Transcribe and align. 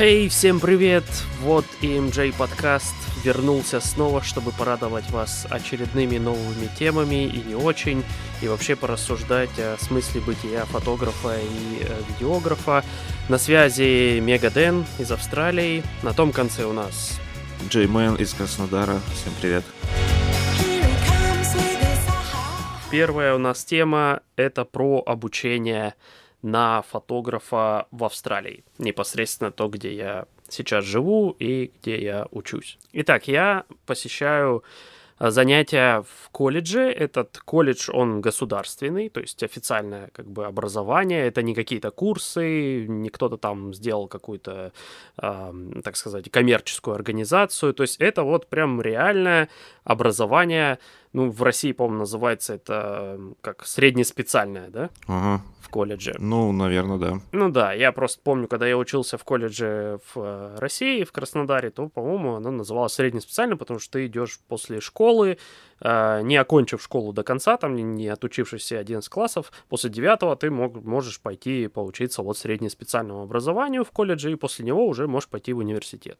Hey, 0.00 0.28
всем 0.28 0.60
привет! 0.60 1.04
Вот 1.42 1.66
EMJ 1.82 2.34
подкаст 2.38 2.94
вернулся 3.22 3.80
снова, 3.80 4.22
чтобы 4.22 4.50
порадовать 4.50 5.10
вас 5.10 5.46
очередными 5.50 6.16
новыми 6.16 6.70
темами 6.78 7.26
и 7.26 7.42
не 7.42 7.54
очень, 7.54 8.02
и 8.40 8.48
вообще 8.48 8.76
порассуждать 8.76 9.58
о 9.58 9.76
смысле 9.78 10.22
бытия 10.22 10.64
фотографа 10.64 11.36
и 11.38 11.82
э, 11.82 12.02
видеографа. 12.08 12.82
На 13.28 13.36
связи 13.36 14.20
Мегаден 14.20 14.86
из 14.98 15.12
Австралии, 15.12 15.82
на 16.02 16.14
том 16.14 16.32
конце 16.32 16.64
у 16.64 16.72
нас 16.72 17.20
Джей 17.70 17.86
Мэн 17.86 18.16
из 18.16 18.34
Краснодара. 18.34 18.98
Всем 19.14 19.32
привет! 19.40 19.62
Первая 22.90 23.36
у 23.36 23.38
нас 23.38 23.64
тема— 23.64 24.22
это 24.36 24.64
про 24.64 25.00
обучение 25.06 25.94
на 26.42 26.82
фотографа 26.82 27.86
в 27.92 28.02
Австралии. 28.02 28.64
Непосредственно 28.78 29.52
то, 29.52 29.68
где 29.68 29.94
я 29.94 30.24
сейчас 30.48 30.84
живу 30.84 31.36
и 31.38 31.70
где 31.78 32.02
я 32.02 32.26
учусь. 32.32 32.76
Итак, 32.92 33.28
я 33.28 33.64
посещаю 33.86 34.64
занятия 35.20 36.02
в 36.02 36.30
колледже. 36.30 36.90
Этот 36.90 37.38
колледж, 37.44 37.90
он 37.92 38.22
государственный, 38.22 39.10
то 39.10 39.20
есть 39.20 39.42
официальное 39.42 40.08
как 40.12 40.26
бы 40.26 40.46
образование. 40.46 41.26
Это 41.26 41.42
не 41.42 41.54
какие-то 41.54 41.90
курсы, 41.90 42.86
не 42.88 43.10
кто-то 43.10 43.36
там 43.36 43.74
сделал 43.74 44.08
какую-то, 44.08 44.72
э, 45.20 45.52
так 45.84 45.96
сказать, 45.96 46.30
коммерческую 46.30 46.94
организацию. 46.94 47.74
То 47.74 47.82
есть 47.82 47.96
это 48.00 48.22
вот 48.22 48.48
прям 48.48 48.80
реальное 48.80 49.48
образование 49.84 50.78
ну, 51.12 51.30
в 51.30 51.42
России, 51.42 51.72
по-моему, 51.72 52.00
называется 52.00 52.54
это 52.54 53.18
как 53.40 53.66
среднеспециальное, 53.66 54.68
да? 54.68 54.90
Ага. 55.06 55.42
В 55.60 55.68
колледже. 55.68 56.14
Ну, 56.18 56.52
наверное, 56.52 56.98
да. 56.98 57.20
Ну 57.32 57.48
да, 57.50 57.72
я 57.72 57.92
просто 57.92 58.20
помню, 58.22 58.46
когда 58.48 58.66
я 58.66 58.76
учился 58.76 59.18
в 59.18 59.24
колледже 59.24 60.00
в 60.14 60.20
э, 60.20 60.56
России, 60.58 61.04
в 61.04 61.12
Краснодаре, 61.12 61.70
то, 61.70 61.88
по-моему, 61.88 62.34
оно 62.34 62.50
называлось 62.50 62.92
среднеспециальным, 62.92 63.58
потому 63.58 63.80
что 63.80 63.92
ты 63.94 64.06
идешь 64.06 64.40
после 64.48 64.80
школы, 64.80 65.38
не 65.82 66.36
окончив 66.36 66.82
школу 66.82 67.12
до 67.12 67.22
конца, 67.22 67.56
там, 67.56 67.74
не 67.74 68.08
отучившись 68.08 68.62
все 68.62 68.78
11 68.78 69.08
классов, 69.08 69.52
после 69.68 69.90
9 69.90 70.38
ты 70.38 70.50
мог, 70.50 70.82
можешь 70.84 71.20
пойти 71.20 71.68
поучиться 71.68 72.22
вот 72.22 72.36
среднеспециальному 72.38 73.22
образованию 73.22 73.84
в 73.84 73.90
колледже, 73.90 74.32
и 74.32 74.36
после 74.36 74.64
него 74.64 74.86
уже 74.86 75.06
можешь 75.06 75.28
пойти 75.28 75.52
в 75.52 75.58
университет. 75.58 76.18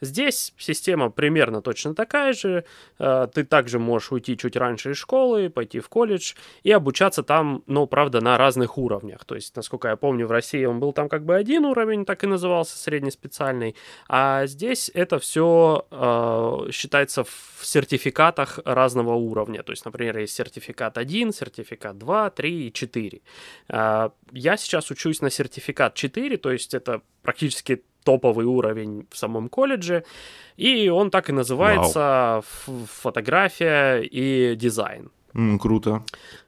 Здесь 0.00 0.52
система 0.58 1.10
примерно 1.10 1.62
точно 1.62 1.94
такая 1.94 2.32
же. 2.32 2.64
Э, 2.98 3.26
ты 3.32 3.44
также 3.44 3.78
можешь 3.78 4.12
уйти 4.12 4.36
чуть 4.36 4.56
раньше 4.56 4.90
из 4.90 4.96
школы, 4.96 5.48
пойти 5.50 5.80
в 5.80 5.88
колледж 5.88 6.34
и 6.62 6.70
обучаться 6.72 7.22
там, 7.22 7.62
ну, 7.66 7.86
правда, 7.86 8.20
на 8.20 8.36
разных 8.36 8.76
уровнях. 8.76 9.24
То 9.24 9.34
есть, 9.34 9.54
насколько 9.56 9.88
я 9.88 9.96
помню, 9.96 10.26
в 10.26 10.30
России 10.30 10.64
он 10.64 10.80
был 10.80 10.92
там 10.92 11.08
как 11.08 11.24
бы 11.24 11.34
один 11.34 11.64
уровень, 11.64 12.04
так 12.04 12.24
и 12.24 12.26
назывался 12.26 12.76
среднеспециальный. 12.76 13.76
А 14.08 14.46
здесь 14.46 14.90
это 14.92 15.18
все 15.18 15.86
э, 15.90 16.70
считается 16.72 17.24
в 17.24 17.60
сертификатах 17.62 18.60
разного 18.94 19.14
уровня. 19.14 19.62
То 19.62 19.72
есть, 19.72 19.84
например, 19.84 20.18
есть 20.18 20.34
сертификат 20.34 20.98
1, 20.98 21.32
сертификат 21.32 21.98
2, 21.98 22.30
3 22.30 22.66
и 22.66 22.72
4. 22.72 23.20
Э, 23.68 24.10
я 24.32 24.56
сейчас 24.56 24.90
учусь 24.90 25.22
на 25.22 25.30
сертификат 25.30 25.94
4, 25.94 26.36
то 26.36 26.50
есть 26.50 26.74
это 26.74 27.00
практически 27.22 27.82
топовый 28.04 28.46
уровень 28.46 29.06
в 29.10 29.16
самом 29.16 29.48
колледже. 29.48 30.04
И 30.56 30.88
он 30.90 31.10
так 31.10 31.30
и 31.30 31.32
называется 31.32 32.42
фотография 33.02 34.02
и 34.02 34.56
дизайн. 34.56 35.10
Mm, 35.34 35.58
круто. 35.58 36.02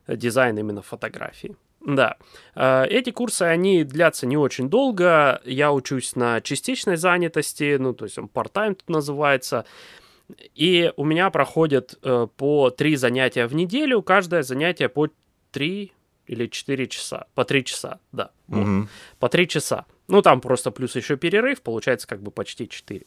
Дизайн 0.08 0.58
именно 0.58 0.82
фотографии. 0.82 1.56
Да. 1.86 2.16
Э, 2.54 2.84
эти 2.90 3.12
курсы, 3.12 3.42
они 3.42 3.84
длятся 3.84 4.26
не 4.26 4.36
очень 4.36 4.68
долго. 4.68 5.40
Я 5.44 5.72
учусь 5.72 6.16
на 6.16 6.40
частичной 6.40 6.96
занятости, 6.96 7.78
ну, 7.78 7.92
то 7.92 8.04
есть 8.04 8.18
он 8.18 8.26
part-time 8.26 8.74
тут 8.74 8.88
называется. 8.88 9.64
И 10.54 10.92
у 10.96 11.04
меня 11.04 11.30
проходит 11.30 11.98
э, 12.02 12.26
по 12.36 12.70
три 12.70 12.96
занятия 12.96 13.46
в 13.46 13.54
неделю, 13.54 14.02
каждое 14.02 14.42
занятие 14.42 14.88
по 14.88 15.08
три 15.52 15.92
или 16.26 16.46
четыре 16.46 16.88
часа, 16.88 17.26
по 17.34 17.44
три 17.44 17.64
часа, 17.64 18.00
да, 18.12 18.30
угу. 18.48 18.60
вот, 18.60 18.88
по 19.18 19.28
три 19.28 19.46
часа. 19.46 19.86
Ну, 20.08 20.22
там 20.22 20.40
просто 20.40 20.70
плюс 20.70 20.96
еще 20.96 21.16
перерыв, 21.16 21.62
получается 21.62 22.06
как 22.06 22.22
бы 22.22 22.30
почти 22.30 22.68
4. 22.68 23.04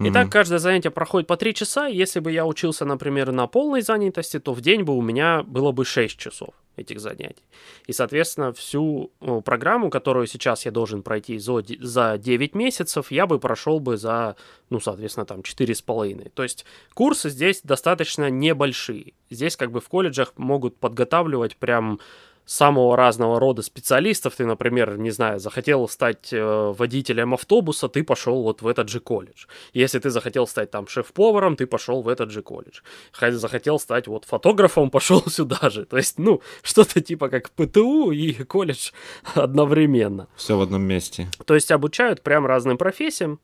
Итак, 0.00 0.26
mm-hmm. 0.26 0.30
каждое 0.30 0.58
занятие 0.58 0.90
проходит 0.90 1.28
по 1.28 1.36
3 1.36 1.54
часа. 1.54 1.86
Если 1.86 2.18
бы 2.18 2.32
я 2.32 2.44
учился, 2.44 2.84
например, 2.84 3.30
на 3.30 3.46
полной 3.46 3.80
занятости, 3.80 4.40
то 4.40 4.52
в 4.52 4.60
день 4.60 4.82
бы 4.82 4.96
у 4.96 5.00
меня 5.00 5.44
было 5.44 5.70
бы 5.70 5.84
6 5.84 6.18
часов 6.18 6.54
этих 6.76 7.00
занятий. 7.00 7.44
И, 7.86 7.92
соответственно, 7.92 8.52
всю 8.52 9.12
программу, 9.44 9.90
которую 9.90 10.26
сейчас 10.26 10.64
я 10.64 10.70
должен 10.70 11.02
пройти 11.02 11.38
за 11.38 12.18
9 12.18 12.54
месяцев, 12.54 13.10
я 13.10 13.26
бы 13.26 13.38
прошел 13.38 13.80
бы 13.80 13.96
за, 13.96 14.36
ну, 14.70 14.80
соответственно, 14.80 15.26
там 15.26 15.40
4,5. 15.40 16.30
То 16.34 16.42
есть 16.42 16.64
курсы 16.94 17.30
здесь 17.30 17.60
достаточно 17.62 18.30
небольшие. 18.30 19.14
Здесь 19.30 19.56
как 19.56 19.70
бы 19.70 19.80
в 19.80 19.88
колледжах 19.88 20.32
могут 20.36 20.76
подготавливать 20.76 21.56
прям 21.56 22.00
самого 22.46 22.96
разного 22.96 23.40
рода 23.40 23.62
специалистов. 23.62 24.34
Ты, 24.36 24.46
например, 24.46 24.98
не 24.98 25.10
знаю, 25.10 25.40
захотел 25.40 25.88
стать 25.88 26.32
э, 26.32 26.74
водителем 26.76 27.34
автобуса, 27.34 27.88
ты 27.88 28.04
пошел 28.04 28.42
вот 28.42 28.62
в 28.62 28.66
этот 28.66 28.88
же 28.88 29.00
колледж. 29.00 29.46
Если 29.72 29.98
ты 29.98 30.10
захотел 30.10 30.46
стать 30.46 30.70
там 30.70 30.86
шеф-поваром, 30.86 31.56
ты 31.56 31.66
пошел 31.66 32.02
в 32.02 32.08
этот 32.08 32.30
же 32.30 32.42
колледж. 32.42 32.80
Захотел 33.20 33.78
стать 33.78 34.06
вот 34.06 34.24
фотографом, 34.24 34.90
пошел 34.90 35.22
сюда 35.26 35.70
же. 35.70 35.84
То 35.84 35.96
есть, 35.96 36.18
ну, 36.18 36.42
что-то 36.62 37.00
типа 37.00 37.28
как 37.28 37.50
ПТУ 37.50 38.10
и 38.10 38.32
колледж 38.44 38.90
одновременно. 39.34 40.28
Все 40.36 40.56
в 40.56 40.60
одном 40.60 40.82
месте. 40.82 41.28
То 41.46 41.54
есть 41.54 41.70
обучают 41.70 42.22
прям 42.22 42.46
разным 42.46 42.78
профессиям. 42.78 43.40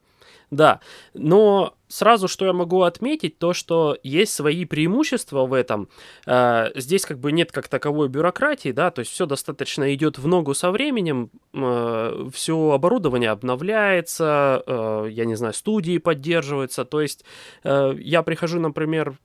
Да, 0.50 0.81
но 1.15 1.77
сразу 1.87 2.27
что 2.27 2.47
я 2.47 2.53
могу 2.53 2.83
отметить, 2.83 3.38
то 3.38 3.53
что 3.53 3.97
есть 4.03 4.33
свои 4.33 4.65
преимущества 4.65 5.47
в 5.47 5.53
этом. 5.53 5.88
Э, 6.27 6.71
здесь 6.75 7.05
как 7.05 7.19
бы 7.19 7.31
нет 7.31 7.53
как 7.53 7.69
таковой 7.69 8.09
бюрократии, 8.09 8.72
да, 8.72 8.91
то 8.91 9.00
есть 9.00 9.12
все 9.12 9.27
достаточно 9.27 9.94
идет 9.94 10.19
в 10.19 10.27
ногу 10.27 10.55
со 10.55 10.72
временем, 10.72 11.31
э, 11.53 12.28
все 12.33 12.71
оборудование 12.71 13.31
обновляется, 13.31 14.62
э, 14.66 15.09
я 15.11 15.25
не 15.25 15.37
знаю, 15.37 15.55
студии 15.55 15.99
поддерживаются, 15.99 16.84
то 16.84 17.00
есть 17.00 17.25
я 17.65 18.22
прихожу, 18.22 18.61
например, 18.61 19.17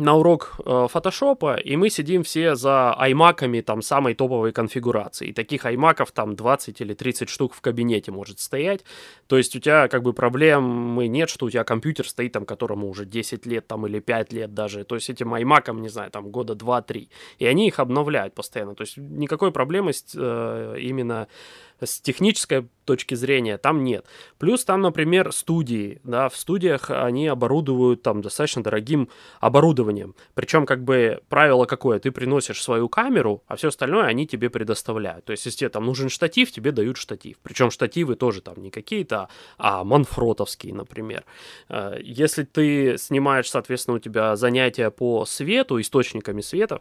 на 0.00 0.16
урок 0.16 0.56
э, 0.64 0.86
фотошопа, 0.90 1.56
и 1.56 1.76
мы 1.76 1.90
сидим 1.90 2.22
все 2.22 2.54
за 2.54 2.92
аймаками 2.94 3.60
там 3.60 3.82
самой 3.82 4.14
топовой 4.14 4.52
конфигурации. 4.52 5.28
И 5.28 5.32
таких 5.32 5.64
аймаков 5.66 6.12
там 6.12 6.34
20 6.34 6.80
или 6.80 6.94
30 6.94 7.28
штук 7.28 7.54
в 7.54 7.60
кабинете 7.60 8.10
может 8.10 8.40
стоять. 8.40 8.84
То 9.26 9.36
есть 9.36 9.54
у 9.56 9.60
тебя 9.60 9.88
как 9.88 10.02
бы 10.02 10.12
проблемы 10.12 11.06
нет, 11.08 11.30
что 11.30 11.46
у 11.46 11.50
тебя 11.50 11.64
компьютер 11.64 12.08
стоит 12.08 12.32
там, 12.32 12.44
которому 12.44 12.88
уже 12.88 13.04
10 13.04 13.46
лет 13.46 13.66
там 13.66 13.86
или 13.86 14.00
5 14.00 14.32
лет 14.32 14.54
даже. 14.54 14.84
То 14.84 14.94
есть 14.94 15.10
этим 15.10 15.34
аймакам, 15.34 15.82
не 15.82 15.88
знаю, 15.88 16.10
там 16.10 16.30
года 16.30 16.54
2-3. 16.54 17.08
И 17.38 17.46
они 17.46 17.68
их 17.68 17.78
обновляют 17.78 18.34
постоянно. 18.34 18.74
То 18.74 18.82
есть 18.82 18.96
никакой 18.96 19.52
проблемы 19.52 19.92
э, 19.92 20.76
именно 20.80 21.28
с 21.82 22.00
технической 22.00 22.68
точки 22.84 23.14
зрения 23.14 23.56
там 23.56 23.84
нет. 23.84 24.04
Плюс 24.38 24.64
там, 24.64 24.80
например, 24.80 25.32
студии, 25.32 26.00
да, 26.02 26.28
в 26.28 26.36
студиях 26.36 26.90
они 26.90 27.28
оборудуют 27.28 28.02
там 28.02 28.20
достаточно 28.20 28.62
дорогим 28.62 29.08
оборудованием. 29.38 30.14
Причем 30.34 30.66
как 30.66 30.82
бы 30.82 31.20
правило 31.28 31.66
какое, 31.66 32.00
ты 32.00 32.10
приносишь 32.10 32.60
свою 32.60 32.88
камеру, 32.88 33.44
а 33.46 33.54
все 33.54 33.68
остальное 33.68 34.06
они 34.06 34.26
тебе 34.26 34.50
предоставляют. 34.50 35.24
То 35.24 35.32
есть 35.32 35.46
если 35.46 35.58
тебе 35.58 35.70
там 35.70 35.86
нужен 35.86 36.08
штатив, 36.08 36.50
тебе 36.50 36.72
дают 36.72 36.96
штатив. 36.96 37.36
Причем 37.42 37.70
штативы 37.70 38.16
тоже 38.16 38.40
там 38.40 38.60
не 38.60 38.70
какие-то, 38.70 39.28
а 39.56 39.84
манфротовские, 39.84 40.74
например. 40.74 41.24
Э, 41.68 41.98
если 42.02 42.42
ты 42.42 42.98
снимаешь, 42.98 43.48
соответственно, 43.48 43.98
у 43.98 44.00
тебя 44.00 44.34
занятия 44.36 44.90
по 44.90 45.24
свету, 45.26 45.80
источниками 45.80 46.40
света, 46.40 46.80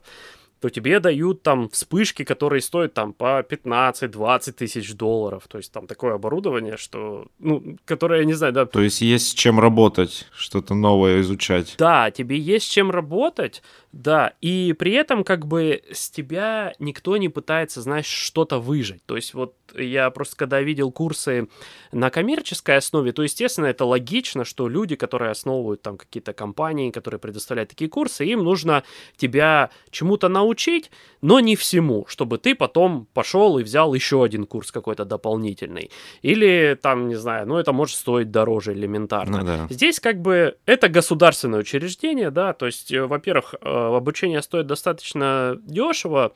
то 0.60 0.70
тебе 0.70 1.00
дают 1.00 1.42
там 1.42 1.70
вспышки, 1.70 2.24
которые 2.24 2.62
стоят 2.62 2.94
там 2.94 3.14
по 3.14 3.42
15-20 3.42 4.52
тысяч 4.52 4.94
долларов. 4.94 5.44
То 5.48 5.58
есть 5.58 5.72
там 5.72 5.88
такое 5.88 6.16
оборудование, 6.16 6.78
что, 6.78 7.28
ну, 7.40 7.78
которое, 7.86 8.22
я 8.22 8.26
не 8.26 8.34
знаю, 8.34 8.54
да. 8.54 8.66
То 8.66 8.82
есть 8.82 9.02
есть 9.02 9.30
с 9.30 9.34
чем 9.34 9.60
работать, 9.60 10.28
что-то 10.34 10.76
новое 10.76 11.22
изучать. 11.22 11.76
Да, 11.78 12.12
тебе 12.12 12.38
есть 12.38 12.66
с 12.68 12.70
чем 12.70 12.92
работать, 12.92 13.64
Да, 13.92 14.34
и 14.40 14.76
при 14.78 14.94
этом 14.94 15.24
как 15.24 15.48
бы 15.48 15.82
с 15.92 16.12
тебя 16.12 16.74
никто 16.78 17.18
не 17.18 17.28
пытается, 17.28 17.82
знаешь, 17.82 18.06
что-то 18.06 18.60
выжить. 18.60 19.04
То 19.06 19.16
есть 19.16 19.34
вот 19.34 19.56
я 19.76 20.10
просто 20.12 20.36
когда 20.36 20.62
видел 20.62 20.92
курсы 20.92 21.48
на 21.92 22.12
коммерческой 22.12 22.78
основе, 22.78 23.12
то, 23.12 23.24
естественно, 23.24 23.66
это 23.66 23.86
логично, 23.86 24.46
что 24.46 24.68
люди, 24.68 24.96
которые 24.96 25.32
основывают 25.32 25.82
там 25.82 25.98
какие-то 25.98 26.34
компании, 26.34 26.92
которые 26.92 27.20
предоставляют 27.20 27.72
такие 27.72 27.90
курсы, 27.90 28.26
им 28.26 28.44
нужно 28.44 28.84
тебя 29.18 29.72
чему-то 29.90 30.30
научить, 30.30 30.92
но 31.22 31.40
не 31.40 31.56
всему, 31.56 32.06
чтобы 32.08 32.38
ты 32.38 32.54
потом 32.54 33.08
пошел 33.14 33.58
и 33.58 33.64
взял 33.64 33.94
еще 33.96 34.24
один 34.24 34.46
курс 34.46 34.72
какой-то 34.72 35.04
дополнительный. 35.04 35.90
Или 36.22 36.78
там, 36.80 37.08
не 37.08 37.16
знаю, 37.16 37.48
ну 37.48 37.58
это 37.58 37.74
может 37.74 37.96
стоить 37.96 38.30
дороже 38.30 38.74
элементарно. 38.74 39.40
Ну 39.40 39.46
да. 39.46 39.68
Здесь 39.70 40.00
как 40.00 40.22
бы 40.22 40.58
это 40.68 40.90
государственное 40.90 41.60
учреждение, 41.60 42.30
да, 42.30 42.54
то 42.54 42.68
есть, 42.68 42.92
э, 42.92 43.06
во-первых, 43.06 43.56
э, 43.60 43.79
обучение 43.88 44.42
стоит 44.42 44.68
достаточно 44.68 45.58
дешево, 45.62 46.34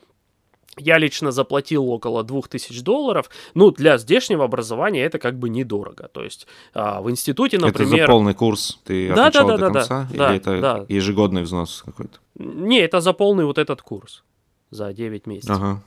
я 0.76 0.98
лично 0.98 1.30
заплатил 1.30 1.88
около 1.90 2.24
2000 2.24 2.82
долларов. 2.82 3.30
Ну, 3.54 3.70
для 3.70 3.98
здешнего 3.98 4.44
образования 4.44 5.04
это 5.04 5.18
как 5.18 5.38
бы 5.38 5.48
недорого. 5.48 6.08
То 6.12 6.24
есть 6.24 6.46
а, 6.72 7.00
в 7.00 7.10
институте, 7.10 7.58
например... 7.58 7.94
Это 7.94 8.06
за 8.06 8.12
полный 8.12 8.34
курс 8.34 8.80
ты 8.84 9.08
Да, 9.14 9.30
да, 9.30 9.42
до 9.42 9.56
да, 9.56 9.56
да, 9.56 9.72
конца? 9.72 10.08
да, 10.12 10.28
Или 10.28 10.36
это 10.36 10.60
да. 10.60 10.86
ежегодный 10.88 11.42
взнос 11.42 11.82
какой-то? 11.84 12.18
Не, 12.36 12.80
это 12.80 13.00
за 13.00 13.12
полный 13.12 13.44
вот 13.44 13.58
этот 13.58 13.82
курс. 13.82 14.24
За 14.70 14.92
9 14.92 15.26
месяцев. 15.26 15.56
Ага. 15.56 15.82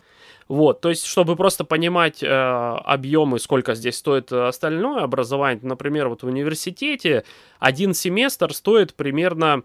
Вот, 0.48 0.80
то 0.80 0.90
есть, 0.90 1.06
чтобы 1.06 1.36
просто 1.36 1.66
понимать 1.66 2.24
э, 2.24 2.28
объемы, 2.28 3.38
сколько 3.38 3.76
здесь 3.76 3.98
стоит 3.98 4.32
э, 4.32 4.48
остальное 4.48 5.04
образование, 5.04 5.60
например, 5.62 6.08
вот 6.08 6.24
в 6.24 6.28
университете 6.28 7.26
один 7.60 7.94
семестр 7.94 8.54
стоит 8.54 8.94
примерно, 8.94 9.64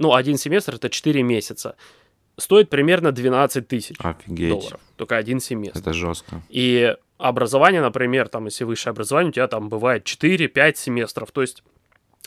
ну, 0.00 0.14
один 0.14 0.38
семестр 0.38 0.76
это 0.76 0.88
4 0.88 1.22
месяца, 1.22 1.76
стоит 2.38 2.70
примерно 2.70 3.12
12 3.12 3.68
тысяч 3.68 3.96
долларов, 4.26 4.80
только 4.96 5.16
один 5.16 5.40
семестр. 5.40 5.78
Это 5.78 5.92
жестко. 5.92 6.42
И 6.48 6.96
образование, 7.18 7.82
например, 7.82 8.28
там, 8.28 8.46
если 8.46 8.64
высшее 8.64 8.92
образование, 8.92 9.28
у 9.28 9.32
тебя 9.32 9.46
там 9.46 9.68
бывает 9.68 10.04
4-5 10.04 10.74
семестров, 10.76 11.30
то 11.32 11.42
есть 11.42 11.62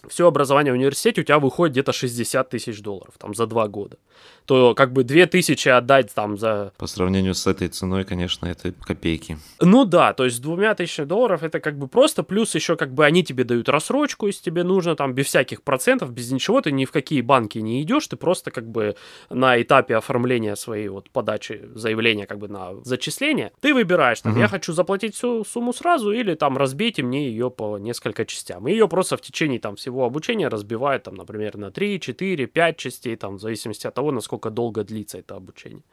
все 0.07 0.27
образование 0.27 0.71
в 0.71 0.75
университете 0.75 1.21
у 1.21 1.23
тебя 1.23 1.39
выходит 1.39 1.73
где-то 1.73 1.93
60 1.93 2.47
тысяч 2.47 2.81
долларов, 2.81 3.15
там, 3.17 3.33
за 3.33 3.47
два 3.47 3.67
года. 3.67 3.97
То 4.45 4.73
как 4.75 4.91
бы 4.91 5.03
2 5.03 5.25
тысячи 5.27 5.69
отдать 5.69 6.13
там 6.13 6.37
за... 6.37 6.73
По 6.77 6.87
сравнению 6.87 7.33
с 7.33 7.47
этой 7.47 7.67
ценой, 7.69 8.03
конечно, 8.03 8.45
это 8.45 8.71
копейки. 8.73 9.37
Ну 9.61 9.85
да, 9.85 10.13
то 10.13 10.25
есть 10.25 10.37
с 10.37 10.39
двумя 10.39 10.75
тысячами 10.75 11.05
долларов 11.05 11.43
это 11.43 11.59
как 11.59 11.77
бы 11.77 11.87
просто, 11.87 12.23
плюс 12.23 12.53
еще 12.55 12.75
как 12.75 12.93
бы 12.93 13.05
они 13.05 13.23
тебе 13.23 13.43
дают 13.43 13.69
рассрочку, 13.69 14.27
если 14.27 14.43
тебе 14.43 14.63
нужно, 14.63 14.95
там, 14.95 15.13
без 15.13 15.27
всяких 15.27 15.63
процентов, 15.63 16.11
без 16.11 16.31
ничего, 16.31 16.61
ты 16.61 16.71
ни 16.71 16.85
в 16.85 16.91
какие 16.91 17.21
банки 17.21 17.59
не 17.59 17.81
идешь, 17.81 18.07
ты 18.07 18.15
просто 18.17 18.51
как 18.51 18.67
бы 18.67 18.95
на 19.29 19.61
этапе 19.61 19.95
оформления 19.95 20.55
своей 20.55 20.89
вот 20.89 21.09
подачи 21.09 21.61
заявления 21.75 22.25
как 22.25 22.39
бы 22.39 22.47
на 22.47 22.73
зачисление, 22.83 23.51
ты 23.61 23.73
выбираешь, 23.73 24.21
там, 24.21 24.33
Мгм. 24.33 24.41
я 24.41 24.47
хочу 24.47 24.73
заплатить 24.73 25.15
всю 25.15 25.45
сумму 25.45 25.73
сразу 25.73 26.11
или 26.11 26.35
там 26.35 26.57
разбейте 26.57 27.03
мне 27.03 27.27
ее 27.29 27.49
по 27.49 27.77
несколько 27.77 28.25
частям. 28.25 28.67
И 28.67 28.71
ее 28.71 28.87
просто 28.87 29.15
в 29.17 29.21
течение 29.21 29.59
там 29.59 29.75
всего 29.75 30.05
обучения 30.05 30.47
разбивают 30.49 31.03
там, 31.03 31.15
например, 31.15 31.57
на 31.57 31.71
3, 31.71 31.99
4, 31.99 32.47
5 32.47 32.77
частей, 32.77 33.15
там, 33.15 33.37
в 33.37 33.41
зависимости 33.41 33.87
от 33.87 33.93
того, 33.93 34.11
насколько 34.11 34.32
долго 34.37 34.83
длится 34.83 35.17
это 35.17 35.35
обучение. 35.35 35.83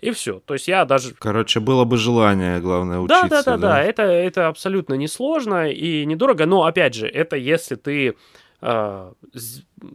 И 0.00 0.10
все. 0.10 0.40
То 0.44 0.54
есть 0.54 0.68
я 0.68 0.84
даже 0.84 1.14
Короче, 1.14 1.60
было 1.60 1.84
бы 1.84 1.96
желание, 1.96 2.60
главное, 2.60 2.98
учиться. 2.98 3.28
да, 3.28 3.42
да, 3.42 3.56
да, 3.56 3.56
да, 3.56 3.82
это, 3.82 4.02
это 4.02 4.48
абсолютно 4.48 4.94
несложно 4.94 5.70
и 5.70 6.04
недорого, 6.04 6.44
но 6.46 6.64
опять 6.64 6.94
же, 6.94 7.06
это 7.06 7.36
если 7.36 7.76
ты 7.76 8.14
э, 8.60 9.12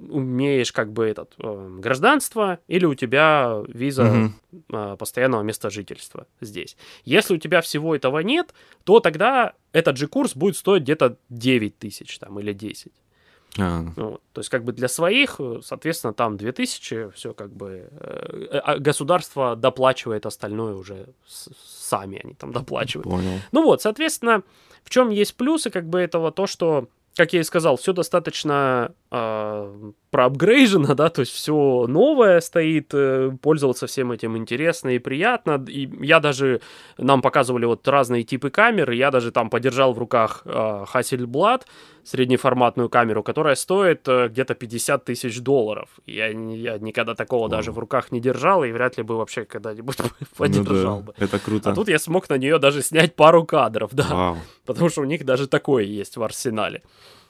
умеешь 0.09 0.71
как 0.71 0.91
бы 0.93 1.05
этот 1.05 1.33
э, 1.37 1.77
гражданство 1.79 2.59
или 2.67 2.85
у 2.85 2.95
тебя 2.95 3.61
виза 3.67 4.03
Мгм. 4.03 4.35
э, 4.71 4.95
постоянного 4.97 5.43
места 5.43 5.69
жительства 5.69 6.25
здесь. 6.41 6.75
Если 7.05 7.35
у 7.35 7.37
тебя 7.37 7.61
всего 7.61 7.95
этого 7.95 8.19
нет, 8.19 8.53
то 8.83 8.99
тогда 8.99 9.53
этот 9.73 9.97
же 9.97 10.07
курс 10.07 10.35
будет 10.35 10.55
стоить 10.57 10.83
где-то 10.83 11.17
9 11.29 11.77
тысяч 11.77 12.17
там 12.19 12.39
или 12.39 12.53
10. 12.53 12.91
А, 13.57 13.83
Вот. 13.95 14.21
То 14.33 14.39
есть, 14.41 14.49
как 14.49 14.63
бы 14.63 14.71
для 14.73 14.87
своих, 14.87 15.35
э, 15.39 15.59
соответственно, 15.63 16.13
там 16.13 16.37
2000, 16.37 17.11
все 17.15 17.33
как 17.33 17.51
бы 17.51 17.89
э, 17.91 18.59
а 18.63 18.77
государство 18.77 19.55
доплачивает 19.55 20.25
остальное 20.25 20.75
уже 20.75 21.07
с- 21.27 21.49
сами, 21.89 22.21
они 22.23 22.33
там 22.35 22.51
доплачивают. 22.51 23.09
понял. 23.09 23.39
Ну 23.51 23.63
вот, 23.63 23.81
соответственно, 23.81 24.43
в 24.83 24.89
чем 24.89 25.09
есть 25.09 25.35
плюсы 25.35 25.69
как 25.71 25.85
бы 25.89 25.99
этого, 25.99 26.31
то, 26.31 26.45
что, 26.47 26.87
как 27.15 27.33
я 27.33 27.39
и 27.41 27.43
сказал, 27.43 27.75
все 27.77 27.91
достаточно 27.91 28.93
э, 29.11 29.91
проапгрейжено, 30.11 30.95
да, 30.95 31.09
то 31.09 31.21
есть 31.21 31.31
все 31.31 31.85
новое 31.87 32.39
стоит, 32.41 32.89
э, 32.93 33.31
пользоваться 33.41 33.87
всем 33.87 34.11
этим 34.11 34.37
интересно 34.37 34.89
и 34.89 34.99
приятно. 34.99 35.63
И 35.67 35.89
я 36.05 36.19
даже, 36.19 36.61
нам 36.97 37.21
показывали 37.21 37.65
вот 37.65 37.87
разные 37.87 38.23
типы 38.23 38.49
камер, 38.49 38.91
я 38.91 39.11
даже 39.11 39.31
там 39.31 39.49
подержал 39.49 39.93
в 39.93 39.99
руках 39.99 40.41
э, 40.45 40.85
Hasselblad, 40.93 41.61
среднеформатную 42.03 42.89
камеру, 42.89 43.21
которая 43.23 43.55
стоит 43.55 44.07
э, 44.07 44.29
где-то 44.29 44.55
50 44.55 45.05
тысяч 45.05 45.39
долларов. 45.41 45.89
Я, 46.05 46.27
я 46.27 46.77
никогда 46.79 47.13
такого 47.13 47.41
Вау. 47.41 47.49
даже 47.49 47.71
в 47.71 47.77
руках 47.77 48.11
не 48.11 48.19
держал, 48.19 48.63
и 48.63 48.71
вряд 48.71 48.97
ли 48.97 49.03
бы 49.03 49.15
вообще 49.15 49.45
когда-нибудь 49.45 49.97
Ну 49.99 50.09
подержал 50.37 51.01
да, 51.01 51.05
бы. 51.05 51.13
Это 51.17 51.39
круто. 51.39 51.71
А 51.71 51.75
тут 51.75 51.87
я 51.87 51.99
смог 51.99 52.29
на 52.29 52.37
нее 52.37 52.57
даже 52.57 52.81
снять 52.81 53.15
пару 53.15 53.45
кадров, 53.45 53.91
да. 53.93 54.07
Вау, 54.09 54.37
Потому 54.65 54.89
что 54.89 55.01
у 55.01 55.05
них 55.05 55.23
даже 55.23 55.47
такое 55.47 55.83
есть 55.83 56.17
в 56.17 56.23
арсенале. 56.23 56.81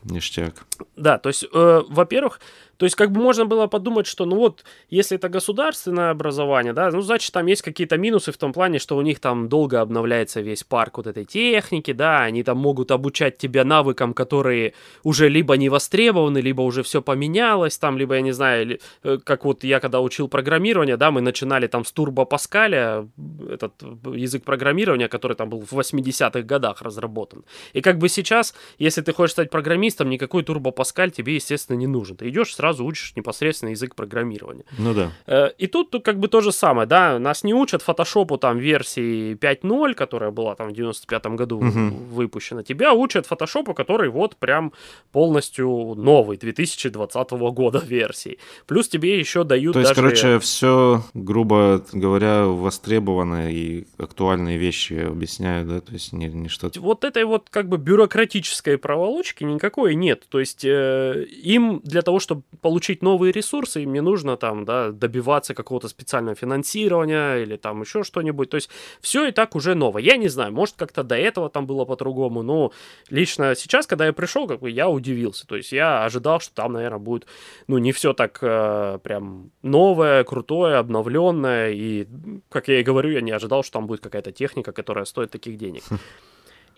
Ништяк. 0.03 0.65
Да, 0.95 1.17
то 1.17 1.29
есть, 1.29 1.45
э, 1.53 1.81
во-первых, 1.87 2.39
то 2.79 2.85
есть 2.85 2.95
как 2.95 3.11
бы 3.11 3.19
можно 3.19 3.45
было 3.45 3.67
подумать, 3.67 4.07
что 4.07 4.25
ну 4.25 4.37
вот, 4.37 4.63
если 4.89 5.17
это 5.17 5.27
государственное 5.27 6.11
образование, 6.11 6.71
да, 6.71 6.89
ну 6.91 7.01
значит 7.01 7.33
там 7.33 7.45
есть 7.47 7.61
какие-то 7.61 7.97
минусы 7.97 8.31
в 8.31 8.37
том 8.37 8.53
плане, 8.53 8.79
что 8.79 8.95
у 8.95 9.01
них 9.01 9.19
там 9.19 9.49
долго 9.49 9.81
обновляется 9.81 10.39
весь 10.39 10.63
парк 10.63 10.97
вот 10.97 11.07
этой 11.07 11.25
техники, 11.25 11.91
да, 11.91 12.21
они 12.21 12.41
там 12.41 12.57
могут 12.57 12.91
обучать 12.91 13.37
тебя 13.37 13.65
навыкам, 13.65 14.13
которые 14.13 14.73
уже 15.03 15.27
либо 15.27 15.57
не 15.57 15.67
востребованы, 15.67 16.37
либо 16.37 16.61
уже 16.61 16.81
все 16.81 17.01
поменялось, 17.01 17.77
там, 17.77 17.97
либо, 17.97 18.15
я 18.15 18.21
не 18.21 18.31
знаю, 18.31 18.79
э, 19.03 19.17
как 19.25 19.43
вот 19.43 19.65
я 19.65 19.81
когда 19.81 19.99
учил 19.99 20.29
программирование, 20.29 20.95
да, 20.95 21.11
мы 21.11 21.19
начинали 21.19 21.67
там 21.67 21.83
с 21.83 21.93
Turbo 21.93 22.25
Pascal, 22.29 23.09
этот 23.49 23.73
язык 24.15 24.45
программирования, 24.45 25.09
который 25.09 25.35
там 25.35 25.49
был 25.49 25.65
в 25.65 25.73
80-х 25.73 26.43
годах 26.43 26.81
разработан. 26.81 27.43
И 27.73 27.81
как 27.81 27.97
бы 27.97 28.07
сейчас, 28.07 28.55
если 28.77 29.01
ты 29.01 29.11
хочешь 29.11 29.33
стать 29.33 29.49
программистом, 29.49 29.88
никакой 30.09 30.43
Turbo 30.43 30.73
Pascal 30.73 31.09
тебе, 31.09 31.35
естественно, 31.35 31.77
не 31.77 31.87
нужен. 31.87 32.15
Ты 32.17 32.29
идешь, 32.29 32.53
сразу 32.55 32.85
учишь 32.85 33.13
непосредственно 33.15 33.69
язык 33.69 33.95
программирования. 33.95 34.63
Ну 34.77 34.93
да. 34.93 35.11
Э, 35.27 35.49
И 35.57 35.67
тут 35.67 35.95
как 36.03 36.19
бы 36.19 36.27
то 36.27 36.41
же 36.41 36.51
самое, 36.51 36.87
да, 36.87 37.19
нас 37.19 37.43
не 37.43 37.53
учат 37.53 37.81
фотошопу 37.81 38.37
там 38.37 38.57
версии 38.57 39.33
5.0, 39.35 39.93
которая 39.93 40.31
была 40.31 40.55
там 40.55 40.69
в 40.69 40.71
95-м 40.73 41.35
году 41.35 41.59
Мгм. 41.61 41.89
выпущена. 42.11 42.63
Тебя 42.63 42.93
учат 42.93 43.25
фотошопу, 43.25 43.73
который 43.73 44.09
вот 44.09 44.35
прям 44.37 44.71
полностью 45.11 45.67
новый, 45.95 46.37
2020 46.37 47.31
года 47.53 47.79
версии. 47.85 48.37
Плюс 48.67 48.87
тебе 48.87 49.19
еще 49.19 49.43
дают 49.43 49.73
То 49.73 49.79
есть, 49.79 49.89
даже... 49.95 50.01
короче, 50.01 50.39
все, 50.39 51.03
грубо 51.13 51.83
говоря, 51.93 52.45
востребованные 52.45 53.53
и 53.53 53.87
актуальные 53.97 54.57
вещи 54.57 54.93
объясняют, 54.93 55.67
да, 55.67 55.81
то 55.81 55.93
есть 55.93 56.13
не, 56.13 56.27
не 56.27 56.47
что-то... 56.49 56.79
вот 56.81 57.03
этой 57.03 57.23
вот 57.25 57.47
как 57.49 57.67
бы 57.67 57.77
бюрократической 57.77 58.77
проволочки 58.77 59.43
никакой 59.43 59.78
нет. 59.87 60.25
То 60.29 60.39
есть 60.39 60.65
э, 60.65 61.25
им 61.43 61.81
для 61.83 62.01
того, 62.01 62.19
чтобы 62.19 62.43
получить 62.61 63.01
новые 63.01 63.31
ресурсы, 63.31 63.83
им 63.83 63.93
не 63.93 64.01
нужно 64.01 64.37
там, 64.37 64.65
да, 64.65 64.91
добиваться 64.91 65.53
какого-то 65.53 65.87
специального 65.87 66.35
финансирования 66.35 67.37
или 67.37 67.57
там 67.57 67.81
еще 67.81 68.03
что-нибудь. 68.03 68.49
То 68.49 68.55
есть 68.55 68.69
все 69.01 69.27
и 69.27 69.31
так 69.31 69.55
уже 69.55 69.75
новое. 69.75 70.01
Я 70.01 70.17
не 70.17 70.27
знаю, 70.27 70.53
может 70.53 70.75
как-то 70.75 71.03
до 71.03 71.15
этого 71.15 71.49
там 71.49 71.65
было 71.65 71.85
по-другому, 71.85 72.43
но 72.43 72.71
лично 73.09 73.55
сейчас, 73.55 73.87
когда 73.87 74.05
я 74.05 74.13
пришел, 74.13 74.47
как 74.47 74.59
бы 74.59 74.69
я 74.69 74.89
удивился. 74.89 75.47
То 75.47 75.55
есть 75.55 75.71
я 75.71 76.03
ожидал, 76.03 76.39
что 76.39 76.53
там, 76.53 76.73
наверное, 76.73 76.99
будет, 76.99 77.25
ну, 77.67 77.77
не 77.77 77.91
все 77.91 78.13
так 78.13 78.39
э, 78.41 78.99
прям 79.03 79.51
новое, 79.61 80.23
крутое, 80.23 80.77
обновленное. 80.77 81.71
И, 81.71 82.07
как 82.49 82.67
я 82.67 82.79
и 82.79 82.83
говорю, 82.83 83.11
я 83.11 83.21
не 83.21 83.31
ожидал, 83.31 83.63
что 83.63 83.73
там 83.73 83.87
будет 83.87 84.01
какая-то 84.01 84.31
техника, 84.31 84.71
которая 84.71 85.05
стоит 85.05 85.31
таких 85.31 85.57
денег. 85.57 85.83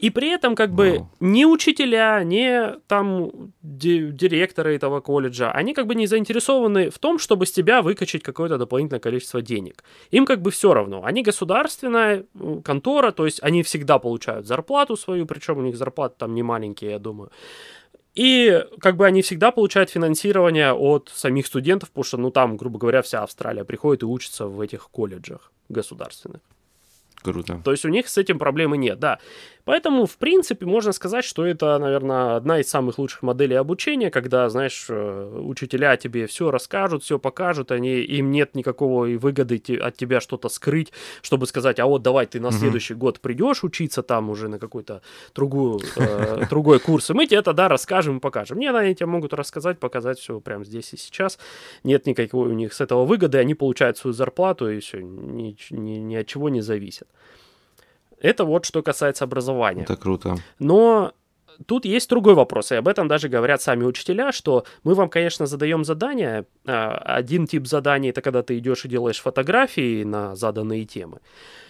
И 0.01 0.09
при 0.09 0.29
этом, 0.29 0.55
как 0.55 0.71
бы, 0.71 0.97
Вау. 0.97 1.09
ни 1.19 1.45
учителя, 1.45 2.23
ни 2.23 2.79
там 2.87 3.31
ди- 3.61 4.11
директоры 4.11 4.75
этого 4.75 4.99
колледжа, 4.99 5.51
они 5.51 5.75
как 5.75 5.85
бы 5.85 5.93
не 5.93 6.07
заинтересованы 6.07 6.89
в 6.89 6.97
том, 6.97 7.19
чтобы 7.19 7.45
с 7.45 7.51
тебя 7.51 7.83
выкачать 7.83 8.23
какое-то 8.23 8.57
дополнительное 8.57 8.99
количество 8.99 9.43
денег. 9.43 9.83
Им 10.09 10.25
как 10.25 10.41
бы 10.41 10.49
все 10.49 10.73
равно. 10.73 11.03
Они 11.05 11.21
государственная 11.21 12.25
контора, 12.63 13.11
то 13.11 13.25
есть 13.25 13.43
они 13.43 13.61
всегда 13.61 13.99
получают 13.99 14.47
зарплату 14.47 14.97
свою, 14.97 15.27
причем 15.27 15.59
у 15.59 15.61
них 15.61 15.77
зарплаты 15.77 16.15
там 16.17 16.33
не 16.33 16.41
маленькие, 16.41 16.91
я 16.91 16.99
думаю. 16.99 17.29
И 18.15 18.65
как 18.79 18.97
бы 18.97 19.05
они 19.05 19.21
всегда 19.21 19.51
получают 19.51 19.91
финансирование 19.91 20.73
от 20.73 21.11
самих 21.13 21.45
студентов, 21.45 21.89
потому 21.89 22.03
что, 22.03 22.17
ну, 22.17 22.31
там, 22.31 22.57
грубо 22.57 22.79
говоря, 22.79 23.03
вся 23.03 23.21
Австралия 23.21 23.63
приходит 23.63 24.01
и 24.01 24.05
учится 24.07 24.47
в 24.47 24.59
этих 24.59 24.89
колледжах 24.89 25.51
государственных. 25.69 26.41
Круто. 27.23 27.61
То 27.63 27.71
есть 27.71 27.85
у 27.85 27.89
них 27.89 28.07
с 28.09 28.17
этим 28.17 28.39
проблемы 28.39 28.77
нет, 28.77 28.99
да. 28.99 29.19
Поэтому, 29.65 30.05
в 30.05 30.17
принципе, 30.17 30.65
можно 30.65 30.91
сказать, 30.91 31.25
что 31.25 31.45
это, 31.45 31.77
наверное, 31.77 32.35
одна 32.35 32.59
из 32.59 32.69
самых 32.69 32.97
лучших 32.97 33.21
моделей 33.21 33.55
обучения, 33.55 34.09
когда, 34.09 34.49
знаешь, 34.49 34.85
э, 34.89 35.39
учителя 35.43 35.97
тебе 35.97 36.27
все 36.27 36.51
расскажут, 36.51 37.03
все 37.03 37.19
покажут, 37.19 37.71
они, 37.71 38.01
им 38.01 38.31
нет 38.31 38.55
никакого 38.55 39.05
выгоды 39.05 39.61
от 39.81 39.97
тебя 39.97 40.19
что-то 40.19 40.49
скрыть, 40.49 40.91
чтобы 41.21 41.45
сказать, 41.47 41.79
а 41.79 41.85
вот 41.85 42.01
давай 42.01 42.25
ты 42.25 42.39
на 42.39 42.51
следующий 42.51 42.93
год 42.93 43.19
придешь 43.19 43.63
учиться 43.63 44.03
там 44.03 44.29
уже 44.29 44.47
на 44.47 44.59
какой-то 44.59 45.01
другую, 45.35 45.79
э, 45.97 46.45
другой 46.49 46.79
курс, 46.79 47.09
и 47.09 47.13
мы 47.13 47.27
тебе 47.27 47.39
это, 47.39 47.53
да, 47.53 47.67
расскажем 47.67 48.17
и 48.17 48.19
покажем. 48.19 48.59
Нет, 48.59 48.75
они 48.75 48.95
тебе 48.95 49.05
могут 49.07 49.33
рассказать, 49.33 49.79
показать 49.79 50.19
все 50.19 50.39
прямо 50.39 50.63
здесь 50.63 50.93
и 50.93 50.97
сейчас. 50.97 51.37
Нет 51.83 52.05
никакой 52.05 52.49
у 52.49 52.53
них 52.53 52.73
с 52.73 52.81
этого 52.81 53.05
выгоды, 53.05 53.37
они 53.37 53.55
получают 53.55 53.97
свою 53.97 54.13
зарплату, 54.13 54.69
и 54.69 54.79
все, 54.79 55.01
ни, 55.01 55.55
ни, 55.69 55.97
ни 55.97 56.15
от 56.15 56.27
чего 56.27 56.49
не 56.49 56.61
зависит. 56.61 57.07
Это 58.21 58.45
вот 58.45 58.65
что 58.65 58.81
касается 58.83 59.23
образования. 59.23 59.83
Это 59.83 59.97
круто. 59.97 60.37
Но 60.59 61.13
тут 61.65 61.85
есть 61.85 62.09
другой 62.09 62.33
вопрос, 62.33 62.71
и 62.71 62.75
об 62.75 62.87
этом 62.87 63.07
даже 63.07 63.29
говорят 63.29 63.61
сами 63.61 63.83
учителя, 63.83 64.31
что 64.31 64.65
мы 64.83 64.93
вам, 64.93 65.09
конечно, 65.09 65.45
задаем 65.45 65.83
задания. 65.83 66.45
А, 66.65 66.97
один 67.17 67.47
тип 67.47 67.67
заданий 67.67 68.09
это 68.09 68.21
когда 68.21 68.43
ты 68.43 68.57
идешь 68.57 68.85
и 68.85 68.89
делаешь 68.89 69.19
фотографии 69.19 70.03
на 70.03 70.35
заданные 70.35 70.85
темы, 70.85 71.19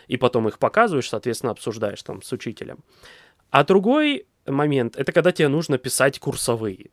и 0.08 0.18
потом 0.18 0.48
их 0.48 0.60
показываешь, 0.60 1.10
соответственно, 1.10 1.52
обсуждаешь 1.52 2.04
там 2.04 2.22
с 2.22 2.32
учителем. 2.32 2.80
А 3.50 3.64
другой 3.64 4.28
момент 4.46 4.96
это 4.98 5.12
когда 5.12 5.32
тебе 5.32 5.48
нужно 5.48 5.78
писать 5.78 6.20
курсовые. 6.20 6.92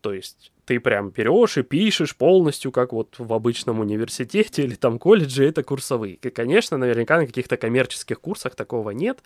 То 0.00 0.12
есть 0.12 0.52
ты 0.68 0.80
прям 0.80 1.08
берешь 1.08 1.56
и 1.56 1.62
пишешь 1.62 2.14
полностью, 2.14 2.70
как 2.72 2.92
вот 2.92 3.14
в 3.18 3.32
обычном 3.32 3.80
университете 3.80 4.62
или 4.64 4.74
там 4.74 4.98
колледже, 4.98 5.46
это 5.46 5.62
курсовые. 5.62 6.14
И, 6.14 6.30
конечно, 6.30 6.76
наверняка 6.76 7.16
на 7.16 7.26
каких-то 7.26 7.56
коммерческих 7.56 8.20
курсах 8.20 8.54
такого 8.54 8.90
нет, 8.90 9.22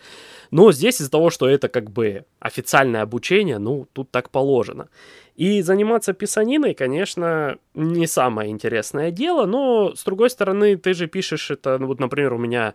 но 0.52 0.73
здесь 0.73 1.00
из-за 1.00 1.11
того, 1.11 1.31
что 1.31 1.49
это 1.49 1.69
как 1.69 1.91
бы 1.91 2.25
официальное 2.38 3.02
обучение, 3.02 3.59
ну, 3.59 3.88
тут 3.93 4.11
так 4.11 4.31
положено. 4.31 4.88
И 5.35 5.62
заниматься 5.62 6.12
писаниной, 6.12 6.75
конечно, 6.75 7.57
не 7.75 8.07
самое 8.07 8.50
интересное 8.50 9.11
дело, 9.11 9.47
но, 9.47 9.95
с 9.97 10.05
другой 10.05 10.31
стороны, 10.31 10.76
ты 10.76 10.95
же 10.95 11.09
пишешь 11.09 11.50
это, 11.50 11.79
ну, 11.79 11.87
вот, 11.88 11.99
например, 11.99 12.35
у 12.35 12.38
меня 12.38 12.75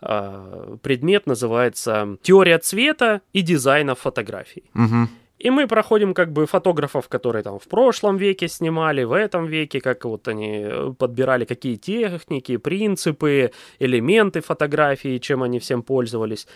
э, 0.00 0.76
предмет 0.82 1.26
называется 1.26 2.16
«Теория 2.22 2.58
цвета 2.58 3.20
и 3.34 3.42
дизайна 3.42 3.94
фотографий». 3.94 4.64
Угу. 4.74 5.08
И 5.38 5.50
мы 5.50 5.66
проходим 5.66 6.14
как 6.14 6.32
бы 6.32 6.46
фотографов, 6.46 7.08
которые 7.08 7.42
там 7.42 7.58
в 7.58 7.68
прошлом 7.68 8.16
веке 8.16 8.48
снимали, 8.48 9.04
в 9.04 9.12
этом 9.12 9.46
веке, 9.46 9.80
как 9.80 10.04
вот 10.04 10.28
они 10.28 10.62
э, 10.64 10.94
подбирали 10.98 11.44
какие 11.44 11.76
техники, 11.76 12.56
принципы, 12.56 13.50
элементы 13.78 14.40
фотографии, 14.40 15.18
чем 15.18 15.42
они 15.42 15.58
всем 15.58 15.82
пользовались. 15.82 16.46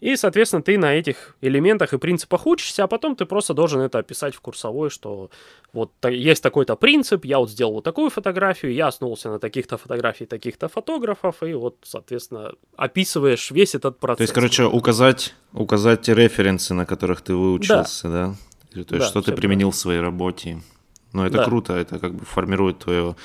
И, 0.00 0.16
соответственно, 0.16 0.62
ты 0.62 0.78
на 0.78 0.94
этих 0.94 1.36
элементах 1.42 1.92
и 1.92 1.98
принципах 1.98 2.46
учишься, 2.46 2.84
а 2.84 2.86
потом 2.86 3.16
ты 3.16 3.26
просто 3.26 3.52
должен 3.52 3.80
это 3.80 3.98
описать 3.98 4.34
в 4.34 4.40
курсовой, 4.40 4.88
что 4.88 5.30
вот 5.74 5.92
есть 6.08 6.42
такой-то 6.42 6.74
принцип, 6.74 7.26
я 7.26 7.38
вот 7.38 7.50
сделал 7.50 7.74
вот 7.74 7.84
такую 7.84 8.08
фотографию, 8.08 8.72
я 8.72 8.86
основывался 8.86 9.28
на 9.28 9.38
таких-то 9.38 9.76
фотографий 9.76 10.24
таких-то 10.24 10.68
фотографов, 10.68 11.42
и 11.42 11.52
вот, 11.52 11.76
соответственно, 11.82 12.52
описываешь 12.76 13.50
весь 13.50 13.74
этот 13.74 13.98
процесс. 13.98 14.18
То 14.18 14.22
есть, 14.22 14.32
короче, 14.32 14.64
указать, 14.64 15.34
указать 15.52 16.00
те 16.00 16.14
референсы, 16.14 16.72
на 16.72 16.86
которых 16.86 17.20
ты 17.20 17.34
выучился, 17.34 18.08
да? 18.08 18.26
да? 18.26 18.34
То 18.72 18.78
есть, 18.78 18.88
да, 18.88 19.00
что 19.02 19.20
ты 19.20 19.32
применил 19.32 19.68
правильно. 19.68 19.72
в 19.72 19.76
своей 19.76 20.00
работе. 20.00 20.62
Ну, 21.12 21.24
это 21.24 21.38
да. 21.38 21.44
круто, 21.44 21.74
это 21.74 21.98
как 21.98 22.14
бы 22.14 22.24
формирует 22.24 22.78
твое 22.78 23.16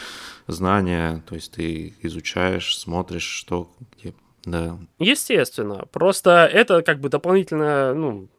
знание, 0.48 1.24
то 1.28 1.36
есть 1.36 1.54
ты 1.54 1.94
изучаешь, 2.02 2.78
смотришь, 2.78 3.24
что 3.24 3.70
где 3.96 4.14
да. 4.46 4.78
Естественно. 5.00 5.86
Просто 5.92 6.50
это 6.52 6.82
как 6.82 7.00
бы 7.00 7.10
дополнительно, 7.10 7.94
ну, 7.94 8.30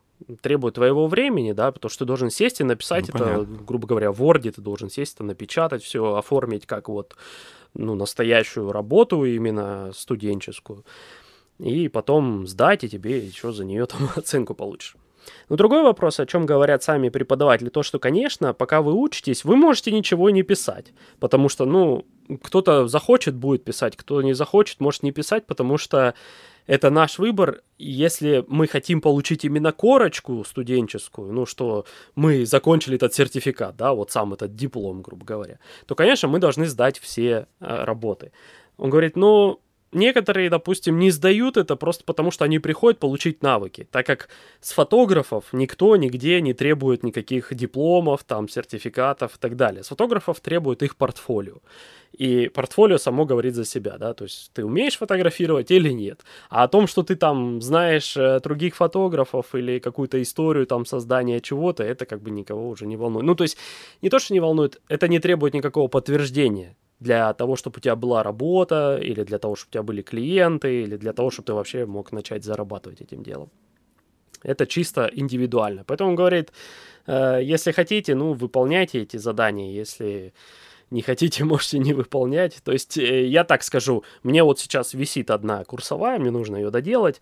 требует 0.41 0.75
твоего 0.75 1.07
времени, 1.07 1.53
да, 1.53 1.71
потому 1.73 1.91
что 1.91 2.01
ты 2.01 2.05
должен 2.07 2.31
сесть 2.31 2.61
и 2.61 2.65
написать 2.65 3.09
ну, 3.09 3.15
это, 3.15 3.25
понятно. 3.25 3.65
грубо 3.65 3.87
говоря, 3.87 4.13
в 4.13 4.23
Word, 4.23 4.51
ты 4.51 4.61
должен 4.61 4.91
сесть, 4.91 5.17
это 5.17 5.25
напечатать 5.25 5.83
все, 5.83 6.15
оформить 6.15 6.67
как 6.67 6.89
вот, 6.89 7.17
ну, 7.75 7.95
настоящую 7.95 8.73
работу 8.73 9.25
именно 9.25 9.91
студенческую, 9.95 10.85
и 11.59 11.89
потом 11.89 12.47
сдать, 12.47 12.85
и 12.85 12.89
тебе 12.89 13.19
еще 13.19 13.53
за 13.53 13.65
нее 13.65 13.87
там 13.87 14.09
оценку 14.17 14.55
получишь. 14.55 14.97
Но 15.49 15.57
другой 15.57 15.83
вопрос, 15.83 16.21
о 16.21 16.27
чем 16.27 16.47
говорят 16.47 16.85
сами 16.85 17.09
преподаватели, 17.09 17.69
то, 17.69 17.83
что, 17.83 17.99
конечно, 17.99 18.55
пока 18.55 18.81
вы 18.81 18.95
учитесь, 18.95 19.45
вы 19.45 19.57
можете 19.57 19.91
ничего 19.91 20.31
не 20.31 20.43
писать, 20.43 20.93
потому 21.19 21.49
что, 21.49 21.65
ну, 21.65 22.07
кто-то 22.43 22.89
захочет, 22.89 23.35
будет 23.35 23.65
писать, 23.65 23.97
кто 23.97 24.23
не 24.23 24.35
захочет, 24.35 24.81
может 24.81 25.03
не 25.03 25.13
писать, 25.13 25.47
потому 25.47 25.79
что 25.79 26.15
это 26.67 26.91
наш 26.91 27.19
выбор. 27.19 27.63
Если 27.79 28.45
мы 28.49 28.67
хотим 28.67 29.01
получить 29.01 29.45
именно 29.45 29.73
корочку 29.73 30.45
студенческую, 30.45 31.33
ну, 31.33 31.47
что 31.47 31.85
мы 32.15 32.45
закончили 32.45 32.97
этот 32.97 33.15
сертификат, 33.15 33.77
да, 33.77 33.93
вот 33.93 34.11
сам 34.11 34.35
этот 34.35 34.55
диплом, 34.57 35.03
грубо 35.03 35.25
говоря, 35.25 35.59
то, 35.87 35.95
конечно, 35.95 36.29
мы 36.29 36.39
должны 36.39 36.67
сдать 36.67 36.99
все 36.99 37.47
э, 37.61 37.85
работы. 37.85 38.33
Он 38.77 38.91
говорит, 38.91 39.17
ну, 39.17 39.61
Некоторые, 39.93 40.51
допустим, 40.51 40.99
не 40.99 41.11
сдают 41.11 41.57
это 41.57 41.77
просто 41.77 42.05
потому, 42.05 42.31
что 42.33 42.45
они 42.45 42.59
приходят 42.59 42.99
получить 42.99 43.43
навыки, 43.43 43.87
так 43.91 44.05
как 44.05 44.29
с 44.61 44.73
фотографов 44.73 45.45
никто 45.53 45.95
нигде 45.97 46.41
не 46.41 46.55
требует 46.55 47.05
никаких 47.05 47.55
дипломов, 47.55 48.25
там, 48.25 48.49
сертификатов 48.49 49.37
и 49.37 49.39
так 49.39 49.57
далее. 49.57 49.85
С 49.85 49.89
фотографов 49.89 50.41
требуют 50.41 50.83
их 50.83 50.97
портфолио. 50.97 51.59
И 52.13 52.49
портфолио 52.49 52.99
само 52.99 53.27
говорит 53.27 53.55
за 53.55 53.65
себя, 53.65 53.97
да, 53.99 54.13
то 54.13 54.25
есть 54.25 54.51
ты 54.55 54.65
умеешь 54.65 54.97
фотографировать 54.97 55.71
или 55.71 55.91
нет. 55.91 56.23
А 56.51 56.65
о 56.65 56.69
том, 56.69 56.89
что 56.89 57.03
ты 57.03 57.15
там 57.15 57.63
знаешь 57.63 58.17
э, 58.17 58.41
других 58.41 58.75
фотографов 58.75 59.55
или 59.55 59.79
какую-то 59.79 60.21
историю 60.21 60.67
там 60.67 60.85
создания 60.85 61.41
чего-то, 61.41 61.85
это 61.85 62.07
как 62.07 62.23
бы 62.23 62.31
никого 62.31 62.69
уже 62.69 62.87
не 62.87 62.97
волнует. 62.97 63.25
Ну, 63.25 63.35
то 63.35 63.45
есть 63.45 63.57
не 64.03 64.11
то, 64.11 64.19
что 64.19 64.35
не 64.35 64.41
волнует, 64.41 64.81
это 64.89 65.09
не 65.09 65.21
требует 65.21 65.55
никакого 65.55 65.89
подтверждения 65.89 66.75
для 67.01 67.33
того, 67.35 67.57
чтобы 67.57 67.79
у 67.79 67.81
тебя 67.81 67.97
была 67.97 68.23
работа, 68.23 68.99
или 69.03 69.23
для 69.25 69.39
того, 69.39 69.55
чтобы 69.55 69.69
у 69.69 69.73
тебя 69.73 69.83
были 69.83 70.03
клиенты, 70.03 70.83
или 70.83 70.97
для 70.97 71.13
того, 71.13 71.31
чтобы 71.31 71.47
ты 71.47 71.53
вообще 71.53 71.87
мог 71.87 72.13
начать 72.13 72.45
зарабатывать 72.45 73.01
этим 73.01 73.23
делом. 73.23 73.51
Это 74.43 74.67
чисто 74.67 75.11
индивидуально. 75.13 75.85
Поэтому 75.85 76.11
он 76.11 76.17
говорит, 76.17 76.53
э, 77.07 77.41
если 77.43 77.73
хотите, 77.73 78.15
ну, 78.15 78.33
выполняйте 78.33 79.03
эти 79.03 79.17
задания, 79.17 79.73
если 79.73 80.33
не 80.91 81.03
хотите, 81.03 81.45
можете 81.45 81.79
не 81.79 81.93
выполнять. 81.93 82.61
То 82.65 82.73
есть, 82.73 82.97
э, 82.99 83.27
я 83.27 83.45
так 83.45 83.63
скажу, 83.63 84.05
мне 84.23 84.43
вот 84.43 84.59
сейчас 84.59 84.95
висит 84.95 85.31
одна 85.31 85.65
курсовая, 85.65 86.19
мне 86.19 86.31
нужно 86.31 86.57
ее 86.57 86.71
доделать. 86.71 87.21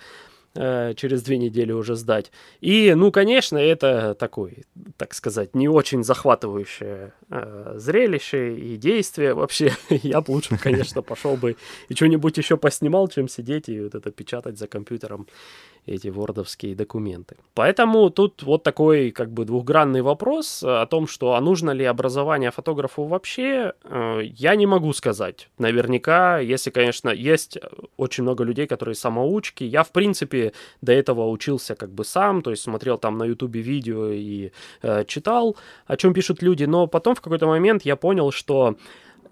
Э, 0.56 0.94
через 0.94 1.22
две 1.22 1.36
недели 1.36 1.72
уже 1.72 1.96
сдать. 1.96 2.30
И, 2.60 2.94
ну, 2.94 3.10
конечно, 3.10 3.58
это 3.58 4.14
такой, 4.14 4.64
так 4.96 5.12
сказать, 5.12 5.56
не 5.56 5.68
очень 5.68 6.04
захватывающее 6.04 7.12
э, 7.28 7.74
зрелище 7.76 8.54
и 8.54 8.76
действие. 8.76 9.34
Вообще, 9.34 9.72
я 9.88 10.20
бы 10.20 10.30
лучше, 10.30 10.56
конечно, 10.56 11.02
пошел 11.02 11.36
бы 11.36 11.56
и 11.88 11.94
что-нибудь 11.94 12.38
еще 12.38 12.56
поснимал, 12.56 13.08
чем 13.08 13.26
сидеть 13.26 13.68
и 13.68 13.80
вот 13.80 13.96
это 13.96 14.12
печатать 14.12 14.56
за 14.56 14.68
компьютером 14.68 15.26
эти 15.86 16.08
вордовские 16.08 16.74
документы. 16.74 17.36
Поэтому 17.54 18.10
тут 18.10 18.42
вот 18.42 18.62
такой 18.62 19.10
как 19.10 19.30
бы 19.30 19.44
двухгранный 19.44 20.02
вопрос 20.02 20.62
о 20.62 20.86
том, 20.86 21.06
что 21.06 21.34
а 21.34 21.40
нужно 21.40 21.72
ли 21.72 21.84
образование 21.84 22.50
фотографу 22.50 23.04
вообще, 23.04 23.72
э, 23.84 24.20
я 24.22 24.56
не 24.56 24.66
могу 24.66 24.92
сказать. 24.92 25.48
Наверняка, 25.58 26.38
если, 26.38 26.70
конечно, 26.70 27.10
есть 27.10 27.58
очень 27.96 28.24
много 28.24 28.44
людей, 28.44 28.66
которые 28.66 28.94
самоучки. 28.94 29.64
Я, 29.64 29.82
в 29.82 29.90
принципе, 29.90 30.52
до 30.80 30.92
этого 30.92 31.28
учился 31.28 31.74
как 31.74 31.90
бы 31.90 32.04
сам, 32.04 32.42
то 32.42 32.50
есть 32.50 32.62
смотрел 32.62 32.98
там 32.98 33.18
на 33.18 33.24
ютубе 33.24 33.60
видео 33.60 34.08
и 34.08 34.50
э, 34.82 35.04
читал, 35.04 35.56
о 35.86 35.96
чем 35.96 36.14
пишут 36.14 36.42
люди, 36.42 36.64
но 36.64 36.86
потом 36.86 37.14
в 37.14 37.20
какой-то 37.20 37.46
момент 37.46 37.82
я 37.84 37.96
понял, 37.96 38.30
что 38.30 38.76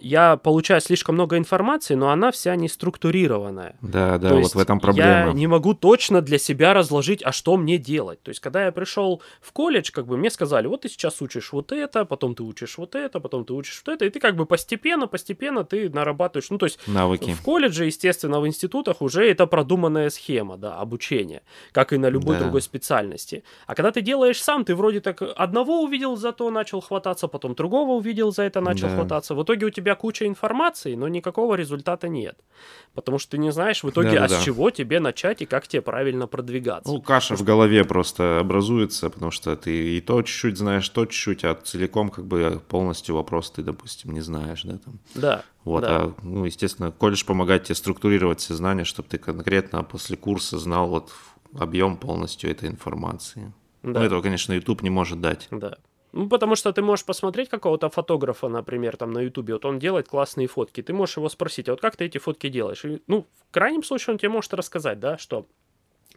я 0.02 0.36
получаю 0.36 0.80
слишком 0.80 1.14
много 1.14 1.38
информации, 1.38 1.94
но 1.94 2.10
она 2.10 2.32
вся 2.32 2.56
не 2.56 2.68
структурированная. 2.68 3.76
Да, 3.80 4.18
да, 4.18 4.30
То 4.30 4.36
вот 4.40 4.54
в 4.54 4.58
этом 4.58 4.80
проблема. 4.80 5.28
Я 5.28 5.32
не 5.32 5.46
могу 5.46 5.74
точно 5.74 6.20
для 6.20 6.38
себя 6.38 6.74
разложить, 6.74 7.22
а 7.24 7.32
что 7.32 7.56
мне 7.56 7.78
делать. 7.78 8.22
То 8.22 8.30
есть, 8.30 8.40
когда 8.40 8.64
я 8.64 8.72
пришел 8.72 9.22
в 9.40 9.52
колледж, 9.52 9.90
как 9.92 10.06
бы 10.06 10.16
мне 10.16 10.30
сказали, 10.30 10.66
вот 10.66 10.82
ты 10.82 10.88
сейчас 10.88 11.22
учишь 11.22 11.52
вот 11.52 11.72
это, 11.72 12.04
потом 12.04 12.34
ты 12.34 12.42
учишь 12.42 12.78
вот 12.78 12.94
это, 12.94 13.20
потом 13.20 13.44
ты 13.44 13.52
учишь 13.52 13.82
вот 13.86 13.94
это, 13.94 14.04
и 14.04 14.10
ты 14.10 14.18
как 14.18 14.36
бы 14.36 14.44
постепенно, 14.44 15.06
постепенно 15.06 15.64
ты 15.64 15.88
нарабатываешь. 15.88 16.50
Ну, 16.50 16.58
то 16.58 16.66
есть 16.66 16.80
навыки. 16.86 17.32
В 17.34 17.42
колледже, 17.42 17.86
естественно, 17.86 18.40
в 18.40 18.46
институтах 18.46 19.02
уже 19.02 19.28
это 19.30 19.46
продуманная 19.46 20.10
схема, 20.10 20.56
да, 20.56 20.76
обучения, 20.76 21.42
как 21.70 21.92
и 21.92 21.96
на 21.96 22.08
любой 22.10 22.36
да. 22.36 22.42
другой 22.42 22.62
специальности. 22.62 23.44
А 23.66 23.74
когда 23.74 23.92
ты 23.92 24.00
делаешь 24.00 24.42
сам, 24.42 24.64
ты 24.64 24.74
вроде 24.74 25.00
так 25.00 25.22
одного 25.36 25.82
увидел, 25.82 26.16
зато 26.16 26.50
начал 26.50 26.80
хвататься, 26.80 27.28
потом 27.28 27.54
другого 27.54 27.92
увидел, 27.92 28.32
за 28.32 28.42
это 28.42 28.60
начал 28.60 28.88
да. 28.88 28.96
хвататься. 28.96 29.34
В 29.34 29.42
итоге 29.42 29.66
у 29.66 29.70
тебя 29.70 29.91
тебя 29.92 30.00
куча 30.00 30.26
информации, 30.26 30.94
но 30.94 31.08
никакого 31.08 31.54
результата 31.54 32.08
нет. 32.08 32.38
Потому 32.94 33.18
что 33.18 33.32
ты 33.32 33.38
не 33.38 33.52
знаешь 33.52 33.82
в 33.82 33.90
итоге, 33.90 34.10
Да-да-да. 34.10 34.36
а 34.36 34.40
с 34.40 34.44
чего 34.44 34.70
тебе 34.70 35.00
начать 35.00 35.42
и 35.42 35.46
как 35.46 35.66
тебе 35.66 35.82
правильно 35.82 36.26
продвигаться. 36.26 36.92
Ну, 36.92 37.00
каша 37.00 37.36
в 37.36 37.42
голове 37.42 37.84
просто 37.84 38.40
образуется, 38.40 39.10
потому 39.10 39.30
что 39.30 39.56
ты 39.56 39.96
и 39.96 40.00
то 40.00 40.22
чуть-чуть 40.22 40.58
знаешь, 40.58 40.88
то 40.88 41.06
чуть-чуть, 41.06 41.44
а 41.44 41.54
целиком 41.54 42.10
как 42.10 42.26
бы 42.26 42.60
полностью 42.68 43.14
вопрос 43.14 43.50
ты, 43.50 43.62
допустим, 43.62 44.12
не 44.12 44.20
знаешь, 44.20 44.62
да, 44.62 44.78
там. 44.78 44.98
Да. 45.14 45.44
Вот, 45.64 45.82
да. 45.82 45.96
а, 45.96 46.14
ну, 46.22 46.44
естественно, 46.44 46.90
колледж 46.92 47.24
помогает 47.24 47.64
тебе 47.64 47.74
структурировать 47.74 48.40
все 48.40 48.54
знания, 48.54 48.84
чтобы 48.84 49.08
ты 49.08 49.18
конкретно 49.18 49.82
после 49.82 50.16
курса 50.16 50.58
знал 50.58 50.88
вот 50.88 51.12
объем 51.58 51.96
полностью 51.96 52.50
этой 52.50 52.68
информации. 52.68 53.52
Да. 53.82 54.00
Ну, 54.00 54.06
этого, 54.06 54.22
конечно, 54.22 54.52
YouTube 54.52 54.82
не 54.82 54.90
может 54.90 55.20
дать. 55.20 55.48
Да. 55.50 55.76
Ну, 56.12 56.28
потому 56.28 56.56
что 56.56 56.72
ты 56.72 56.82
можешь 56.82 57.06
посмотреть 57.06 57.48
какого-то 57.48 57.88
фотографа, 57.88 58.48
например, 58.48 58.96
там 58.96 59.12
на 59.12 59.20
Ютубе, 59.20 59.54
вот 59.54 59.64
он 59.64 59.78
делает 59.78 60.08
классные 60.08 60.46
фотки, 60.46 60.82
ты 60.82 60.92
можешь 60.92 61.16
его 61.16 61.28
спросить, 61.30 61.68
а 61.68 61.72
вот 61.72 61.80
как 61.80 61.96
ты 61.96 62.04
эти 62.04 62.18
фотки 62.18 62.48
делаешь? 62.50 62.84
И, 62.84 63.02
ну, 63.06 63.26
в 63.48 63.52
крайнем 63.52 63.82
случае 63.82 64.12
он 64.12 64.18
тебе 64.18 64.28
может 64.28 64.52
рассказать, 64.52 65.00
да, 65.00 65.16
что 65.16 65.46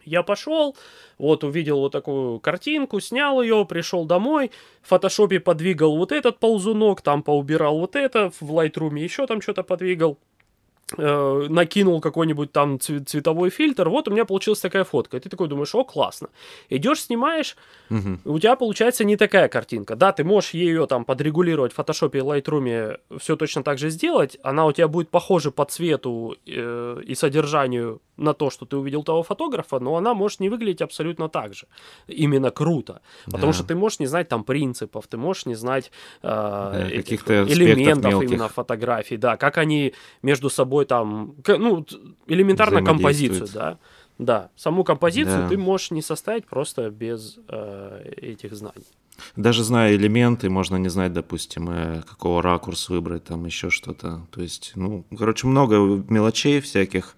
я 0.04 0.22
пошел, 0.22 0.76
вот 1.18 1.44
увидел 1.44 1.78
вот 1.80 1.92
такую 1.92 2.40
картинку, 2.40 3.00
снял 3.00 3.40
ее, 3.40 3.64
пришел 3.66 4.04
домой, 4.04 4.50
в 4.82 4.88
фотошопе 4.88 5.40
подвигал 5.40 5.96
вот 5.96 6.12
этот 6.12 6.38
ползунок, 6.38 7.00
там 7.00 7.22
поубирал 7.22 7.78
вот 7.78 7.96
это, 7.96 8.30
в 8.30 8.42
Lightroom 8.42 8.98
еще 8.98 9.26
там 9.26 9.40
что-то 9.40 9.62
подвигал, 9.62 10.18
э, 10.96 11.46
накинул 11.48 12.00
какой-нибудь 12.00 12.52
там 12.52 12.78
цветовой 12.80 13.50
фильтр, 13.50 13.88
вот 13.88 14.08
у 14.08 14.10
меня 14.10 14.24
получилась 14.24 14.60
такая 14.60 14.84
фотка. 14.84 15.16
И 15.16 15.20
ты 15.20 15.28
такой 15.28 15.48
думаешь, 15.48 15.74
о, 15.74 15.84
классно. 15.84 16.28
Идешь, 16.70 17.02
снимаешь, 17.02 17.56
угу. 17.90 18.18
у 18.24 18.38
тебя 18.38 18.56
получается 18.56 19.04
не 19.04 19.16
такая 19.16 19.48
картинка. 19.48 19.96
Да, 19.96 20.12
ты 20.12 20.24
можешь 20.24 20.50
ее 20.50 20.86
там 20.86 21.04
подрегулировать 21.04 21.72
в 21.72 21.78
Photoshop 21.78 22.16
и 22.16 22.20
Lightroom, 22.20 22.98
все 23.18 23.36
точно 23.36 23.62
так 23.62 23.78
же 23.78 23.90
сделать, 23.90 24.38
она 24.42 24.66
у 24.66 24.72
тебя 24.72 24.88
будет 24.88 25.08
похожа 25.10 25.50
по 25.50 25.64
цвету 25.64 26.36
э, 26.46 27.02
и 27.06 27.14
содержанию 27.14 28.00
на 28.16 28.32
то, 28.32 28.50
что 28.50 28.66
ты 28.66 28.76
увидел 28.76 29.02
того 29.02 29.22
фотографа, 29.22 29.78
но 29.78 29.96
она 29.96 30.14
может 30.14 30.40
не 30.40 30.48
выглядеть 30.48 30.82
абсолютно 30.82 31.28
так 31.28 31.54
же. 31.54 31.66
Именно 32.06 32.50
круто. 32.50 33.00
Потому 33.24 33.46
да. 33.46 33.52
что 33.52 33.64
ты 33.64 33.74
можешь 33.74 33.98
не 33.98 34.06
знать 34.06 34.28
там 34.28 34.44
принципов, 34.44 35.06
ты 35.06 35.16
можешь 35.16 35.46
не 35.46 35.54
знать 35.54 35.90
э, 36.22 36.28
да, 36.28 36.88
каких-то 36.96 37.44
элементов 37.44 38.12
мелких. 38.12 38.30
именно 38.30 38.48
фотографий, 38.48 39.16
да, 39.16 39.36
как 39.36 39.58
они 39.58 39.92
между 40.22 40.50
собой 40.50 40.84
там, 40.86 41.34
ну, 41.46 41.86
элементарно 42.26 42.84
композицию, 42.84 43.48
да. 43.52 43.78
Да, 44.18 44.48
саму 44.56 44.82
композицию 44.82 45.42
да. 45.42 45.48
ты 45.48 45.58
можешь 45.58 45.90
не 45.90 46.00
составить 46.00 46.46
просто 46.46 46.88
без 46.88 47.38
э, 47.48 48.12
этих 48.16 48.54
знаний. 48.54 48.86
Даже 49.36 49.62
зная 49.62 49.94
элементы, 49.94 50.48
можно 50.48 50.76
не 50.76 50.88
знать, 50.88 51.12
допустим, 51.12 51.68
э, 51.68 52.02
какого 52.02 52.42
ракурс 52.42 52.88
выбрать, 52.88 53.24
там 53.24 53.44
еще 53.44 53.68
что-то. 53.68 54.26
То 54.30 54.40
есть, 54.40 54.72
ну, 54.74 55.04
короче, 55.18 55.46
много 55.46 55.76
мелочей 56.08 56.60
всяких, 56.60 57.14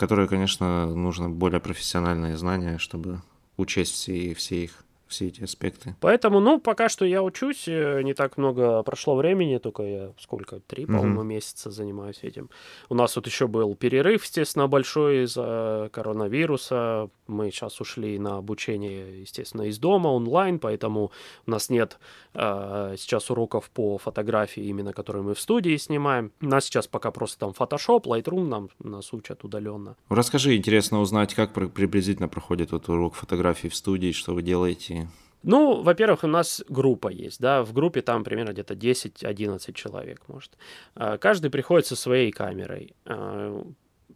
которые, 0.00 0.28
конечно, 0.28 0.86
нужно 0.86 1.28
более 1.28 1.60
профессиональные 1.60 2.38
знания, 2.38 2.78
чтобы 2.78 3.20
учесть 3.58 3.92
все, 3.92 4.32
все 4.32 4.64
их 4.64 4.84
все 5.10 5.26
эти 5.26 5.42
аспекты. 5.42 5.94
Поэтому, 6.00 6.40
ну, 6.40 6.60
пока 6.60 6.88
что 6.88 7.04
я 7.04 7.22
учусь, 7.22 7.66
э, 7.66 8.00
не 8.02 8.14
так 8.14 8.38
много 8.38 8.82
прошло 8.82 9.16
времени, 9.16 9.58
только 9.58 9.82
я 9.82 10.12
сколько, 10.18 10.60
три, 10.60 10.84
mm-hmm. 10.84 10.96
по-моему, 10.96 11.22
месяца 11.22 11.70
занимаюсь 11.70 12.20
этим. 12.22 12.48
У 12.88 12.94
нас 12.94 13.16
вот 13.16 13.26
еще 13.26 13.48
был 13.48 13.74
перерыв, 13.74 14.22
естественно, 14.24 14.68
большой 14.68 15.24
из-за 15.24 15.90
коронавируса. 15.92 17.10
Мы 17.30 17.50
сейчас 17.50 17.80
ушли 17.80 18.18
на 18.18 18.36
обучение, 18.36 19.20
естественно, 19.22 19.62
из 19.62 19.78
дома, 19.78 20.08
онлайн, 20.08 20.58
поэтому 20.58 21.10
у 21.46 21.50
нас 21.50 21.70
нет 21.70 21.98
э, 22.34 22.96
сейчас 22.98 23.30
уроков 23.30 23.70
по 23.70 23.98
фотографии, 23.98 24.62
именно 24.64 24.92
которые 24.92 25.22
мы 25.22 25.34
в 25.34 25.40
студии 25.40 25.76
снимаем. 25.76 26.32
У 26.40 26.46
нас 26.46 26.64
сейчас 26.64 26.86
пока 26.86 27.10
просто 27.10 27.38
там 27.38 27.50
Photoshop, 27.50 28.04
Lightroom 28.04 28.48
нам 28.48 28.68
нас 28.80 29.12
учат 29.12 29.44
удаленно. 29.44 29.96
Расскажи, 30.08 30.56
интересно 30.56 31.00
узнать, 31.00 31.34
как 31.34 31.52
приблизительно 31.52 32.28
проходит 32.28 32.72
вот 32.72 32.88
урок 32.88 33.14
фотографии 33.14 33.68
в 33.68 33.74
студии, 33.74 34.12
что 34.12 34.34
вы 34.34 34.42
делаете, 34.42 35.08
ну, 35.42 35.80
во-первых, 35.82 36.24
у 36.24 36.26
нас 36.26 36.62
группа 36.68 37.08
есть, 37.08 37.40
да, 37.40 37.62
в 37.62 37.72
группе 37.72 38.02
там 38.02 38.24
примерно 38.24 38.52
где-то 38.52 38.74
10-11 38.74 39.72
человек, 39.72 40.22
может. 40.28 40.58
А, 40.94 41.16
каждый 41.16 41.50
приходит 41.50 41.86
со 41.86 41.96
своей 41.96 42.30
камерой. 42.30 42.94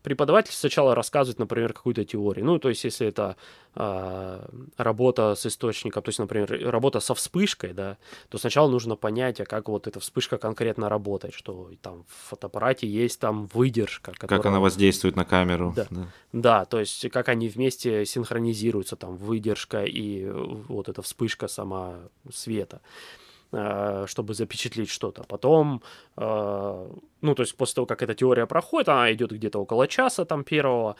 Преподаватель 0.05 0.53
сначала 0.53 0.95
рассказывает, 0.95 1.39
например, 1.39 1.73
какую-то 1.73 2.05
теорию. 2.05 2.45
Ну, 2.45 2.59
то 2.59 2.69
есть, 2.69 2.85
если 2.85 3.07
это 3.07 3.37
э, 3.75 4.47
работа 4.77 5.35
с 5.35 5.47
источником, 5.47 6.03
то 6.03 6.11
есть, 6.11 6.19
например, 6.19 6.71
работа 6.71 7.01
со 7.01 7.15
вспышкой, 7.15 7.73
да, 7.73 7.97
то 8.29 8.37
сначала 8.37 8.69
нужно 8.69 8.97
понять, 8.97 9.41
а 9.41 9.47
как 9.47 9.71
вот 9.71 9.87
эта 9.87 10.01
вспышка 10.01 10.37
конкретно 10.37 10.91
работает, 10.91 11.33
что 11.33 11.71
там 11.81 12.05
в 12.07 12.29
фотоаппарате 12.29 12.87
есть 12.87 13.19
там 13.19 13.47
выдержка. 13.55 14.13
Которая... 14.13 14.39
Как 14.39 14.45
она 14.45 14.61
воздействует 14.61 15.17
на 15.17 15.25
камеру. 15.25 15.73
Да. 15.75 15.87
да. 15.89 16.07
да, 16.33 16.65
то 16.67 16.81
есть, 16.81 17.09
как 17.11 17.31
они 17.31 17.49
вместе 17.49 18.05
синхронизируются, 18.05 18.97
там, 18.97 19.17
выдержка 19.17 19.85
и 19.85 20.29
вот 20.69 20.91
эта 20.91 21.01
вспышка 21.01 21.49
сама 21.49 21.95
света. 22.31 22.83
Э, 22.83 23.24
чтобы 24.07 24.35
запечатлеть 24.35 24.91
что-то. 24.91 25.23
Потом, 25.25 25.83
э, 26.17 26.89
ну, 27.21 27.35
то 27.35 27.43
есть 27.43 27.57
после 27.57 27.75
того, 27.77 27.87
как 27.87 28.03
эта 28.03 28.15
теория 28.15 28.47
проходит, 28.47 28.89
она 28.89 29.13
идет 29.13 29.33
где-то 29.33 29.59
около 29.59 29.87
часа 29.87 30.25
там 30.25 30.45
первого, 30.45 30.97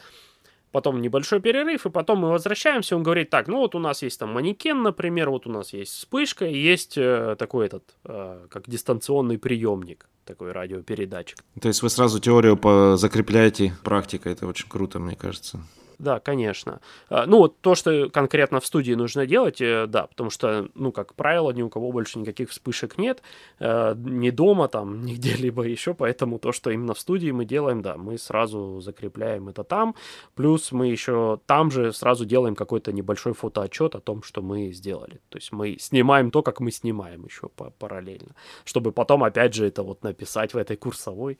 потом 0.71 1.01
небольшой 1.01 1.39
перерыв, 1.39 1.85
и 1.85 1.89
потом 1.89 2.19
мы 2.19 2.29
возвращаемся, 2.31 2.95
он 2.95 3.03
говорит, 3.03 3.29
так, 3.29 3.47
ну 3.47 3.57
вот 3.57 3.75
у 3.75 3.79
нас 3.79 4.03
есть 4.03 4.19
там 4.19 4.33
манекен, 4.33 4.83
например, 4.83 5.29
вот 5.29 5.47
у 5.47 5.51
нас 5.51 5.73
есть 5.73 5.93
вспышка, 5.93 6.45
есть 6.45 6.97
э, 6.97 7.35
такой 7.37 7.67
этот, 7.67 7.83
как 8.03 8.67
дистанционный 8.67 9.37
приемник, 9.37 10.09
такой 10.25 10.51
радиопередатчик. 10.51 11.37
То 11.61 11.67
есть 11.67 11.81
вы 11.83 11.89
сразу 11.89 12.19
теорию 12.19 12.59
закрепляете 12.97 13.73
практикой, 13.83 14.33
это 14.33 14.47
очень 14.47 14.67
круто, 14.67 14.99
мне 14.99 15.15
кажется. 15.15 15.59
Да, 15.97 16.19
конечно. 16.19 16.81
А, 17.09 17.25
ну, 17.25 17.37
вот 17.37 17.59
то, 17.61 17.75
что 17.75 18.09
конкретно 18.09 18.59
в 18.59 18.65
студии 18.65 18.93
нужно 18.93 19.25
делать, 19.25 19.61
э, 19.61 19.87
да, 19.87 20.07
потому 20.07 20.29
что, 20.29 20.69
ну, 20.75 20.91
как 20.91 21.13
правило, 21.15 21.51
ни 21.51 21.61
у 21.61 21.69
кого 21.69 21.91
больше 21.91 22.19
никаких 22.19 22.49
вспышек 22.49 22.97
нет, 22.97 23.21
э, 23.59 23.93
ни 23.97 24.29
дома, 24.29 24.67
там, 24.67 25.01
ни 25.05 25.13
где-либо 25.13 25.63
еще, 25.63 25.93
поэтому 25.93 26.39
то, 26.39 26.51
что 26.51 26.69
именно 26.69 26.93
в 26.93 26.99
студии 26.99 27.31
мы 27.31 27.45
делаем, 27.45 27.81
да, 27.81 27.97
мы 27.97 28.17
сразу 28.17 28.81
закрепляем 28.81 29.47
это 29.49 29.63
там, 29.63 29.95
плюс 30.35 30.71
мы 30.71 30.87
еще 30.87 31.39
там 31.45 31.71
же 31.71 31.93
сразу 31.93 32.25
делаем 32.25 32.55
какой-то 32.55 32.91
небольшой 32.91 33.33
фотоотчет 33.33 33.95
о 33.95 33.99
том, 33.99 34.23
что 34.23 34.41
мы 34.41 34.71
сделали. 34.71 35.21
То 35.29 35.37
есть 35.37 35.51
мы 35.51 35.77
снимаем 35.79 36.31
то, 36.31 36.41
как 36.41 36.59
мы 36.59 36.71
снимаем 36.71 37.25
еще 37.25 37.49
параллельно, 37.79 38.35
чтобы 38.65 38.91
потом, 38.91 39.23
опять 39.23 39.53
же, 39.53 39.65
это 39.65 39.83
вот 39.83 40.03
написать 40.03 40.53
в 40.53 40.57
этой 40.57 40.75
курсовой, 40.75 41.37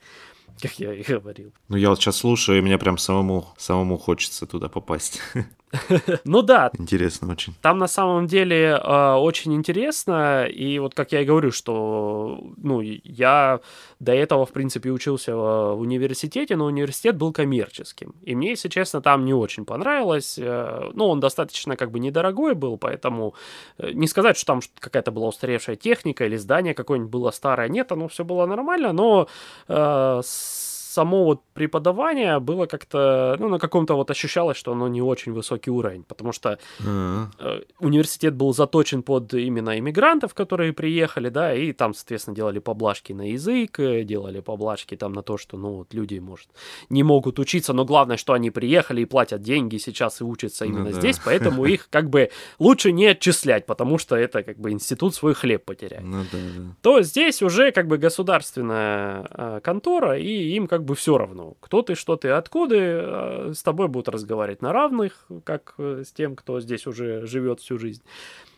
как 0.60 0.78
я 0.78 0.92
и 0.94 1.02
говорил. 1.02 1.52
Ну, 1.68 1.76
я 1.76 1.90
вот 1.90 2.00
сейчас 2.00 2.16
слушаю, 2.16 2.58
и 2.58 2.62
мне 2.62 2.78
прям 2.78 2.98
самому, 2.98 3.48
самому 3.56 3.98
хочется 3.98 4.46
туда 4.46 4.68
попасть. 4.68 5.20
Ну 6.24 6.42
да. 6.42 6.70
Интересно 6.78 7.32
очень. 7.32 7.54
Там 7.60 7.78
на 7.78 7.88
самом 7.88 8.26
деле 8.26 8.80
э, 8.82 9.14
очень 9.14 9.54
интересно, 9.54 10.46
и 10.46 10.78
вот 10.78 10.94
как 10.94 11.12
я 11.12 11.22
и 11.22 11.24
говорю, 11.24 11.50
что 11.50 12.40
ну, 12.56 12.80
я 12.80 13.60
до 14.00 14.12
этого, 14.12 14.46
в 14.46 14.52
принципе, 14.52 14.90
учился 14.90 15.34
в 15.34 15.80
университете, 15.80 16.56
но 16.56 16.66
университет 16.66 17.16
был 17.16 17.32
коммерческим. 17.32 18.14
И 18.22 18.34
мне, 18.34 18.50
если 18.50 18.68
честно, 18.68 19.00
там 19.00 19.24
не 19.24 19.34
очень 19.34 19.64
понравилось. 19.64 20.38
Э, 20.38 20.90
ну, 20.94 21.06
он 21.08 21.20
достаточно 21.20 21.76
как 21.76 21.90
бы 21.90 21.98
недорогой 21.98 22.54
был, 22.54 22.78
поэтому 22.78 23.34
э, 23.78 23.90
не 23.92 24.06
сказать, 24.06 24.36
что 24.36 24.46
там 24.46 24.60
какая-то 24.78 25.10
была 25.10 25.28
устаревшая 25.28 25.76
техника 25.76 26.24
или 26.26 26.36
здание 26.36 26.74
какое-нибудь 26.74 27.10
было 27.10 27.30
старое. 27.30 27.68
Нет, 27.68 27.92
оно 27.92 28.08
все 28.08 28.24
было 28.24 28.46
нормально, 28.46 28.92
но 28.92 29.28
э, 29.68 30.20
само 30.96 31.24
вот 31.24 31.42
преподавание 31.52 32.38
было 32.40 32.66
как-то, 32.66 33.36
ну, 33.38 33.48
на 33.48 33.58
каком-то 33.58 33.94
вот 33.96 34.10
ощущалось, 34.10 34.56
что 34.56 34.72
оно 34.72 34.88
не 34.88 35.02
очень 35.02 35.32
высокий 35.32 35.70
уровень, 35.70 36.04
потому 36.04 36.32
что 36.32 36.58
э, 36.80 37.60
университет 37.80 38.34
был 38.34 38.54
заточен 38.54 39.02
под 39.02 39.34
именно 39.34 39.78
иммигрантов, 39.78 40.32
которые 40.32 40.72
приехали, 40.72 41.28
да, 41.28 41.54
и 41.54 41.72
там, 41.72 41.92
соответственно, 41.92 42.36
делали 42.36 42.60
поблажки 42.60 43.12
на 43.12 43.32
язык, 43.32 43.78
э, 43.80 44.04
делали 44.04 44.40
поблажки 44.40 44.96
там 44.96 45.12
на 45.12 45.22
то, 45.22 45.36
что, 45.36 45.58
ну, 45.58 45.72
вот 45.76 45.94
люди, 45.94 46.18
может, 46.18 46.48
не 46.88 47.02
могут 47.02 47.38
учиться, 47.38 47.74
но 47.74 47.84
главное, 47.84 48.16
что 48.16 48.32
они 48.32 48.50
приехали 48.50 49.02
и 49.02 49.04
платят 49.04 49.42
деньги 49.42 49.76
сейчас 49.76 50.22
и 50.22 50.24
учатся 50.24 50.64
ну 50.64 50.70
именно 50.70 50.90
ну, 50.90 51.00
здесь, 51.00 51.16
да. 51.16 51.22
поэтому 51.26 51.66
их 51.74 51.88
как 51.90 52.08
бы 52.08 52.30
лучше 52.58 52.92
не 52.92 53.06
отчислять, 53.06 53.66
потому 53.66 53.98
что 53.98 54.16
это 54.16 54.42
как 54.42 54.58
бы 54.58 54.70
институт 54.70 55.14
свой 55.14 55.34
хлеб 55.34 55.64
потеряет. 55.64 56.04
Ну, 56.04 56.22
да, 56.32 56.38
да. 56.56 56.62
То 56.80 57.02
здесь 57.02 57.42
уже 57.42 57.70
как 57.72 57.86
бы 57.86 57.98
государственная 57.98 59.26
э, 59.30 59.60
контора, 59.62 60.18
и 60.18 60.56
им 60.56 60.66
как 60.66 60.85
бы 60.86 60.94
все 60.94 61.18
равно, 61.18 61.56
кто 61.60 61.82
ты, 61.82 61.94
что 61.94 62.16
ты, 62.16 62.30
откуда, 62.30 62.76
э, 62.76 63.52
с 63.54 63.62
тобой 63.62 63.88
будут 63.88 64.08
разговаривать 64.08 64.62
на 64.62 64.72
равных, 64.72 65.26
как 65.44 65.74
э, 65.78 66.02
с 66.06 66.12
тем, 66.12 66.34
кто 66.36 66.60
здесь 66.60 66.86
уже 66.86 67.26
живет 67.26 67.60
всю 67.60 67.78
жизнь. 67.78 68.02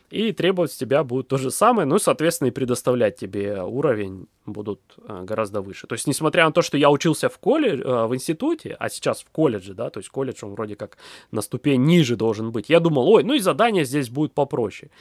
И 0.09 0.31
требовать 0.31 0.71
с 0.71 0.77
тебя 0.77 1.03
будут 1.03 1.27
то 1.27 1.37
же 1.37 1.51
самое, 1.51 1.87
ну, 1.87 1.99
соответственно, 1.99 2.47
и 2.47 2.51
предоставлять 2.51 3.17
тебе 3.17 3.61
уровень 3.61 4.27
будут 4.53 4.81
э, 4.97 5.23
гораздо 5.23 5.61
выше. 5.61 5.87
То 5.87 5.93
есть, 5.93 6.07
несмотря 6.07 6.45
на 6.45 6.51
то, 6.51 6.61
что 6.61 6.77
я 6.77 6.89
учился 6.89 7.29
в 7.29 7.37
колледже, 7.37 7.83
э, 7.83 8.05
в 8.05 8.15
институте, 8.15 8.75
а 8.79 8.89
сейчас 8.89 9.21
в 9.21 9.29
колледже, 9.29 9.73
да, 9.73 9.89
то 9.89 9.99
есть 9.99 10.09
колледж, 10.09 10.39
он 10.43 10.51
вроде 10.51 10.75
как 10.75 10.97
на 11.31 11.41
ступень 11.41 11.83
ниже 11.83 12.15
должен 12.15 12.51
быть, 12.51 12.69
я 12.69 12.79
думал, 12.79 13.07
ой, 13.09 13.23
ну 13.23 13.33
и 13.33 13.39
задания 13.39 13.83
здесь 13.83 14.09
будут 14.09 14.33
попроще. 14.33 14.91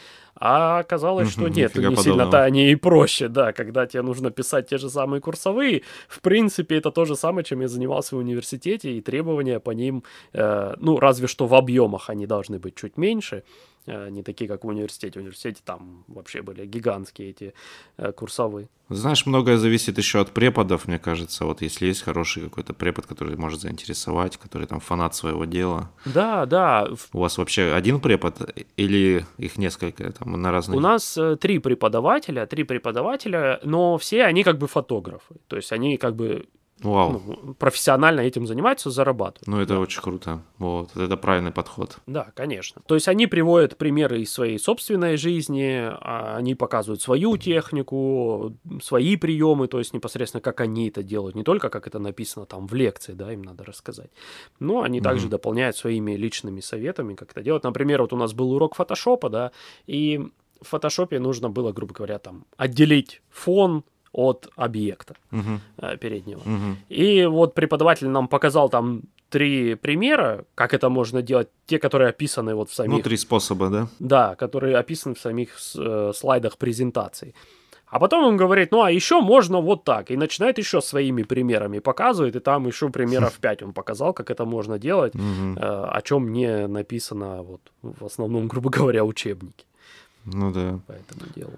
А 0.40 0.78
оказалось, 0.78 1.30
что 1.30 1.48
нет, 1.48 1.74
не 1.74 1.96
сильно-то 1.96 2.44
они 2.44 2.70
и 2.70 2.76
проще, 2.76 3.28
да, 3.28 3.52
когда 3.52 3.87
тебе 3.87 4.02
нужно 4.02 4.30
писать 4.30 4.68
те 4.68 4.78
же 4.78 4.88
самые 4.88 5.20
курсовые, 5.20 5.82
в 6.08 6.20
принципе, 6.20 6.76
это 6.76 6.90
то 6.90 7.04
же 7.04 7.16
самое, 7.16 7.44
чем 7.44 7.61
я 7.61 7.68
занимался 7.68 8.14
в 8.14 8.18
университете, 8.18 8.92
и 8.92 9.00
требования 9.00 9.58
по 9.58 9.72
ним, 9.72 10.04
э, 10.32 10.74
ну, 10.78 10.98
разве 11.00 11.26
что 11.26 11.46
в 11.46 11.54
объемах 11.54 12.11
они 12.11 12.26
должны 12.26 12.58
быть 12.58 12.76
чуть 12.76 12.96
меньше, 12.96 13.42
Э, 13.88 14.11
не 14.11 14.22
такие, 14.22 14.48
как 14.48 14.64
в 14.64 14.68
университете. 14.68 15.18
В 15.18 15.22
университете 15.22 15.62
там 15.64 16.04
вообще 16.08 16.42
были 16.42 16.66
гигантские 16.66 17.30
эти 17.30 17.54
э, 17.96 18.12
курсовые. 18.12 18.68
Знаешь, 18.90 19.27
многое 19.27 19.59
зависит 19.59 19.98
еще 19.98 20.20
от 20.20 20.31
преподов, 20.31 20.88
мне 20.88 20.98
кажется. 20.98 21.44
Вот 21.44 21.61
если 21.61 21.87
есть 21.87 22.03
хороший 22.03 22.44
какой-то 22.44 22.72
препод, 22.72 23.07
который 23.07 23.37
может 23.37 23.61
заинтересовать, 23.61 24.38
который 24.38 24.66
там 24.66 24.81
фанат 24.81 25.14
своего 25.14 25.44
дела. 25.44 25.90
Да, 26.07 26.46
да. 26.46 26.88
У 27.12 27.18
вас 27.20 27.37
вообще 27.37 27.72
один 27.72 28.01
препод 28.01 28.37
или 28.77 29.27
их 29.37 29.59
несколько 29.59 30.11
там 30.12 30.40
на 30.40 30.51
разные? 30.51 30.79
У 30.79 30.81
нас 30.81 31.18
э, 31.18 31.37
три 31.37 31.59
преподавателя, 31.59 32.46
три 32.46 32.64
преподавателя, 32.64 33.61
но 33.62 33.98
все 33.98 34.24
они 34.24 34.42
как 34.42 34.59
бы 34.59 34.66
фотографы. 34.68 35.37
То 35.48 35.57
есть 35.57 35.70
они 35.72 35.98
как 35.98 36.16
бы 36.16 36.46
Вау. 36.82 37.22
Ну, 37.24 37.54
профессионально 37.54 38.20
этим 38.20 38.46
занимаются, 38.46 38.90
зарабатывают. 38.90 39.46
Ну, 39.46 39.60
это 39.60 39.74
да. 39.74 39.80
очень 39.80 40.00
круто. 40.00 40.42
Вот, 40.58 40.96
это 40.96 41.16
правильный 41.16 41.50
подход. 41.50 41.98
Да, 42.06 42.30
конечно. 42.34 42.82
То 42.86 42.94
есть 42.94 43.08
они 43.08 43.26
приводят 43.26 43.76
примеры 43.76 44.20
из 44.20 44.32
своей 44.32 44.58
собственной 44.58 45.16
жизни, 45.16 45.82
а 45.82 46.36
они 46.36 46.54
показывают 46.54 47.02
свою 47.02 47.36
технику, 47.36 48.54
свои 48.82 49.16
приемы, 49.16 49.66
то 49.66 49.78
есть 49.78 49.92
непосредственно 49.92 50.40
как 50.40 50.60
они 50.60 50.88
это 50.88 51.02
делают, 51.02 51.34
не 51.34 51.42
только 51.42 51.68
как 51.68 51.86
это 51.86 51.98
написано 51.98 52.46
там 52.46 52.66
в 52.66 52.74
лекции, 52.74 53.12
да, 53.12 53.32
им 53.32 53.42
надо 53.42 53.64
рассказать, 53.64 54.10
но 54.60 54.82
они 54.82 54.98
mm-hmm. 54.98 55.02
также 55.02 55.28
дополняют 55.28 55.76
своими 55.76 56.12
личными 56.12 56.60
советами, 56.60 57.14
как 57.14 57.32
это 57.32 57.42
делать. 57.42 57.64
Например, 57.64 58.02
вот 58.02 58.12
у 58.12 58.16
нас 58.16 58.32
был 58.32 58.52
урок 58.52 58.76
фотошопа, 58.76 59.28
да, 59.28 59.52
и 59.86 60.28
в 60.60 60.68
фотошопе 60.68 61.18
нужно 61.18 61.50
было, 61.50 61.72
грубо 61.72 61.94
говоря, 61.94 62.18
там 62.18 62.44
отделить 62.56 63.22
фон 63.30 63.84
от 64.18 64.48
объекта 64.57 65.14
uh-huh. 65.31 65.96
переднего. 65.98 66.40
Uh-huh. 66.40 66.74
И 66.88 67.26
вот 67.26 67.54
преподаватель 67.54 68.09
нам 68.09 68.26
показал 68.26 68.68
там 68.68 69.02
три 69.31 69.76
примера, 69.76 70.44
как 70.54 70.74
это 70.74 70.88
можно 70.88 71.22
делать, 71.22 71.48
те, 71.66 71.78
которые 71.78 72.09
описаны 72.11 72.54
вот 72.54 72.68
в 72.70 72.74
самих... 72.74 72.96
Ну, 72.96 73.02
три 73.02 73.16
способа, 73.16 73.70
да? 73.70 73.88
Да, 74.00 74.35
которые 74.35 74.76
описаны 74.76 75.14
в 75.14 75.20
самих 75.20 75.50
э, 75.76 76.12
слайдах 76.14 76.57
презентации. 76.57 77.35
А 77.87 77.98
потом 77.98 78.24
он 78.24 78.37
говорит, 78.37 78.72
ну 78.72 78.83
а 78.83 78.90
еще 78.90 79.20
можно 79.20 79.61
вот 79.61 79.85
так. 79.85 80.11
И 80.11 80.16
начинает 80.16 80.59
еще 80.59 80.81
своими 80.81 81.22
примерами 81.22 81.78
показывает, 81.78 82.37
и 82.37 82.40
там 82.40 82.66
еще 82.66 82.88
примеров 82.88 83.38
5 83.40 83.62
он 83.62 83.72
показал, 83.72 84.12
как 84.12 84.31
это 84.31 84.44
можно 84.44 84.78
делать, 84.78 85.14
э, 85.14 85.61
о 85.61 86.00
чем 86.02 86.33
не 86.33 86.66
написано 86.66 87.42
вот 87.42 87.61
в 87.83 88.04
основном, 88.04 88.48
грубо 88.52 88.70
говоря, 88.70 89.04
учебники. 89.04 89.64
Ну 90.24 90.52
да. 90.52 90.81
По 90.87 90.92
этому 90.92 91.33
делу. 91.37 91.52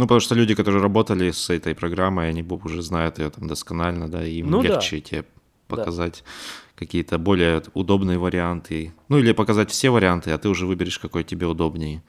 Ну, 0.00 0.06
потому 0.06 0.20
что 0.20 0.34
люди, 0.34 0.54
которые 0.54 0.80
работали 0.80 1.30
с 1.30 1.50
этой 1.50 1.74
программой, 1.74 2.30
они 2.30 2.42
уже 2.42 2.80
знают 2.80 3.18
ее 3.18 3.28
там 3.28 3.46
досконально, 3.48 4.08
да, 4.08 4.24
и 4.24 4.36
им 4.38 4.50
ну, 4.50 4.62
легче 4.62 4.96
да. 4.96 5.02
тебе 5.02 5.24
показать 5.68 6.24
да. 6.24 6.86
какие-то 6.86 7.18
более 7.18 7.62
удобные 7.74 8.16
варианты. 8.16 8.94
Ну, 9.10 9.18
или 9.18 9.32
показать 9.32 9.70
все 9.70 9.90
варианты, 9.90 10.30
а 10.30 10.38
ты 10.38 10.48
уже 10.48 10.64
выберешь, 10.64 10.98
какой 10.98 11.22
тебе 11.22 11.46
удобнее. 11.46 12.02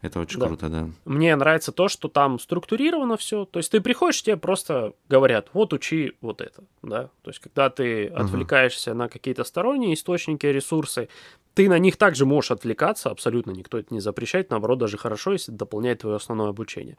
Это 0.00 0.20
очень 0.20 0.40
да. 0.40 0.46
круто, 0.46 0.70
да. 0.70 0.88
Мне 1.04 1.36
нравится 1.36 1.70
то, 1.70 1.88
что 1.88 2.08
там 2.08 2.38
структурировано 2.38 3.18
все. 3.18 3.44
То 3.44 3.58
есть 3.58 3.70
ты 3.70 3.82
приходишь, 3.82 4.22
тебе 4.22 4.38
просто 4.38 4.94
говорят, 5.10 5.50
вот 5.52 5.74
учи 5.74 6.14
вот 6.22 6.40
это, 6.40 6.64
да. 6.82 7.10
То 7.20 7.30
есть 7.30 7.40
когда 7.40 7.68
ты 7.68 8.06
отвлекаешься 8.06 8.92
uh-huh. 8.92 8.94
на 8.94 9.08
какие-то 9.10 9.44
сторонние 9.44 9.92
источники, 9.92 10.46
ресурсы, 10.46 11.10
ты 11.54 11.68
на 11.68 11.78
них 11.78 11.96
также 11.96 12.26
можешь 12.26 12.50
отвлекаться, 12.50 13.10
абсолютно 13.10 13.50
никто 13.50 13.78
это 13.78 13.92
не 13.92 14.00
запрещает, 14.00 14.50
наоборот, 14.50 14.78
даже 14.78 14.96
хорошо, 14.98 15.32
если 15.32 15.52
дополняет 15.52 16.00
твое 16.00 16.16
основное 16.16 16.48
обучение. 16.48 16.96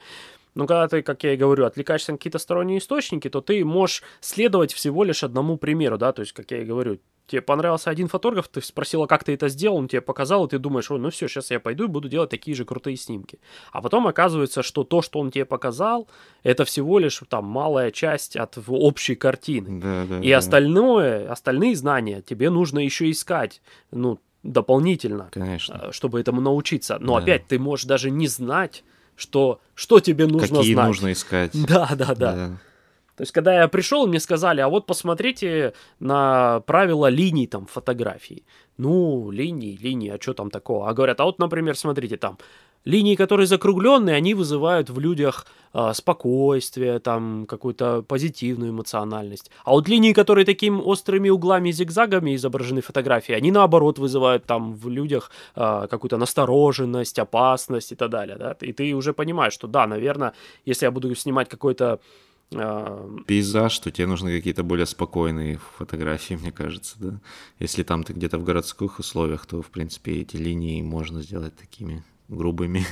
Но 0.55 0.67
когда 0.67 0.87
ты, 0.87 1.01
как 1.01 1.23
я 1.23 1.33
и 1.33 1.37
говорю, 1.37 1.65
отвлекаешься 1.65 2.11
на 2.11 2.17
какие-то 2.17 2.37
сторонние 2.37 2.77
источники, 2.77 3.29
то 3.29 3.41
ты 3.41 3.65
можешь 3.65 4.03
следовать 4.21 4.73
всего 4.73 5.03
лишь 5.03 5.23
одному 5.23 5.57
примеру, 5.57 5.97
да, 5.97 6.13
то 6.13 6.21
есть, 6.21 6.33
как 6.33 6.51
я 6.51 6.61
и 6.61 6.65
говорю, 6.65 6.99
тебе 7.27 7.41
понравился 7.41 7.89
один 7.89 8.07
фотограф, 8.07 8.47
ты 8.47 8.61
спросила, 8.61 9.07
как 9.07 9.23
ты 9.23 9.33
это 9.33 9.47
сделал, 9.47 9.77
он 9.77 9.87
тебе 9.87 10.01
показал, 10.01 10.45
и 10.45 10.49
ты 10.49 10.59
думаешь, 10.59 10.91
ой, 10.91 10.99
ну 10.99 11.09
все, 11.09 11.27
сейчас 11.27 11.51
я 11.51 11.59
пойду 11.59 11.85
и 11.85 11.87
буду 11.87 12.09
делать 12.09 12.29
такие 12.29 12.55
же 12.55 12.65
крутые 12.65 12.97
снимки. 12.97 13.39
А 13.71 13.81
потом 13.81 14.07
оказывается, 14.07 14.61
что 14.61 14.83
то, 14.83 15.01
что 15.01 15.19
он 15.19 15.31
тебе 15.31 15.45
показал, 15.45 16.07
это 16.43 16.65
всего 16.65 16.99
лишь 16.99 17.21
там 17.29 17.45
малая 17.45 17.91
часть 17.91 18.35
от 18.35 18.57
общей 18.67 19.15
картины. 19.15 19.79
Да, 19.79 20.05
да, 20.07 20.19
и 20.19 20.29
да. 20.29 20.37
остальное, 20.37 21.31
остальные 21.31 21.75
знания 21.75 22.21
тебе 22.21 22.49
нужно 22.49 22.79
еще 22.79 23.09
искать. 23.09 23.61
Ну, 23.91 24.19
дополнительно, 24.43 25.29
Конечно. 25.31 25.85
Э, 25.85 25.91
чтобы 25.91 26.19
этому 26.19 26.41
научиться. 26.41 26.97
Но 26.99 27.15
да. 27.17 27.23
опять 27.23 27.47
ты 27.47 27.57
можешь 27.57 27.85
даже 27.85 28.11
не 28.11 28.27
знать, 28.27 28.83
что, 29.15 29.61
что 29.73 29.99
тебе 29.99 30.27
нужно 30.27 30.57
Какие 30.57 30.73
знать. 30.73 30.87
нужно 30.87 31.11
искать. 31.11 31.51
Да, 31.67 31.89
да, 31.95 32.13
да, 32.13 32.35
да. 32.35 32.57
То 33.15 33.21
есть, 33.21 33.31
когда 33.31 33.61
я 33.61 33.67
пришел, 33.67 34.07
мне 34.07 34.19
сказали, 34.19 34.59
а 34.59 34.67
вот 34.67 34.87
посмотрите 34.87 35.73
на 35.99 36.61
правила 36.61 37.07
линий 37.07 37.45
там 37.45 37.67
фотографии. 37.67 38.43
Ну, 38.77 39.29
линии, 39.29 39.77
линии, 39.77 40.09
а 40.09 40.19
что 40.19 40.33
там 40.33 40.49
такого? 40.49 40.89
А 40.89 40.93
говорят, 40.93 41.19
а 41.19 41.25
вот, 41.25 41.37
например, 41.37 41.77
смотрите, 41.77 42.17
там 42.17 42.39
линии, 42.85 43.15
которые 43.15 43.47
закругленные, 43.47 44.15
они 44.15 44.33
вызывают 44.33 44.89
в 44.89 44.99
людях 44.99 45.45
э, 45.73 45.93
спокойствие, 45.93 46.99
там 46.99 47.45
какую-то 47.45 48.01
позитивную 48.01 48.71
эмоциональность. 48.71 49.51
А 49.63 49.71
вот 49.71 49.87
линии, 49.87 50.13
которые 50.13 50.45
такими 50.45 50.79
острыми 50.81 51.29
углами 51.29 51.69
и 51.69 51.71
зигзагами 51.71 52.35
изображены 52.35 52.81
в 52.81 52.85
фотографии, 52.85 53.33
они 53.33 53.51
наоборот 53.51 53.99
вызывают 53.99 54.45
там 54.45 54.73
в 54.73 54.89
людях 54.89 55.31
э, 55.55 55.87
какую-то 55.89 56.17
настороженность, 56.17 57.19
опасность 57.19 57.91
и 57.91 57.95
так 57.95 58.09
далее. 58.09 58.37
Да? 58.37 58.55
И 58.61 58.73
ты 58.73 58.93
уже 58.93 59.13
понимаешь, 59.13 59.53
что 59.53 59.67
да, 59.67 59.87
наверное, 59.87 60.33
если 60.65 60.85
я 60.85 60.91
буду 60.91 61.13
снимать 61.15 61.49
какой-то 61.49 61.99
Пейзаж, 63.25 63.79
то 63.79 63.89
тебе 63.89 64.05
нужны 64.05 64.31
какие-то 64.35 64.63
более 64.63 64.85
спокойные 64.85 65.59
фотографии, 65.77 66.35
мне 66.35 66.51
кажется, 66.51 66.95
да. 66.99 67.19
Если 67.57 67.81
там 67.81 68.03
ты 68.03 68.13
где-то 68.13 68.37
в 68.37 68.43
городских 68.43 68.99
условиях, 68.99 69.47
то, 69.47 69.63
в 69.63 69.71
принципе, 69.71 70.21
эти 70.21 70.37
линии 70.37 70.83
можно 70.83 71.21
сделать 71.21 71.55
такими 71.55 72.03
грубыми. 72.27 72.85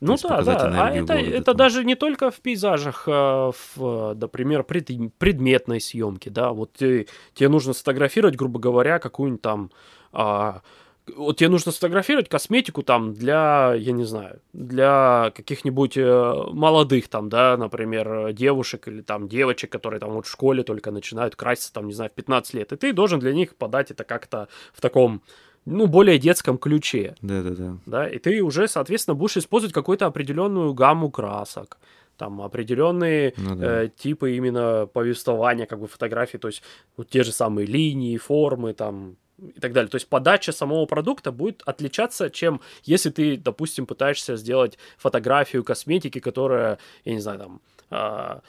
Ну 0.00 0.16
да, 0.22 0.42
да. 0.42 0.86
А 0.86 0.90
это, 0.90 1.14
это 1.14 1.54
даже 1.54 1.84
не 1.84 1.96
только 1.96 2.30
в 2.30 2.36
пейзажах, 2.36 3.04
а 3.08 3.50
в, 3.50 4.14
например, 4.14 4.62
пред, 4.62 4.90
предметной 5.18 5.80
съемке, 5.80 6.30
да. 6.30 6.52
Вот 6.52 6.72
ты, 6.74 7.08
тебе 7.34 7.48
нужно 7.48 7.72
сфотографировать, 7.72 8.36
грубо 8.36 8.60
говоря, 8.60 9.00
какую-нибудь 9.00 9.42
там 9.42 9.72
а, 10.12 10.62
вот 11.16 11.36
тебе 11.36 11.48
нужно 11.48 11.72
сфотографировать 11.72 12.28
косметику 12.28 12.82
там 12.82 13.14
для, 13.14 13.74
я 13.74 13.92
не 13.92 14.04
знаю, 14.04 14.40
для 14.52 15.32
каких-нибудь 15.34 15.96
э, 15.96 16.34
молодых 16.52 17.08
там, 17.08 17.28
да, 17.28 17.56
например, 17.56 18.32
девушек 18.32 18.88
или 18.88 19.00
там 19.00 19.28
девочек, 19.28 19.70
которые 19.70 20.00
там 20.00 20.10
вот 20.10 20.26
в 20.26 20.30
школе 20.30 20.62
только 20.62 20.90
начинают 20.90 21.36
краситься 21.36 21.72
там, 21.72 21.86
не 21.86 21.92
знаю, 21.92 22.10
в 22.10 22.14
15 22.14 22.54
лет. 22.54 22.72
И 22.72 22.76
ты 22.76 22.92
должен 22.92 23.20
для 23.20 23.32
них 23.32 23.56
подать 23.56 23.90
это 23.90 24.04
как-то 24.04 24.48
в 24.72 24.80
таком 24.80 25.22
ну, 25.68 25.86
более 25.86 26.18
детском 26.18 26.58
ключе. 26.58 27.14
Да-да-да. 27.20 27.76
Да, 27.86 28.08
и 28.08 28.18
ты 28.18 28.42
уже, 28.42 28.68
соответственно, 28.68 29.14
будешь 29.14 29.36
использовать 29.36 29.74
какую-то 29.74 30.06
определенную 30.06 30.74
гамму 30.74 31.10
красок 31.10 31.78
там 32.18 32.42
определенные 32.42 33.32
ну, 33.36 33.54
да. 33.54 33.84
э, 33.84 33.88
типы 33.96 34.36
именно 34.36 34.88
повествования 34.92 35.66
как 35.66 35.78
бы 35.78 35.86
фотографий, 35.86 36.38
то 36.38 36.48
есть 36.48 36.62
вот 36.96 37.08
те 37.08 37.22
же 37.22 37.30
самые 37.32 37.66
линии, 37.66 38.16
формы, 38.18 38.74
там 38.74 39.16
и 39.38 39.60
так 39.60 39.72
далее. 39.72 39.88
То 39.88 39.96
есть 39.96 40.08
подача 40.08 40.52
самого 40.52 40.84
продукта 40.86 41.32
будет 41.32 41.62
отличаться, 41.64 42.28
чем 42.28 42.60
если 42.82 43.10
ты, 43.10 43.36
допустим, 43.36 43.86
пытаешься 43.86 44.36
сделать 44.36 44.78
фотографию 44.98 45.64
косметики, 45.64 46.18
которая, 46.18 46.78
я 47.04 47.14
не 47.14 47.20
знаю, 47.20 47.38
там, 47.38 47.60
э, 47.90 48.40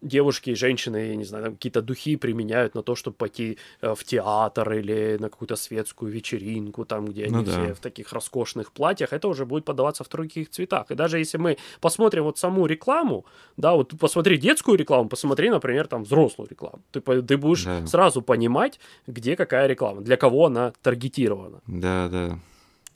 девушки 0.00 0.50
и 0.50 0.54
женщины, 0.54 0.96
я 0.96 1.16
не 1.16 1.24
знаю, 1.24 1.52
какие-то 1.52 1.82
духи 1.82 2.16
применяют 2.16 2.74
на 2.74 2.82
то, 2.82 2.96
чтобы 2.96 3.16
пойти 3.16 3.58
э, 3.80 3.94
в 3.94 4.04
театр 4.04 4.72
или 4.72 5.16
на 5.20 5.28
какую-то 5.28 5.56
светскую 5.56 6.10
вечеринку, 6.10 6.84
там, 6.84 7.06
где 7.06 7.28
ну 7.28 7.38
они 7.38 7.46
да. 7.46 7.52
все 7.52 7.74
в 7.74 7.80
таких 7.80 8.12
роскошных 8.12 8.72
платьях, 8.72 9.12
это 9.12 9.28
уже 9.28 9.46
будет 9.46 9.64
подаваться 9.64 10.02
в 10.04 10.08
других 10.08 10.50
цветах. 10.50 10.90
И 10.90 10.94
даже 10.94 11.18
если 11.18 11.38
мы 11.38 11.58
посмотрим 11.80 12.24
вот 12.24 12.38
саму 12.38 12.66
рекламу, 12.66 13.24
да, 13.56 13.74
вот 13.74 13.94
посмотри 13.98 14.36
детскую 14.38 14.76
рекламу, 14.76 15.08
посмотри, 15.08 15.50
например, 15.50 15.86
там 15.86 16.02
взрослую 16.02 16.48
рекламу, 16.50 16.82
ты, 16.90 17.00
ты 17.00 17.36
будешь 17.36 17.64
да. 17.64 17.86
сразу 17.86 18.22
понимать, 18.22 18.80
где 19.06 19.36
какая 19.36 19.68
реклама, 19.68 20.00
для 20.00 20.16
кого 20.16 20.46
она 20.46 20.72
таргетирована. 20.82 21.60
Да, 21.66 22.08
да. 22.08 22.38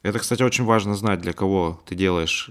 Это, 0.02 0.18
кстати, 0.18 0.42
очень 0.42 0.64
важно 0.64 0.94
знать, 0.94 1.20
для 1.20 1.32
кого 1.32 1.80
ты 1.84 1.94
делаешь 1.94 2.50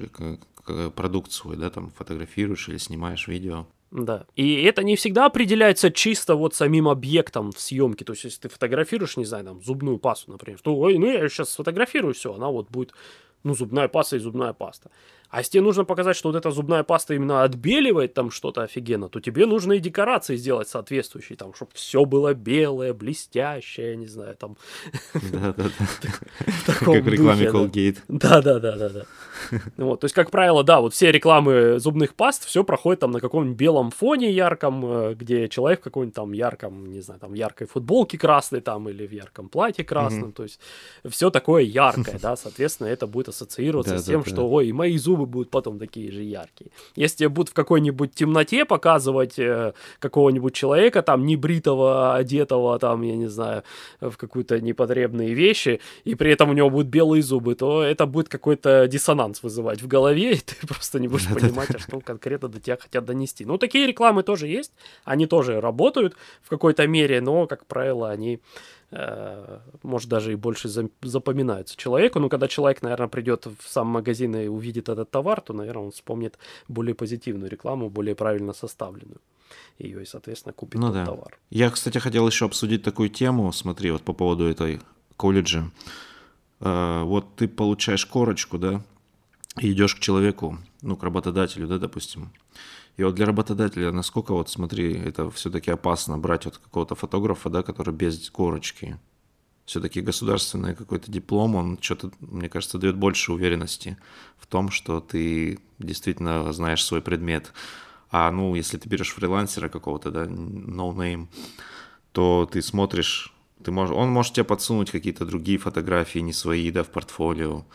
э, 0.67 0.89
продукт 0.95 1.31
свой, 1.31 1.57
да, 1.57 1.69
там 1.69 1.91
фотографируешь 1.91 2.69
или 2.69 2.77
снимаешь 2.77 3.27
видео. 3.27 3.65
Да. 3.95 4.25
И 4.35 4.61
это 4.63 4.83
не 4.83 4.97
всегда 4.97 5.25
определяется 5.25 5.89
чисто 5.89 6.35
вот 6.35 6.53
самим 6.53 6.89
объектом 6.89 7.53
в 7.53 7.59
съемке. 7.61 8.03
То 8.03 8.11
есть, 8.11 8.25
если 8.25 8.41
ты 8.41 8.49
фотографируешь, 8.49 9.15
не 9.15 9.23
знаю, 9.23 9.45
там, 9.45 9.61
зубную 9.63 9.99
пасту, 9.99 10.31
например, 10.31 10.59
то, 10.61 10.75
ой, 10.75 10.97
ну 10.97 11.05
я 11.05 11.29
сейчас 11.29 11.51
сфотографирую, 11.51 12.13
все, 12.13 12.33
она 12.33 12.49
вот 12.49 12.69
будет, 12.69 12.93
ну, 13.43 13.55
зубная 13.55 13.87
паста 13.87 14.17
и 14.17 14.19
зубная 14.19 14.51
паста. 14.51 14.91
А 15.35 15.39
если 15.39 15.51
тебе 15.51 15.63
нужно 15.63 15.83
показать, 15.83 16.15
что 16.15 16.29
вот 16.29 16.37
эта 16.37 16.49
зубная 16.49 16.83
паста 16.83 17.13
именно 17.13 17.43
отбеливает 17.43 18.13
там 18.13 18.31
что-то 18.31 18.61
офигенно, 18.61 19.09
то 19.09 19.19
тебе 19.19 19.45
нужно 19.45 19.73
и 19.73 19.79
декорации 19.79 20.37
сделать 20.37 20.69
соответствующие, 20.69 21.35
там, 21.37 21.53
чтобы 21.53 21.71
все 21.73 22.05
было 22.05 22.33
белое, 22.33 22.93
блестящее, 22.93 23.97
не 23.97 24.07
знаю, 24.07 24.37
там. 24.37 24.55
Да-да-да. 25.13 25.63
Как 26.79 27.03
в 27.03 27.07
рекламе 27.09 27.47
Colgate. 27.47 27.97
Да-да-да-да-да. 28.07 29.03
Вот, 29.75 29.99
то 29.99 30.05
есть, 30.05 30.15
как 30.15 30.31
правило, 30.31 30.63
да, 30.63 30.79
вот 30.79 30.93
все 30.93 31.11
рекламы 31.11 31.79
зубных 31.79 32.15
паст, 32.15 32.45
все 32.45 32.63
проходит 32.63 33.01
там 33.01 33.11
на 33.11 33.19
каком-нибудь 33.19 33.57
белом 33.57 33.91
фоне 33.91 34.31
ярком, 34.31 34.85
э, 34.85 35.13
где 35.15 35.49
человек 35.49 35.81
в 35.81 35.83
каком-нибудь 35.83 36.15
там 36.15 36.31
ярком, 36.31 36.91
не 36.91 37.01
знаю, 37.01 37.19
там 37.19 37.33
яркой 37.33 37.67
футболке 37.67 38.17
красной 38.17 38.61
там 38.61 38.87
или 38.89 39.05
в 39.05 39.11
ярком 39.11 39.49
платье 39.49 39.83
красном, 39.83 40.31
то 40.31 40.43
есть 40.43 40.59
все 41.07 41.29
такое 41.29 41.63
яркое, 41.63 42.17
да, 42.21 42.35
соответственно, 42.37 42.87
это 42.87 43.07
будет 43.07 43.29
ассоциироваться 43.29 43.97
с 43.97 44.05
тем, 44.05 44.23
что, 44.23 44.49
ой, 44.49 44.71
мои 44.71 44.97
зубы 44.97 45.24
будут 45.25 45.49
потом 45.49 45.79
такие 45.79 46.11
же 46.11 46.21
яркие. 46.21 46.71
Если 46.95 47.17
тебе 47.17 47.29
будут 47.29 47.49
в 47.49 47.53
какой-нибудь 47.53 48.13
темноте 48.13 48.65
показывать 48.65 49.39
э, 49.39 49.73
какого-нибудь 49.99 50.53
человека, 50.53 51.01
там, 51.01 51.25
небритого, 51.25 52.15
одетого, 52.15 52.77
там, 52.79 53.01
я 53.01 53.15
не 53.15 53.27
знаю, 53.27 53.63
в 54.01 54.17
какую-то 54.17 54.59
непотребные 54.61 55.33
вещи, 55.33 55.79
и 56.03 56.15
при 56.15 56.31
этом 56.31 56.49
у 56.49 56.53
него 56.53 56.69
будут 56.69 56.87
белые 56.87 57.21
зубы, 57.21 57.55
то 57.55 57.83
это 57.83 58.05
будет 58.05 58.29
какой-то 58.29 58.87
диссонанс 58.87 59.43
вызывать 59.43 59.81
в 59.81 59.87
голове, 59.87 60.33
и 60.35 60.37
ты 60.37 60.55
просто 60.67 60.99
не 60.99 61.07
будешь 61.07 61.27
понимать, 61.27 61.69
а 61.73 61.79
что 61.79 61.99
конкретно 61.99 62.47
до 62.47 62.59
тебя 62.59 62.77
хотят 62.77 63.05
донести. 63.05 63.45
Ну, 63.45 63.57
такие 63.57 63.87
рекламы 63.87 64.23
тоже 64.23 64.47
есть, 64.47 64.73
они 65.03 65.27
тоже 65.27 65.61
работают 65.61 66.15
в 66.41 66.49
какой-то 66.49 66.87
мере, 66.87 67.21
но, 67.21 67.47
как 67.47 67.65
правило, 67.65 68.09
они 68.09 68.39
может, 69.83 70.09
даже 70.09 70.31
и 70.31 70.35
больше 70.35 70.69
запоминаются 71.01 71.75
человеку. 71.75 72.19
Но 72.19 72.29
когда 72.29 72.47
человек, 72.47 72.81
наверное, 72.81 73.07
придет 73.07 73.45
в 73.45 73.67
сам 73.67 73.87
магазин 73.87 74.35
и 74.35 74.47
увидит 74.47 74.89
этот 74.89 75.11
товар, 75.11 75.41
то, 75.41 75.53
наверное, 75.53 75.85
он 75.85 75.91
вспомнит 75.91 76.37
более 76.67 76.95
позитивную 76.95 77.49
рекламу, 77.49 77.89
более 77.89 78.15
правильно 78.15 78.53
составленную. 78.53 79.19
Ее 79.77 80.03
и, 80.03 80.05
соответственно, 80.05 80.53
купит 80.53 80.79
ну, 80.79 80.93
да. 80.93 81.05
товар. 81.05 81.37
Я, 81.49 81.69
кстати, 81.69 81.97
хотел 81.97 82.25
еще 82.27 82.45
обсудить 82.45 82.83
такую 82.83 83.09
тему. 83.09 83.51
Смотри, 83.51 83.91
вот 83.91 84.03
по 84.03 84.13
поводу 84.13 84.45
этой 84.45 84.79
колледжа. 85.17 85.69
Э, 86.61 87.03
вот 87.03 87.35
ты 87.35 87.47
получаешь 87.47 88.05
корочку, 88.05 88.57
да, 88.57 88.81
и 89.59 89.71
идешь 89.71 89.95
к 89.95 89.99
человеку, 89.99 90.57
ну, 90.81 90.95
к 90.95 91.03
работодателю, 91.03 91.67
да, 91.67 91.77
допустим, 91.77 92.31
и 92.97 93.03
вот 93.03 93.15
для 93.15 93.25
работодателя, 93.25 93.91
насколько 93.91 94.33
вот, 94.33 94.49
смотри, 94.49 94.93
это 94.93 95.29
все-таки 95.31 95.69
опасно 95.69 96.17
брать 96.17 96.45
вот 96.45 96.57
какого-то 96.57 96.95
фотографа, 96.95 97.49
да, 97.49 97.61
который 97.61 97.93
без 97.93 98.29
корочки. 98.29 98.97
Все-таки 99.65 100.01
государственный 100.01 100.75
какой-то 100.75 101.11
диплом, 101.11 101.55
он 101.55 101.77
что-то, 101.81 102.11
мне 102.19 102.49
кажется, 102.49 102.77
дает 102.77 102.95
больше 102.95 103.33
уверенности 103.33 103.97
в 104.37 104.47
том, 104.47 104.69
что 104.69 105.01
ты 105.01 105.59
действительно 105.79 106.53
знаешь 106.53 106.85
свой 106.85 107.01
предмет. 107.01 107.51
А 108.11 108.31
ну, 108.31 108.55
если 108.55 108.77
ты 108.77 108.87
берешь 108.87 109.11
фрилансера 109.11 109.67
какого-то, 109.67 110.11
да, 110.11 110.25
no 110.25 110.95
name, 110.95 111.27
то 112.11 112.47
ты 112.49 112.61
смотришь, 112.61 113.33
ты 113.63 113.71
можешь, 113.71 113.93
он 113.93 114.09
может 114.09 114.33
тебе 114.33 114.43
подсунуть 114.45 114.91
какие-то 114.91 115.25
другие 115.25 115.57
фотографии, 115.57 116.19
не 116.19 116.31
свои, 116.31 116.71
да, 116.71 116.83
в 116.83 116.89
портфолио 116.89 117.65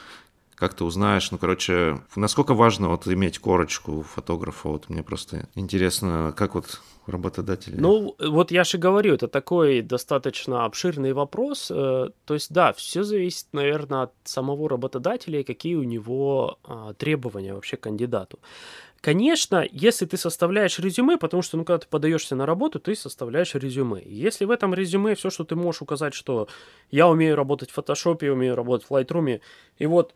как 0.61 0.75
ты 0.75 0.85
узнаешь, 0.85 1.31
ну, 1.31 1.39
короче, 1.39 2.03
насколько 2.15 2.53
важно 2.53 2.91
вот 2.91 3.09
иметь 3.09 3.39
корочку 3.39 4.03
фотографа, 4.03 4.69
вот 4.69 4.91
мне 4.91 5.03
просто 5.03 5.49
интересно, 5.55 6.35
как 6.37 6.55
вот 6.55 6.83
работодатели... 7.07 7.77
Ну, 7.77 8.15
вот 8.19 8.51
я 8.51 8.63
же 8.65 8.77
говорю, 8.77 9.15
это 9.15 9.27
такой 9.27 9.81
достаточно 9.81 10.67
обширный 10.67 11.15
вопрос, 11.15 11.71
э, 11.71 12.11
то 12.27 12.35
есть, 12.35 12.53
да, 12.53 12.75
все 12.75 13.05
зависит, 13.05 13.47
наверное, 13.53 14.03
от 14.03 14.13
самого 14.25 14.69
работодателя 14.69 15.41
и 15.41 15.45
какие 15.45 15.77
у 15.77 15.83
него 15.83 16.59
а, 16.65 16.93
требования 16.93 17.55
вообще 17.55 17.79
к 17.79 17.81
кандидату. 17.81 18.39
Конечно, 19.01 19.67
если 19.73 20.05
ты 20.05 20.19
составляешь 20.19 20.79
резюме, 20.79 21.17
потому 21.17 21.41
что, 21.41 21.57
ну, 21.57 21.65
когда 21.65 21.79
ты 21.79 21.89
подаешься 21.89 22.37
на 22.37 22.45
работу, 22.45 22.79
ты 22.79 22.95
составляешь 22.95 23.55
резюме. 23.55 24.03
Если 24.05 24.45
в 24.45 24.51
этом 24.51 24.75
резюме 24.75 25.15
все, 25.15 25.31
что 25.31 25.45
ты 25.45 25.57
можешь 25.57 25.81
указать, 25.81 26.13
что 26.13 26.49
я 26.91 27.09
умею 27.09 27.35
работать 27.35 27.71
в 27.71 27.73
фотошопе, 27.73 28.31
умею 28.31 28.57
работать 28.57 28.87
в 28.91 28.93
Lightroom, 28.93 29.41
и 29.79 29.87
вот 29.87 30.15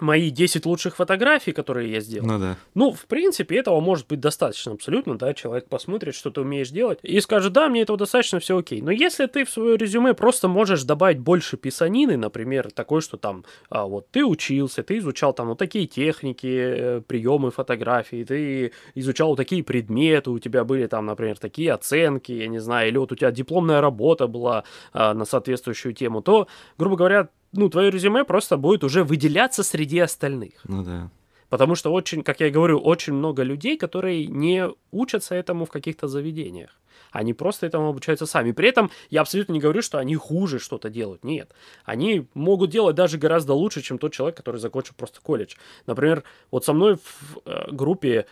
мои 0.00 0.30
10 0.30 0.66
лучших 0.66 0.96
фотографий, 0.96 1.52
которые 1.52 1.92
я 1.92 2.00
сделал. 2.00 2.26
Ну 2.26 2.38
да. 2.38 2.56
Ну, 2.74 2.92
в 2.92 3.06
принципе, 3.06 3.56
этого 3.56 3.80
может 3.80 4.06
быть 4.08 4.20
достаточно 4.20 4.72
абсолютно, 4.72 5.16
да, 5.16 5.34
человек 5.34 5.68
посмотрит, 5.68 6.14
что 6.14 6.30
ты 6.30 6.40
умеешь 6.40 6.70
делать, 6.70 6.98
и 7.02 7.20
скажет, 7.20 7.52
да, 7.52 7.68
мне 7.68 7.82
этого 7.82 7.98
достаточно, 7.98 8.40
все 8.40 8.58
окей. 8.58 8.82
Но 8.82 8.90
если 8.90 9.26
ты 9.26 9.44
в 9.44 9.50
свое 9.50 9.76
резюме 9.76 10.14
просто 10.14 10.48
можешь 10.48 10.82
добавить 10.84 11.18
больше 11.18 11.56
писанины, 11.56 12.16
например, 12.16 12.70
такой, 12.70 13.00
что 13.00 13.16
там, 13.16 13.44
а, 13.68 13.86
вот, 13.86 14.10
ты 14.10 14.24
учился, 14.24 14.82
ты 14.82 14.98
изучал 14.98 15.32
там 15.32 15.48
вот 15.48 15.58
такие 15.58 15.86
техники, 15.86 16.46
э, 16.46 17.00
приемы 17.06 17.50
фотографии, 17.50 18.24
ты 18.24 18.72
изучал 18.94 19.30
вот 19.30 19.36
такие 19.36 19.62
предметы, 19.62 20.30
у 20.30 20.38
тебя 20.38 20.64
были 20.64 20.86
там, 20.86 21.06
например, 21.06 21.38
такие 21.38 21.72
оценки, 21.72 22.32
я 22.32 22.48
не 22.48 22.58
знаю, 22.58 22.88
или 22.88 22.98
вот 22.98 23.12
у 23.12 23.16
тебя 23.16 23.30
дипломная 23.30 23.80
работа 23.80 24.26
была 24.26 24.64
а, 24.92 25.14
на 25.14 25.24
соответствующую 25.24 25.94
тему, 25.94 26.22
то, 26.22 26.48
грубо 26.78 26.96
говоря, 26.96 27.28
ну, 27.52 27.68
твое 27.68 27.90
резюме 27.90 28.24
просто 28.24 28.56
будет 28.56 28.84
уже 28.84 29.04
выделяться 29.04 29.62
среди 29.62 29.98
остальных. 29.98 30.52
Ну 30.64 30.82
да. 30.84 31.10
Потому 31.48 31.74
что 31.74 31.92
очень, 31.92 32.22
как 32.22 32.40
я 32.40 32.46
и 32.46 32.50
говорю, 32.50 32.78
очень 32.78 33.12
много 33.12 33.42
людей, 33.42 33.76
которые 33.76 34.26
не 34.26 34.68
учатся 34.92 35.34
этому 35.34 35.64
в 35.64 35.70
каких-то 35.70 36.06
заведениях. 36.06 36.70
Они 37.10 37.34
просто 37.34 37.66
этому 37.66 37.88
обучаются 37.88 38.24
сами. 38.24 38.52
При 38.52 38.68
этом 38.68 38.90
я 39.10 39.22
абсолютно 39.22 39.52
не 39.52 39.58
говорю, 39.58 39.82
что 39.82 39.98
они 39.98 40.14
хуже 40.14 40.60
что-то 40.60 40.90
делают. 40.90 41.24
Нет. 41.24 41.52
Они 41.84 42.28
могут 42.34 42.70
делать 42.70 42.94
даже 42.94 43.18
гораздо 43.18 43.52
лучше, 43.52 43.82
чем 43.82 43.98
тот 43.98 44.12
человек, 44.12 44.36
который 44.36 44.58
закончил 44.58 44.94
просто 44.96 45.20
колледж. 45.20 45.56
Например, 45.86 46.22
вот 46.52 46.64
со 46.64 46.72
мной 46.72 46.96
в 46.96 47.38
э, 47.44 47.72
группе 47.72 48.26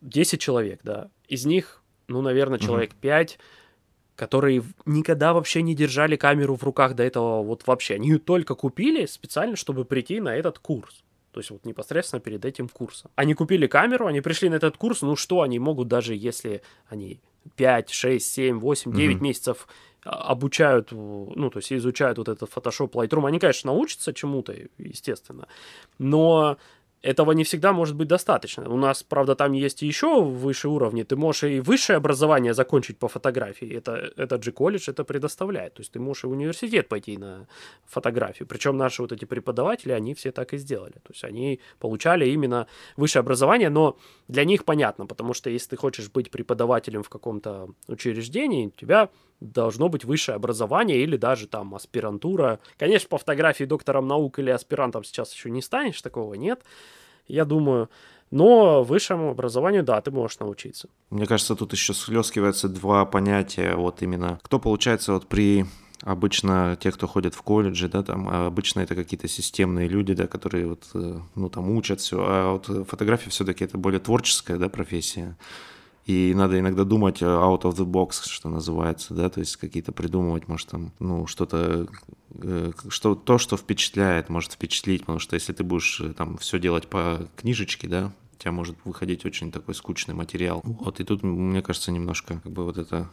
10 0.00 0.40
человек, 0.40 0.80
да. 0.82 1.10
Из 1.28 1.46
них, 1.46 1.80
ну, 2.08 2.22
наверное, 2.22 2.58
человек 2.58 2.90
угу. 2.90 2.98
5 3.02 3.38
которые 4.16 4.62
никогда 4.86 5.32
вообще 5.32 5.62
не 5.62 5.74
держали 5.74 6.16
камеру 6.16 6.56
в 6.56 6.62
руках 6.62 6.94
до 6.94 7.02
этого 7.02 7.42
вот 7.42 7.66
вообще. 7.66 7.94
Они 7.94 8.08
ее 8.08 8.18
только 8.18 8.54
купили 8.54 9.06
специально, 9.06 9.56
чтобы 9.56 9.84
прийти 9.84 10.20
на 10.20 10.36
этот 10.36 10.58
курс. 10.58 11.02
То 11.32 11.40
есть 11.40 11.50
вот 11.50 11.64
непосредственно 11.64 12.20
перед 12.20 12.44
этим 12.44 12.68
курсом. 12.68 13.10
Они 13.16 13.34
купили 13.34 13.66
камеру, 13.66 14.06
они 14.06 14.20
пришли 14.20 14.48
на 14.48 14.54
этот 14.54 14.76
курс, 14.76 15.02
ну 15.02 15.16
что 15.16 15.42
они 15.42 15.58
могут, 15.58 15.88
даже 15.88 16.14
если 16.14 16.62
они 16.88 17.20
5, 17.56 17.90
6, 17.90 18.24
7, 18.24 18.60
8, 18.60 18.92
9 18.92 19.16
mm-hmm. 19.16 19.20
месяцев 19.20 19.66
а, 20.04 20.28
обучают, 20.28 20.92
ну, 20.92 21.50
то 21.50 21.58
есть 21.58 21.72
изучают 21.72 22.18
вот 22.18 22.28
этот 22.28 22.48
Photoshop, 22.50 22.92
Lightroom, 22.92 23.26
они, 23.26 23.40
конечно, 23.40 23.72
научатся 23.72 24.14
чему-то, 24.14 24.54
естественно, 24.78 25.48
но 25.98 26.56
этого 27.04 27.32
не 27.32 27.44
всегда 27.44 27.72
может 27.72 27.96
быть 27.96 28.08
достаточно. 28.08 28.68
У 28.68 28.76
нас, 28.76 29.02
правда, 29.02 29.34
там 29.34 29.52
есть 29.52 29.82
еще 29.82 30.22
выше 30.22 30.68
уровни. 30.68 31.02
Ты 31.02 31.16
можешь 31.16 31.44
и 31.44 31.60
высшее 31.60 31.98
образование 31.98 32.54
закончить 32.54 32.98
по 32.98 33.08
фотографии. 33.08 33.76
Это, 33.76 34.10
этот 34.16 34.42
же 34.42 34.52
колледж 34.52 34.88
это 34.88 35.04
предоставляет. 35.04 35.74
То 35.74 35.80
есть 35.80 35.92
ты 35.92 36.00
можешь 36.00 36.24
и 36.24 36.26
в 36.26 36.30
университет 36.30 36.88
пойти 36.88 37.18
на 37.18 37.46
фотографию. 37.84 38.48
Причем 38.48 38.78
наши 38.78 39.02
вот 39.02 39.12
эти 39.12 39.26
преподаватели, 39.26 39.92
они 39.92 40.14
все 40.14 40.32
так 40.32 40.54
и 40.54 40.56
сделали. 40.58 40.92
То 40.92 41.12
есть 41.12 41.24
они 41.24 41.60
получали 41.78 42.26
именно 42.30 42.66
высшее 42.96 43.20
образование, 43.20 43.68
но 43.68 43.98
для 44.28 44.44
них 44.46 44.64
понятно, 44.64 45.06
потому 45.06 45.34
что 45.34 45.50
если 45.50 45.70
ты 45.70 45.76
хочешь 45.76 46.10
быть 46.10 46.30
преподавателем 46.30 47.02
в 47.02 47.10
каком-то 47.10 47.68
учреждении, 47.86 48.68
у 48.68 48.70
тебя 48.70 49.10
должно 49.40 49.88
быть 49.88 50.04
высшее 50.04 50.36
образование 50.36 51.02
или 51.02 51.16
даже 51.16 51.46
там 51.48 51.74
аспирантура. 51.74 52.60
Конечно, 52.78 53.08
по 53.08 53.18
фотографии 53.18 53.64
доктором 53.64 54.08
наук 54.08 54.38
или 54.38 54.50
аспирантом 54.50 55.04
сейчас 55.04 55.34
еще 55.34 55.50
не 55.50 55.60
станешь, 55.60 56.00
такого 56.00 56.34
нет, 56.34 56.62
я 57.26 57.44
думаю. 57.44 57.88
Но 58.30 58.82
высшему 58.82 59.30
образованию, 59.30 59.84
да, 59.84 60.00
ты 60.00 60.10
можешь 60.10 60.40
научиться. 60.40 60.88
Мне 61.10 61.26
кажется, 61.26 61.54
тут 61.54 61.72
еще 61.72 61.94
схлескиваются 61.94 62.68
два 62.68 63.04
понятия, 63.04 63.76
вот 63.76 64.02
именно, 64.02 64.40
кто 64.42 64.58
получается 64.58 65.12
вот 65.12 65.28
при 65.28 65.66
Обычно 66.04 66.76
те, 66.78 66.92
кто 66.92 67.06
ходят 67.06 67.34
в 67.34 67.40
колледжи, 67.40 67.88
да, 67.88 68.02
там, 68.02 68.28
обычно 68.28 68.80
это 68.80 68.94
какие-то 68.94 69.26
системные 69.26 69.88
люди, 69.88 70.12
да, 70.12 70.26
которые 70.26 70.66
вот, 70.66 70.84
э, 70.92 71.18
ну, 71.34 71.48
там 71.48 71.70
учат 71.70 72.00
все. 72.00 72.18
А 72.20 72.52
вот 72.52 72.66
фотография 72.86 73.30
все-таки 73.30 73.64
это 73.64 73.78
более 73.78 74.00
творческая, 74.00 74.58
да, 74.58 74.68
профессия. 74.68 75.38
И 76.04 76.34
надо 76.34 76.58
иногда 76.58 76.84
думать 76.84 77.22
э, 77.22 77.26
out 77.26 77.62
of 77.62 77.76
the 77.76 77.86
box, 77.86 78.28
что 78.28 78.50
называется, 78.50 79.14
да, 79.14 79.30
то 79.30 79.40
есть 79.40 79.56
какие-то 79.56 79.92
придумывать, 79.92 80.48
может, 80.48 80.68
там, 80.68 80.92
ну, 80.98 81.26
что-то, 81.26 81.86
э, 82.42 82.72
что, 82.88 83.14
то, 83.14 83.38
что 83.38 83.56
впечатляет, 83.56 84.28
может 84.28 84.52
впечатлить, 84.52 85.00
потому 85.00 85.18
что 85.18 85.34
если 85.34 85.54
ты 85.54 85.64
будешь 85.64 86.00
э, 86.00 86.12
там 86.12 86.36
все 86.36 86.58
делать 86.58 86.88
по 86.88 87.26
книжечке, 87.36 87.88
да, 87.88 88.12
у 88.34 88.36
тебя 88.36 88.52
может 88.52 88.76
выходить 88.84 89.24
очень 89.24 89.50
такой 89.50 89.74
скучный 89.74 90.14
материал. 90.14 90.60
Вот, 90.62 91.00
и 91.00 91.04
тут, 91.04 91.22
мне 91.22 91.62
кажется, 91.62 91.90
немножко 91.90 92.40
как 92.42 92.52
бы 92.52 92.64
вот 92.64 92.76
это 92.76 93.08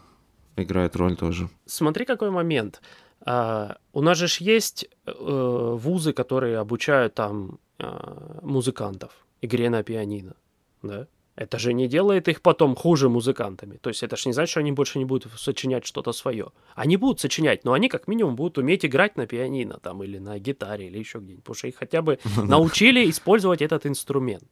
играет 0.58 0.98
роль 0.98 1.16
тоже. 1.16 1.50
Смотри, 1.66 2.06
какой 2.06 2.30
момент. 2.30 2.82
Uh, 3.24 3.78
у 3.94 4.02
нас 4.02 4.18
же 4.18 4.26
есть 4.40 4.90
вузы, 5.06 6.12
которые 6.12 6.58
обучают 6.58 7.14
там 7.14 7.60
uh, 7.78 8.44
музыкантов 8.44 9.12
игре 9.42 9.70
на 9.70 9.84
пианино, 9.84 10.34
да? 10.82 11.08
Это 11.36 11.58
же 11.58 11.74
не 11.74 11.88
делает 11.88 12.28
их 12.28 12.42
потом 12.42 12.76
хуже 12.76 13.08
музыкантами. 13.08 13.78
То 13.78 13.90
есть 13.90 14.04
это 14.04 14.18
же 14.18 14.24
не 14.28 14.34
значит, 14.34 14.52
что 14.52 14.60
они 14.60 14.72
больше 14.72 15.00
не 15.00 15.06
будут 15.06 15.32
сочинять 15.38 15.86
что-то 15.86 16.12
свое. 16.12 16.52
Они 16.76 16.98
будут 16.98 17.22
сочинять, 17.22 17.64
но 17.64 17.74
они 17.74 17.88
как 17.88 18.08
минимум 18.08 18.36
будут 18.36 18.58
уметь 18.58 18.86
играть 18.86 19.16
на 19.16 19.26
пианино 19.26 19.80
там 19.82 20.04
или 20.04 20.18
на 20.18 20.38
гитаре 20.40 20.88
или 20.88 21.00
еще 21.00 21.20
где-нибудь, 21.20 21.44
потому 21.44 21.56
что 21.56 21.68
их 21.68 21.76
хотя 21.76 22.02
бы 22.02 22.20
научили 22.38 23.10
использовать 23.10 23.62
этот 23.62 23.86
инструмент. 23.86 24.48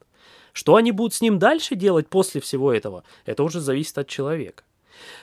Что 0.53 0.75
они 0.75 0.91
будут 0.91 1.13
с 1.13 1.21
ним 1.21 1.37
дальше 1.37 1.75
делать 1.75 2.07
после 2.07 2.41
всего 2.41 2.73
этого, 2.73 3.03
это 3.25 3.43
уже 3.43 3.59
зависит 3.59 3.97
от 3.97 4.07
человека. 4.07 4.63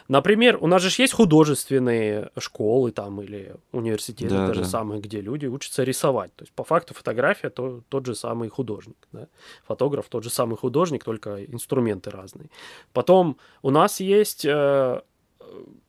Например, 0.09 0.59
у 0.61 0.67
нас 0.67 0.83
же 0.83 1.03
есть 1.03 1.13
художественные 1.13 2.31
школы 2.39 2.93
там 2.93 3.21
или 3.23 3.55
университеты, 3.73 4.35
да, 4.35 4.47
даже 4.47 4.61
да. 4.61 4.67
самые, 4.67 5.01
где 5.01 5.21
люди 5.21 5.47
учатся 5.47 5.85
рисовать. 5.85 6.35
То 6.37 6.43
есть 6.43 6.53
по 6.53 6.65
факту 6.65 6.95
фотография 6.95 7.51
то, 7.51 7.83
тот 7.89 8.07
же 8.07 8.15
самый 8.15 8.49
художник. 8.49 8.97
Да? 9.13 9.29
Фотограф 9.67 10.07
тот 10.09 10.25
же 10.25 10.31
самый 10.31 10.57
художник, 10.57 11.05
только 11.05 11.45
инструменты 11.45 12.11
разные. 12.11 12.51
Потом 12.93 13.37
у 13.63 13.71
нас 13.71 14.01
есть 14.01 14.45
э, 14.45 15.01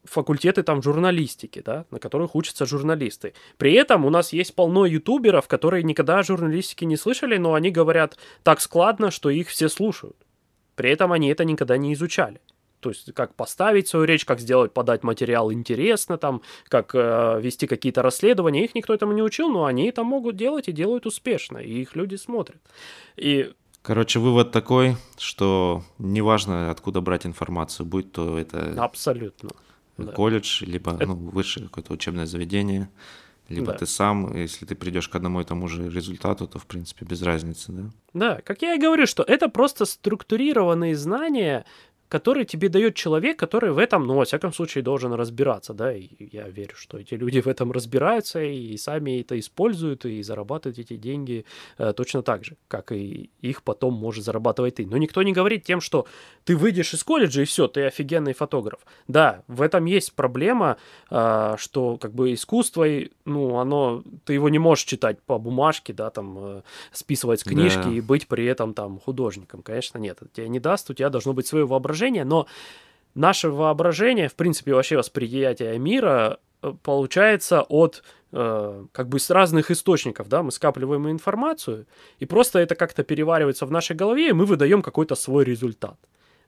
факультеты 0.03 0.63
там 0.63 0.81
журналистики, 0.81 1.61
да, 1.63 1.85
на 1.91 1.99
которых 1.99 2.35
учатся 2.35 2.65
журналисты. 2.65 3.33
При 3.57 3.73
этом 3.73 4.05
у 4.05 4.09
нас 4.09 4.33
есть 4.33 4.55
полно 4.55 4.85
ютуберов, 4.85 5.47
которые 5.47 5.83
никогда 5.83 6.19
о 6.19 6.23
журналистике 6.23 6.85
не 6.85 6.97
слышали, 6.97 7.37
но 7.37 7.53
они 7.53 7.71
говорят 7.71 8.17
так 8.43 8.61
складно, 8.61 9.11
что 9.11 9.29
их 9.29 9.49
все 9.49 9.69
слушают. 9.69 10.17
При 10.75 10.91
этом 10.91 11.11
они 11.11 11.29
это 11.29 11.43
никогда 11.43 11.77
не 11.77 11.93
изучали. 11.93 12.39
То 12.79 12.89
есть, 12.89 13.13
как 13.13 13.35
поставить 13.35 13.87
свою 13.87 14.05
речь, 14.05 14.25
как 14.25 14.39
сделать, 14.39 14.73
подать 14.73 15.03
материал 15.03 15.51
интересно, 15.51 16.17
там, 16.17 16.41
как 16.67 16.91
э, 16.93 17.39
вести 17.41 17.67
какие-то 17.67 18.01
расследования. 18.01 18.63
Их 18.63 18.75
никто 18.75 18.93
этому 18.93 19.13
не 19.13 19.23
учил, 19.23 19.49
но 19.49 19.65
они 19.65 19.87
это 19.87 20.03
могут 20.03 20.35
делать 20.35 20.67
и 20.67 20.71
делают 20.71 21.05
успешно, 21.05 21.57
и 21.57 21.81
их 21.81 21.95
люди 21.95 22.15
смотрят. 22.15 22.61
И 23.15 23.51
Короче, 23.81 24.19
вывод 24.19 24.51
такой, 24.51 24.97
что 25.17 25.81
неважно, 25.97 26.71
откуда 26.71 26.99
брать 26.99 27.25
информацию, 27.25 27.85
будь 27.85 28.11
то 28.11 28.37
это 28.37 28.73
абсолютно 28.83 29.51
колледж, 30.13 30.63
либо 30.63 30.93
это... 30.95 31.07
ну, 31.07 31.15
высшее 31.15 31.67
какое-то 31.67 31.93
учебное 31.93 32.25
заведение, 32.25 32.89
либо 33.49 33.67
да. 33.67 33.77
ты 33.77 33.85
сам, 33.85 34.35
если 34.35 34.65
ты 34.65 34.75
придешь 34.75 35.07
к 35.07 35.15
одному 35.15 35.39
и 35.39 35.45
тому 35.45 35.67
же 35.67 35.89
результату, 35.89 36.47
то 36.47 36.59
в 36.59 36.65
принципе 36.65 37.05
без 37.05 37.21
разницы, 37.21 37.71
да? 37.71 37.83
Да, 38.13 38.41
как 38.41 38.61
я 38.61 38.75
и 38.75 38.79
говорю, 38.79 39.07
что 39.07 39.23
это 39.23 39.47
просто 39.47 39.85
структурированные 39.85 40.95
знания, 40.95 41.65
который 42.09 42.45
тебе 42.45 42.69
дает 42.69 42.95
человек, 42.95 43.37
который 43.37 43.71
в 43.71 43.77
этом, 43.77 44.07
ну, 44.07 44.15
во 44.15 44.25
всяком 44.25 44.53
случае, 44.53 44.83
должен 44.83 45.13
разбираться, 45.13 45.73
да, 45.73 45.93
и 45.93 46.07
я 46.31 46.47
верю, 46.47 46.75
что 46.75 46.97
эти 46.97 47.15
люди 47.15 47.39
в 47.45 47.47
этом 47.47 47.71
разбираются 47.71 48.41
и 48.41 48.77
сами 48.77 49.21
это 49.21 49.37
используют 49.39 50.05
и 50.05 50.23
зарабатывают 50.23 50.79
эти 50.79 50.95
деньги 50.95 51.45
э, 51.77 51.93
точно 51.93 52.21
так 52.21 52.45
же, 52.45 52.55
как 52.67 52.91
и 52.91 53.29
их 53.41 53.63
потом 53.63 53.93
может 53.93 54.23
зарабатывать 54.23 54.75
ты. 54.75 54.85
Но 54.85 54.97
никто 54.97 55.23
не 55.23 55.33
говорит 55.33 55.63
тем, 55.63 55.81
что 55.81 56.05
ты 56.45 56.55
выйдешь 56.55 56.93
из 56.93 57.03
колледжа 57.03 57.41
и 57.41 57.45
все, 57.45 57.67
ты 57.67 57.85
офигенный 57.85 58.33
фотограф. 58.33 58.79
Да, 59.07 59.43
в 59.47 59.61
этом 59.61 59.85
есть 59.85 60.13
проблема, 60.13 60.77
э, 61.09 61.55
что 61.57 61.97
как 61.97 62.13
бы 62.13 62.33
искусство, 62.33 62.85
ну, 63.25 63.57
оно, 63.57 64.03
ты 64.25 64.33
его 64.33 64.49
не 64.49 64.59
можешь 64.59 64.85
читать 64.85 65.21
по 65.21 65.37
бумажке, 65.37 65.93
да, 65.93 66.09
там, 66.09 66.37
э, 66.39 66.61
списывать 66.91 67.41
с 67.41 67.43
книжки 67.43 67.83
да. 67.83 67.91
и 67.91 68.01
быть 68.01 68.27
при 68.27 68.45
этом 68.45 68.73
там 68.73 68.99
художником. 68.99 69.61
Конечно, 69.61 69.97
нет, 69.97 70.17
это 70.21 70.29
тебе 70.33 70.49
не 70.49 70.59
даст, 70.59 70.89
у 70.89 70.93
тебя 70.93 71.09
должно 71.09 71.33
быть 71.33 71.47
свое 71.47 71.65
воображение, 71.65 71.96
воображение, 71.97 72.25
но 72.25 72.47
наше 73.15 73.49
воображение, 73.49 74.27
в 74.27 74.35
принципе, 74.35 74.73
вообще 74.73 74.97
восприятие 74.97 75.79
мира 75.79 76.37
э, 76.61 76.73
получается 76.83 77.61
от 77.61 78.03
э, 78.31 78.85
как 78.91 79.07
бы 79.07 79.19
с 79.19 79.29
разных 79.29 79.71
источников, 79.71 80.27
да, 80.27 80.43
мы 80.43 80.51
скапливаем 80.51 81.09
информацию, 81.09 81.85
и 82.21 82.25
просто 82.25 82.59
это 82.59 82.75
как-то 82.75 83.03
переваривается 83.03 83.65
в 83.65 83.71
нашей 83.71 83.95
голове, 83.95 84.29
и 84.29 84.33
мы 84.33 84.45
выдаем 84.45 84.81
какой-то 84.81 85.15
свой 85.15 85.45
результат. 85.45 85.97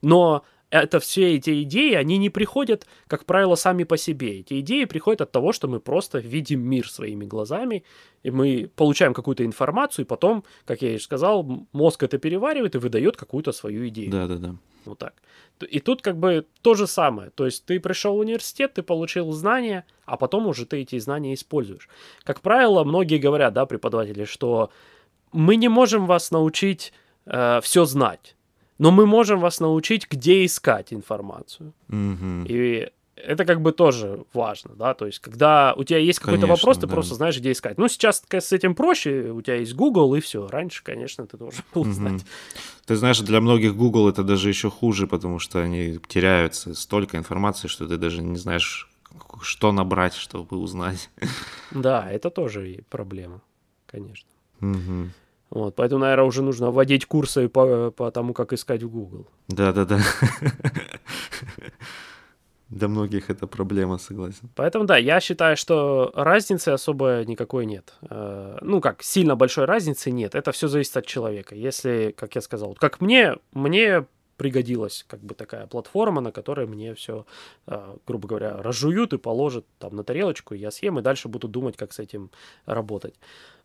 Но 0.02 0.42
это 0.70 1.00
все 1.00 1.34
эти 1.34 1.62
идеи, 1.62 1.94
они 1.94 2.16
не 2.16 2.30
приходят, 2.30 2.86
как 3.08 3.24
правило, 3.24 3.56
сами 3.56 3.84
по 3.84 3.96
себе. 3.96 4.40
Эти 4.40 4.60
идеи 4.60 4.84
приходят 4.84 5.20
от 5.20 5.32
того, 5.32 5.52
что 5.52 5.68
мы 5.68 5.80
просто 5.80 6.18
видим 6.18 6.60
мир 6.62 6.88
своими 6.88 7.24
глазами, 7.24 7.84
и 8.22 8.30
мы 8.30 8.70
получаем 8.76 9.12
какую-то 9.12 9.44
информацию, 9.44 10.04
и 10.04 10.08
потом, 10.08 10.44
как 10.64 10.82
я 10.82 10.94
и 10.94 10.98
сказал, 10.98 11.66
мозг 11.72 12.02
это 12.02 12.18
переваривает 12.18 12.74
и 12.74 12.78
выдает 12.78 13.16
какую-то 13.16 13.52
свою 13.52 13.88
идею. 13.88 14.10
Да, 14.12 14.26
да, 14.26 14.36
да. 14.36 14.54
Вот 14.84 14.98
так. 14.98 15.14
И 15.68 15.80
тут 15.80 16.00
как 16.00 16.16
бы 16.16 16.46
то 16.62 16.74
же 16.74 16.86
самое. 16.86 17.30
То 17.30 17.44
есть 17.44 17.66
ты 17.66 17.80
пришел 17.80 18.16
в 18.16 18.20
университет, 18.20 18.74
ты 18.74 18.82
получил 18.82 19.30
знания, 19.32 19.84
а 20.06 20.16
потом 20.16 20.46
уже 20.46 20.64
ты 20.64 20.80
эти 20.80 20.98
знания 20.98 21.34
используешь. 21.34 21.88
Как 22.22 22.40
правило, 22.40 22.84
многие 22.84 23.18
говорят, 23.18 23.52
да, 23.52 23.66
преподаватели, 23.66 24.24
что 24.24 24.70
мы 25.32 25.56
не 25.56 25.68
можем 25.68 26.06
вас 26.06 26.30
научить 26.30 26.92
э, 27.26 27.60
все 27.62 27.84
знать, 27.84 28.36
но 28.80 28.90
мы 28.90 29.04
можем 29.06 29.40
вас 29.40 29.60
научить, 29.60 30.08
где 30.10 30.44
искать 30.46 30.92
информацию. 30.92 31.74
Mm-hmm. 31.88 32.46
И 32.48 32.90
это 33.14 33.44
как 33.44 33.60
бы 33.60 33.72
тоже 33.72 34.24
важно, 34.32 34.74
да, 34.74 34.94
то 34.94 35.04
есть 35.04 35.18
когда 35.18 35.74
у 35.76 35.84
тебя 35.84 35.98
есть 35.98 36.18
какой-то 36.18 36.46
конечно, 36.46 36.56
вопрос, 36.56 36.78
ты 36.78 36.86
да. 36.86 36.94
просто 36.94 37.14
знаешь, 37.14 37.38
где 37.38 37.52
искать. 37.52 37.76
Ну, 37.76 37.88
сейчас 37.88 38.24
с 38.30 38.52
этим 38.52 38.74
проще, 38.74 39.32
у 39.32 39.42
тебя 39.42 39.56
есть 39.56 39.74
Google 39.74 40.14
и 40.14 40.20
все. 40.20 40.48
Раньше, 40.48 40.82
конечно, 40.82 41.26
ты 41.26 41.36
должен 41.36 41.62
был 41.74 41.82
угу. 41.82 41.92
знать. 41.92 42.24
Ты 42.86 42.96
знаешь, 42.96 43.20
для 43.20 43.42
многих 43.42 43.76
Google 43.76 44.08
это 44.08 44.24
даже 44.24 44.48
еще 44.48 44.70
хуже, 44.70 45.06
потому 45.06 45.38
что 45.38 45.60
они 45.60 45.98
теряются 46.08 46.74
столько 46.74 47.18
информации, 47.18 47.68
что 47.68 47.86
ты 47.86 47.98
даже 47.98 48.22
не 48.22 48.38
знаешь, 48.38 48.88
что 49.42 49.72
набрать, 49.72 50.14
чтобы 50.14 50.56
узнать. 50.56 51.10
Да, 51.70 52.10
это 52.10 52.30
тоже 52.30 52.82
проблема, 52.88 53.42
конечно. 53.86 54.28
Угу. 54.62 55.10
Вот, 55.50 55.74
поэтому, 55.74 56.00
наверное, 56.00 56.26
уже 56.26 56.42
нужно 56.42 56.70
вводить 56.70 57.06
курсы 57.06 57.48
по, 57.48 57.90
по 57.90 58.10
тому, 58.10 58.32
как 58.32 58.52
искать 58.52 58.82
в 58.82 58.88
Google. 58.88 59.26
Да-да-да. 59.48 60.00
Для 62.68 62.86
многих 62.86 63.30
это 63.30 63.48
проблема, 63.48 63.98
согласен. 63.98 64.48
Поэтому 64.54 64.84
да, 64.84 64.96
я 64.96 65.20
считаю, 65.20 65.56
что 65.56 66.12
разницы 66.14 66.68
особо 66.68 67.24
никакой 67.26 67.66
нет. 67.66 67.94
Э, 68.08 68.58
ну 68.60 68.80
как, 68.80 69.02
сильно 69.02 69.34
большой 69.34 69.64
разницы 69.64 70.12
нет. 70.12 70.36
Это 70.36 70.52
все 70.52 70.68
зависит 70.68 70.96
от 70.96 71.04
человека. 71.04 71.56
Если, 71.56 72.14
как 72.16 72.36
я 72.36 72.40
сказал, 72.40 72.74
как 72.74 73.00
мне, 73.00 73.34
мне 73.52 74.06
пригодилась 74.40 75.04
как 75.06 75.20
бы 75.20 75.34
такая 75.34 75.66
платформа, 75.66 76.22
на 76.22 76.32
которой 76.32 76.66
мне 76.66 76.94
все, 76.94 77.26
э, 77.66 77.96
грубо 78.06 78.26
говоря, 78.28 78.56
разжуют 78.62 79.12
и 79.12 79.18
положат 79.18 79.66
там 79.78 79.96
на 79.96 80.02
тарелочку, 80.02 80.54
я 80.54 80.70
съем 80.70 80.98
и 80.98 81.02
дальше 81.02 81.28
буду 81.28 81.46
думать, 81.48 81.76
как 81.76 81.92
с 81.92 81.98
этим 81.98 82.30
работать. 82.66 83.16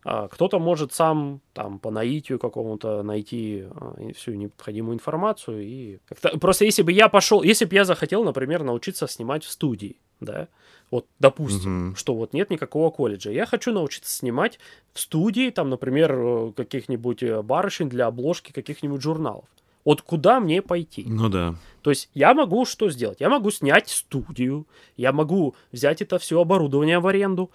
А 0.08 0.28
кто-то 0.28 0.60
может 0.60 0.92
сам 0.92 1.40
там 1.52 1.80
по 1.80 1.90
наитию 1.90 2.38
какому-то 2.38 3.02
найти 3.02 3.64
э, 3.68 4.12
всю 4.12 4.34
необходимую 4.34 4.94
информацию 4.94 5.62
и 5.62 5.98
просто 6.40 6.64
если 6.64 6.82
бы 6.82 6.92
я 6.92 7.08
пошел, 7.08 7.42
если 7.42 7.64
бы 7.64 7.74
я 7.74 7.84
захотел, 7.84 8.22
например, 8.22 8.62
научиться 8.62 9.08
снимать 9.08 9.42
в 9.42 9.50
студии, 9.50 9.96
да, 10.20 10.46
вот, 10.92 11.06
допустим, 11.18 11.88
угу. 11.88 11.96
что 11.96 12.14
вот 12.14 12.34
нет 12.34 12.50
никакого 12.50 12.90
колледжа. 12.90 13.32
Я 13.32 13.46
хочу 13.46 13.72
научиться 13.72 14.16
снимать 14.16 14.60
в 14.92 15.00
студии, 15.00 15.50
там, 15.50 15.70
например, 15.70 16.12
э, 16.16 16.52
каких-нибудь 16.54 17.24
барышень 17.42 17.88
для 17.88 18.06
обложки 18.06 18.52
каких-нибудь 18.52 19.02
журналов. 19.02 19.46
Вот 19.86 20.02
куда 20.02 20.40
мне 20.40 20.62
пойти? 20.62 21.04
Ну 21.06 21.28
да. 21.28 21.54
То 21.82 21.90
есть 21.90 22.10
я 22.12 22.34
могу 22.34 22.66
что 22.66 22.90
сделать? 22.90 23.20
Я 23.20 23.28
могу 23.28 23.52
снять 23.52 23.88
студию, 23.88 24.66
я 24.96 25.12
могу 25.12 25.54
взять 25.70 26.02
это 26.02 26.18
все 26.18 26.40
оборудование 26.40 26.98
в 26.98 27.06
аренду. 27.06 27.52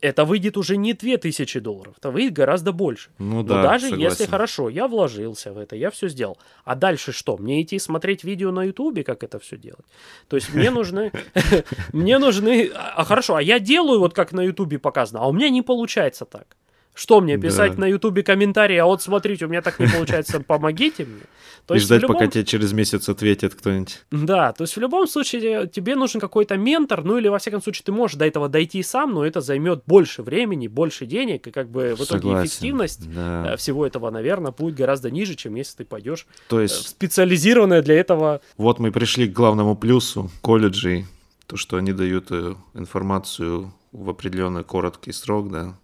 Это 0.00 0.24
выйдет 0.24 0.56
уже 0.56 0.76
не 0.76 0.92
2000 0.92 1.58
долларов, 1.58 1.94
это 1.98 2.10
выйдет 2.10 2.32
гораздо 2.32 2.72
больше. 2.72 3.10
Ну 3.18 3.36
Но 3.36 3.42
да, 3.42 3.62
даже 3.62 3.88
согласен. 3.88 4.10
если 4.10 4.26
хорошо, 4.26 4.68
я 4.68 4.86
вложился 4.86 5.52
в 5.52 5.58
это, 5.58 5.74
я 5.74 5.90
все 5.90 6.08
сделал. 6.08 6.38
А 6.64 6.76
дальше 6.76 7.12
что? 7.12 7.36
Мне 7.36 7.62
идти 7.62 7.80
смотреть 7.80 8.22
видео 8.22 8.52
на 8.52 8.64
ютубе, 8.64 9.02
как 9.02 9.24
это 9.24 9.40
все 9.40 9.56
делать? 9.56 9.86
То 10.28 10.36
есть 10.36 10.54
мне 10.54 10.70
нужны... 10.70 11.10
Мне 11.92 12.18
нужны... 12.18 12.70
А 12.74 13.04
хорошо, 13.04 13.34
а 13.34 13.42
я 13.42 13.58
делаю 13.58 13.98
вот 13.98 14.14
как 14.14 14.32
на 14.32 14.42
ютубе 14.42 14.78
показано, 14.78 15.20
а 15.20 15.26
у 15.26 15.32
меня 15.32 15.50
не 15.50 15.62
получается 15.62 16.24
так. 16.24 16.56
Что 16.98 17.20
мне 17.20 17.38
писать 17.38 17.76
да. 17.76 17.82
на 17.82 17.84
Ютубе 17.84 18.24
комментарии, 18.24 18.76
а 18.76 18.84
вот 18.84 19.00
смотрите, 19.00 19.44
у 19.44 19.48
меня 19.48 19.62
так 19.62 19.78
не 19.78 19.86
получается, 19.86 20.40
помогите 20.46 21.04
мне. 21.04 21.20
То 21.64 21.76
и 21.76 21.78
ждать, 21.78 22.02
любом... 22.02 22.16
пока 22.16 22.26
тебе 22.26 22.44
через 22.44 22.72
месяц 22.72 23.08
ответит 23.08 23.54
кто-нибудь. 23.54 24.04
Да, 24.10 24.52
то 24.52 24.64
есть 24.64 24.76
в 24.76 24.80
любом 24.80 25.06
случае 25.06 25.68
тебе 25.68 25.94
нужен 25.94 26.20
какой-то 26.20 26.56
ментор, 26.56 27.04
ну 27.04 27.16
или 27.16 27.28
во 27.28 27.38
всяком 27.38 27.62
случае 27.62 27.84
ты 27.84 27.92
можешь 27.92 28.16
до 28.16 28.26
этого 28.26 28.48
дойти 28.48 28.82
сам, 28.82 29.14
но 29.14 29.24
это 29.24 29.40
займет 29.40 29.84
больше 29.86 30.24
времени, 30.24 30.66
больше 30.66 31.06
денег, 31.06 31.46
и 31.46 31.52
как 31.52 31.70
бы 31.70 31.94
в 31.94 32.02
итоге 32.02 32.22
Согласен, 32.22 32.46
эффективность 32.48 33.14
да. 33.14 33.52
Э, 33.52 33.56
всего 33.56 33.86
этого, 33.86 34.10
наверное, 34.10 34.50
будет 34.50 34.74
гораздо 34.74 35.12
ниже, 35.12 35.36
чем 35.36 35.54
если 35.54 35.76
ты 35.76 35.84
пойдешь 35.84 36.26
то 36.48 36.60
есть... 36.60 36.74
в 36.74 36.88
специализированное 36.88 37.80
для 37.80 37.94
этого. 37.94 38.40
Вот 38.56 38.80
мы 38.80 38.90
пришли 38.90 39.28
к 39.28 39.32
главному 39.32 39.76
плюсу 39.76 40.32
колледжей, 40.40 41.06
то, 41.46 41.56
что 41.56 41.76
они 41.76 41.92
дают 41.92 42.32
э, 42.32 42.56
информацию 42.74 43.72
в 43.92 44.10
определенный 44.10 44.64
короткий 44.64 45.12
срок, 45.12 45.52
да, 45.52 45.76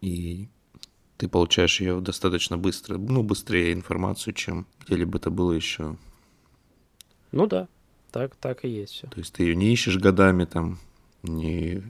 и 0.00 0.48
ты 1.16 1.28
получаешь 1.28 1.80
ее 1.80 2.00
достаточно 2.00 2.58
быстро, 2.58 2.98
ну, 2.98 3.22
быстрее 3.22 3.72
информацию, 3.72 4.34
чем 4.34 4.66
где-либо 4.84 5.18
это 5.18 5.30
было 5.30 5.52
еще. 5.52 5.96
Ну 7.32 7.46
да, 7.46 7.68
так, 8.10 8.36
так 8.36 8.64
и 8.64 8.68
есть 8.68 8.92
все. 8.92 9.06
То 9.08 9.18
есть 9.18 9.32
ты 9.32 9.44
ее 9.44 9.56
не 9.56 9.72
ищешь 9.72 9.98
годами, 9.98 10.44
там, 10.44 10.78
не 11.22 11.82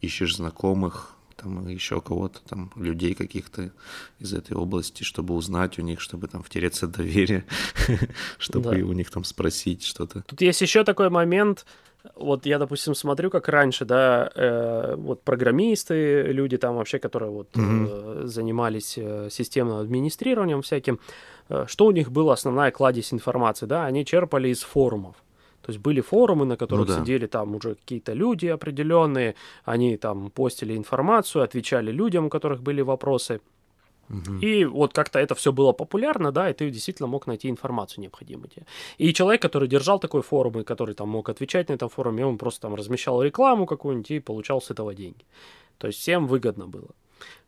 ищешь 0.00 0.36
знакомых, 0.36 1.16
там, 1.36 1.66
еще 1.68 2.00
кого-то, 2.00 2.40
там, 2.48 2.70
людей 2.76 3.14
каких-то 3.14 3.72
из 4.18 4.32
этой 4.32 4.56
области, 4.56 5.02
чтобы 5.02 5.34
узнать 5.34 5.78
у 5.78 5.82
них, 5.82 6.00
чтобы 6.00 6.28
там 6.28 6.42
втереться 6.42 6.86
доверие, 6.86 7.44
чтобы 8.38 8.82
у 8.82 8.92
них 8.92 9.10
там 9.10 9.24
спросить 9.24 9.84
что-то. 9.84 10.22
Тут 10.22 10.40
есть 10.40 10.60
еще 10.60 10.84
такой 10.84 11.10
момент, 11.10 11.66
вот 12.14 12.46
я, 12.46 12.58
допустим, 12.58 12.94
смотрю, 12.94 13.30
как 13.30 13.48
раньше, 13.48 13.84
да, 13.84 14.30
э, 14.34 14.94
вот 14.96 15.22
программисты, 15.22 16.22
люди 16.32 16.56
там 16.56 16.76
вообще, 16.76 16.98
которые 16.98 17.30
вот 17.30 17.48
mm-hmm. 17.52 18.22
э, 18.22 18.26
занимались 18.26 18.98
э, 18.98 19.28
системным 19.30 19.78
администрированием 19.78 20.62
всяким, 20.62 20.98
э, 21.48 21.66
что 21.66 21.86
у 21.86 21.90
них 21.90 22.10
была 22.10 22.34
основная 22.34 22.70
кладезь 22.70 23.12
информации, 23.12 23.66
да, 23.66 23.84
они 23.84 24.04
черпали 24.04 24.48
из 24.48 24.62
форумов. 24.62 25.16
То 25.62 25.72
есть 25.72 25.80
были 25.80 26.00
форумы, 26.00 26.46
на 26.46 26.56
которых 26.56 26.88
ну, 26.88 26.94
да. 26.94 27.00
сидели 27.00 27.26
там 27.26 27.54
уже 27.54 27.74
какие-то 27.74 28.14
люди 28.14 28.46
определенные, 28.46 29.34
они 29.64 29.96
там 29.98 30.30
постили 30.30 30.76
информацию, 30.76 31.42
отвечали 31.42 31.92
людям, 31.92 32.26
у 32.26 32.28
которых 32.30 32.62
были 32.62 32.80
вопросы. 32.80 33.40
И 34.42 34.64
вот 34.64 34.92
как-то 34.92 35.18
это 35.18 35.34
все 35.34 35.52
было 35.52 35.72
популярно, 35.72 36.32
да, 36.32 36.50
и 36.50 36.52
ты 36.52 36.70
действительно 36.70 37.08
мог 37.08 37.26
найти 37.26 37.48
информацию 37.48 38.02
необходимую 38.02 38.48
тебе. 38.48 38.66
И 38.98 39.12
человек, 39.12 39.42
который 39.42 39.68
держал 39.68 39.98
такой 39.98 40.22
форум, 40.22 40.60
и 40.60 40.64
который 40.64 40.94
там 40.94 41.08
мог 41.08 41.28
отвечать 41.28 41.68
на 41.68 41.74
этом 41.74 41.88
форуме, 41.88 42.26
он 42.26 42.38
просто 42.38 42.60
там 42.60 42.74
размещал 42.74 43.22
рекламу 43.22 43.66
какую-нибудь 43.66 44.10
и 44.10 44.20
получал 44.20 44.60
с 44.60 44.70
этого 44.70 44.94
деньги. 44.94 45.24
То 45.78 45.86
есть 45.86 46.00
всем 46.00 46.26
выгодно 46.26 46.66
было. 46.66 46.88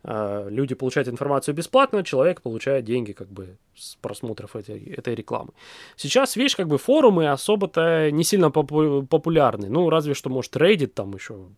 А, 0.05 0.49
люди 0.49 0.75
получают 0.75 1.09
информацию 1.09 1.55
бесплатно, 1.55 2.03
человек 2.03 2.43
получает 2.43 2.85
деньги 2.85 3.13
как 3.13 3.29
бы 3.29 3.57
с 3.77 3.97
просмотров 3.97 4.57
этой, 4.57 4.83
этой 4.85 5.15
рекламы. 5.15 5.51
Сейчас, 5.97 6.37
видишь, 6.37 6.57
как 6.57 6.69
бы 6.69 6.79
форумы 6.79 7.31
особо-то 7.31 8.11
не 8.11 8.25
сильно 8.25 8.51
попу- 8.51 9.07
популярны. 9.07 9.69
Ну, 9.69 9.91
разве 9.91 10.15
что, 10.15 10.31
может, 10.31 10.57
Reddit 10.57 10.89
там 10.89 11.15
еще 11.15 11.49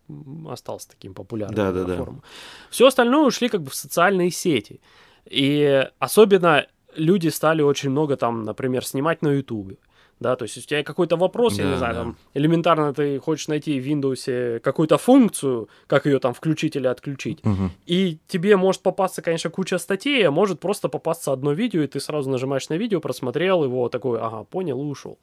остался 0.49 0.89
таким 0.89 1.13
популярным 1.13 1.55
да, 1.55 1.71
да, 1.71 1.95
форумом. 1.95 2.21
Да. 2.21 2.27
Все 2.69 2.87
остальное 2.87 3.25
ушли 3.25 3.49
как 3.49 3.61
бы 3.61 3.69
в 3.69 3.75
социальные 3.75 4.31
сети. 4.31 4.79
И 5.25 5.87
особенно 5.99 6.67
люди 6.95 7.29
стали 7.29 7.61
очень 7.61 7.89
много 7.89 8.15
там, 8.15 8.43
например, 8.43 8.85
снимать 8.85 9.21
на 9.21 9.29
Ютубе 9.29 9.77
да, 10.19 10.35
то 10.37 10.43
есть, 10.43 10.55
если 10.55 10.67
у 10.67 10.69
тебя 10.69 10.83
какой-то 10.83 11.17
вопрос, 11.17 11.57
да, 11.57 11.63
я 11.63 11.69
не 11.69 11.77
знаю, 11.77 11.93
да. 11.93 11.99
там, 12.01 12.17
элементарно 12.33 12.93
ты 12.93 13.19
хочешь 13.19 13.47
найти 13.49 13.79
в 13.79 13.85
Windows 13.85 14.59
какую-то 14.59 14.97
функцию, 14.97 15.67
как 15.87 16.05
ее 16.05 16.19
там 16.19 16.33
включить 16.33 16.77
или 16.77 16.87
отключить, 16.87 17.39
угу. 17.43 17.69
и 17.85 18.17
тебе 18.27 18.55
может 18.55 18.81
попасться, 18.81 19.21
конечно, 19.21 19.49
куча 19.49 19.77
статей, 19.77 20.25
а 20.25 20.31
может 20.31 20.61
просто 20.61 20.87
попасться 20.87 21.33
одно 21.33 21.51
видео, 21.51 21.81
и 21.81 21.87
ты 21.87 21.99
сразу 21.99 22.29
нажимаешь 22.29 22.69
на 22.69 22.75
видео, 22.75 23.01
просмотрел 23.01 23.63
его, 23.63 23.89
такой, 23.89 24.19
ага, 24.19 24.45
понял 24.45 24.81
и 24.81 24.85
ушел. 24.85 25.19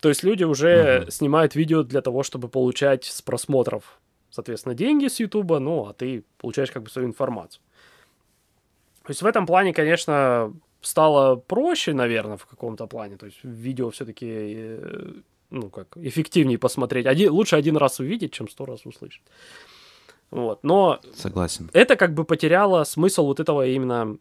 То 0.00 0.08
есть 0.08 0.22
люди 0.22 0.44
уже 0.44 1.02
угу. 1.02 1.10
снимают 1.10 1.56
видео 1.56 1.82
для 1.82 2.00
того, 2.00 2.22
чтобы 2.22 2.48
получать 2.48 3.04
с 3.04 3.22
просмотров, 3.22 3.98
соответственно, 4.30 4.76
деньги 4.76 5.08
с 5.08 5.18
Ютуба, 5.18 5.58
ну, 5.58 5.88
а 5.88 5.92
ты 5.92 6.24
получаешь 6.38 6.70
как 6.70 6.84
бы 6.84 6.90
свою 6.90 7.08
информацию. 7.08 7.60
То 9.02 9.10
есть 9.10 9.22
в 9.22 9.26
этом 9.26 9.44
плане, 9.44 9.72
конечно, 9.72 10.52
стало 10.80 11.36
проще, 11.36 11.92
наверное, 11.92 12.36
в 12.36 12.46
каком-то 12.46 12.86
плане. 12.86 13.16
То 13.16 13.26
есть 13.26 13.38
видео 13.42 13.90
все-таки, 13.90 14.26
э, 14.28 15.12
ну, 15.50 15.70
как, 15.70 15.96
эффективнее 15.96 16.58
посмотреть. 16.58 17.06
Один, 17.06 17.32
лучше 17.32 17.56
один 17.56 17.76
раз 17.76 18.00
увидеть, 18.00 18.32
чем 18.32 18.48
сто 18.48 18.66
раз 18.66 18.86
услышать. 18.86 19.22
Вот, 20.30 20.62
но... 20.62 21.00
Согласен. 21.14 21.70
Это 21.72 21.96
как 21.96 22.14
бы 22.14 22.24
потеряло 22.24 22.84
смысл 22.84 23.26
вот 23.26 23.40
этого 23.40 23.66
именно 23.66 24.16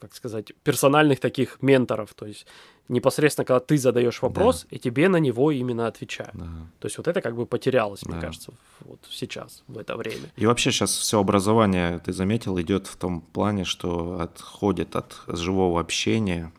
как 0.00 0.14
сказать, 0.14 0.52
персональных 0.62 1.20
таких 1.20 1.60
менторов. 1.62 2.14
То 2.14 2.26
есть 2.26 2.46
непосредственно, 2.88 3.44
когда 3.44 3.60
ты 3.60 3.78
задаешь 3.78 4.20
вопрос, 4.22 4.66
да. 4.70 4.76
и 4.76 4.78
тебе 4.78 5.08
на 5.08 5.16
него 5.16 5.50
именно 5.50 5.86
отвечают. 5.86 6.34
Да. 6.34 6.48
То 6.78 6.86
есть 6.86 6.98
вот 6.98 7.08
это 7.08 7.20
как 7.20 7.36
бы 7.36 7.46
потерялось, 7.46 8.00
да. 8.02 8.12
мне 8.12 8.20
кажется, 8.20 8.52
вот 8.80 9.00
сейчас, 9.10 9.62
в 9.68 9.78
это 9.78 9.96
время. 9.96 10.30
И 10.36 10.46
вообще 10.46 10.70
сейчас 10.70 10.90
все 10.96 11.18
образование, 11.18 12.00
ты 12.00 12.12
заметил, 12.12 12.60
идет 12.60 12.86
в 12.86 12.96
том 12.96 13.20
плане, 13.20 13.64
что 13.64 14.20
отходит 14.20 14.96
от 14.96 15.16
живого 15.26 15.80
общения 15.80 16.52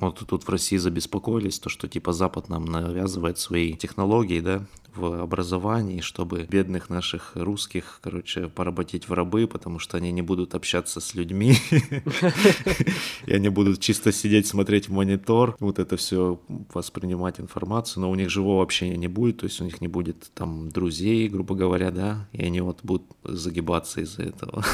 вот 0.00 0.18
тут 0.26 0.44
в 0.44 0.48
России 0.48 0.78
забеспокоились, 0.78 1.58
то, 1.58 1.68
что 1.68 1.86
типа 1.86 2.12
Запад 2.12 2.48
нам 2.48 2.64
навязывает 2.64 3.38
свои 3.38 3.74
технологии, 3.74 4.40
да, 4.40 4.64
в 4.94 5.22
образовании, 5.22 6.00
чтобы 6.00 6.46
бедных 6.48 6.90
наших 6.90 7.32
русских, 7.34 7.98
короче, 8.02 8.48
поработить 8.48 9.08
в 9.08 9.12
рабы, 9.12 9.46
потому 9.46 9.78
что 9.78 9.96
они 9.96 10.12
не 10.12 10.22
будут 10.22 10.54
общаться 10.54 11.00
с 11.00 11.14
людьми, 11.14 11.56
и 13.26 13.32
они 13.32 13.48
будут 13.48 13.80
чисто 13.80 14.12
сидеть, 14.12 14.46
смотреть 14.46 14.88
в 14.88 14.92
монитор, 14.92 15.56
вот 15.60 15.78
это 15.78 15.96
все 15.96 16.40
воспринимать 16.72 17.40
информацию, 17.40 18.02
но 18.02 18.10
у 18.10 18.14
них 18.14 18.30
живого 18.30 18.62
общения 18.62 18.96
не 18.96 19.08
будет, 19.08 19.38
то 19.38 19.44
есть 19.44 19.60
у 19.60 19.64
них 19.64 19.80
не 19.80 19.88
будет 19.88 20.30
там 20.34 20.68
друзей, 20.70 21.28
грубо 21.28 21.54
говоря, 21.54 21.90
да, 21.90 22.28
и 22.32 22.42
они 22.42 22.60
вот 22.60 22.80
будут 22.82 23.06
загибаться 23.24 24.00
из-за 24.00 24.22
этого. 24.22 24.64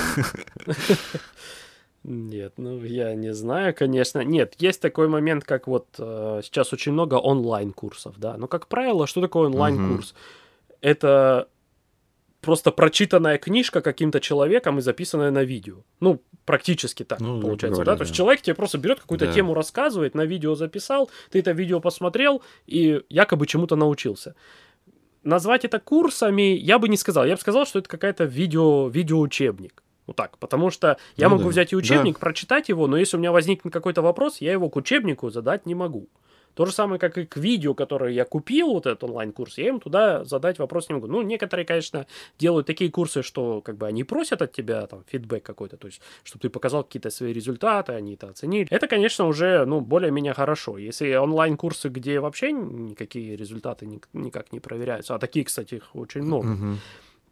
Нет, 2.04 2.54
ну 2.56 2.82
я 2.84 3.14
не 3.14 3.34
знаю, 3.34 3.74
конечно. 3.74 4.20
Нет, 4.20 4.54
есть 4.58 4.80
такой 4.80 5.08
момент, 5.08 5.44
как 5.44 5.66
вот 5.66 5.88
э, 5.98 6.40
сейчас 6.42 6.72
очень 6.72 6.92
много 6.92 7.14
онлайн-курсов, 7.14 8.14
да. 8.18 8.36
Но, 8.36 8.46
как 8.46 8.68
правило, 8.68 9.06
что 9.06 9.20
такое 9.20 9.48
онлайн-курс? 9.48 10.12
Угу. 10.12 10.18
Это 10.80 11.48
просто 12.40 12.70
прочитанная 12.70 13.38
книжка 13.38 13.80
каким-то 13.80 14.20
человеком 14.20 14.78
и 14.78 14.80
записанная 14.80 15.30
на 15.30 15.42
видео. 15.42 15.82
Ну, 16.00 16.22
практически 16.44 17.04
так 17.04 17.20
ну, 17.20 17.40
получается, 17.40 17.82
говоря, 17.82 17.92
да? 17.92 17.96
То 17.96 18.02
есть 18.04 18.14
человек 18.14 18.42
тебе 18.42 18.54
просто 18.54 18.78
берет 18.78 19.00
какую-то 19.00 19.26
да. 19.26 19.32
тему, 19.32 19.54
рассказывает, 19.54 20.14
на 20.14 20.24
видео 20.24 20.54
записал, 20.54 21.10
ты 21.30 21.40
это 21.40 21.50
видео 21.50 21.80
посмотрел 21.80 22.42
и 22.66 23.02
якобы 23.08 23.46
чему-то 23.46 23.76
научился. 23.76 24.34
Назвать 25.24 25.64
это 25.64 25.80
курсами 25.80 26.56
я 26.56 26.78
бы 26.78 26.88
не 26.88 26.96
сказал. 26.96 27.26
Я 27.26 27.34
бы 27.34 27.40
сказал, 27.40 27.66
что 27.66 27.80
это 27.80 27.88
какая-то 27.88 28.24
видео, 28.24 28.88
видеоучебник. 28.88 29.82
Вот 30.08 30.16
так. 30.16 30.38
Потому 30.38 30.70
что 30.70 30.96
я 31.16 31.28
ну, 31.28 31.36
могу 31.36 31.44
да. 31.44 31.50
взять 31.50 31.72
и 31.72 31.76
учебник, 31.76 32.14
да. 32.14 32.20
прочитать 32.20 32.70
его, 32.70 32.86
но 32.86 32.96
если 32.96 33.16
у 33.16 33.20
меня 33.20 33.30
возникнет 33.30 33.72
какой-то 33.72 34.02
вопрос, 34.02 34.40
я 34.40 34.52
его 34.52 34.70
к 34.70 34.76
учебнику 34.76 35.30
задать 35.30 35.66
не 35.66 35.74
могу. 35.74 36.08
То 36.54 36.64
же 36.64 36.72
самое, 36.72 36.98
как 36.98 37.16
и 37.18 37.26
к 37.26 37.36
видео, 37.36 37.74
которое 37.74 38.12
я 38.12 38.24
купил, 38.24 38.70
вот 38.70 38.86
этот 38.86 39.04
онлайн-курс, 39.04 39.58
я 39.58 39.68
им 39.68 39.78
туда 39.78 40.24
задать 40.24 40.58
вопрос 40.58 40.88
не 40.88 40.94
могу. 40.94 41.06
Ну, 41.06 41.22
некоторые, 41.22 41.64
конечно, 41.64 42.06
делают 42.38 42.66
такие 42.66 42.90
курсы, 42.90 43.22
что 43.22 43.60
как 43.60 43.76
бы 43.76 43.86
они 43.86 44.02
просят 44.02 44.42
от 44.42 44.52
тебя 44.52 44.86
там 44.86 45.04
фидбэк 45.06 45.44
какой-то, 45.44 45.76
то 45.76 45.86
есть, 45.86 46.00
чтобы 46.24 46.42
ты 46.42 46.48
показал 46.48 46.82
какие-то 46.82 47.10
свои 47.10 47.32
результаты, 47.32 47.92
они 47.92 48.14
это 48.14 48.30
оценили. 48.30 48.66
Это, 48.70 48.88
конечно, 48.88 49.26
уже, 49.26 49.66
ну, 49.66 49.80
более-менее 49.80 50.32
хорошо. 50.32 50.78
Если 50.78 51.14
онлайн-курсы, 51.14 51.90
где 51.90 52.18
вообще 52.18 52.50
никакие 52.50 53.36
результаты 53.36 53.86
никак 54.12 54.50
не 54.50 54.58
проверяются, 54.58 55.14
а 55.14 55.18
такие, 55.18 55.44
кстати, 55.44 55.76
их 55.76 55.94
очень 55.94 56.22
много, 56.22 56.48
uh-huh 56.48 56.76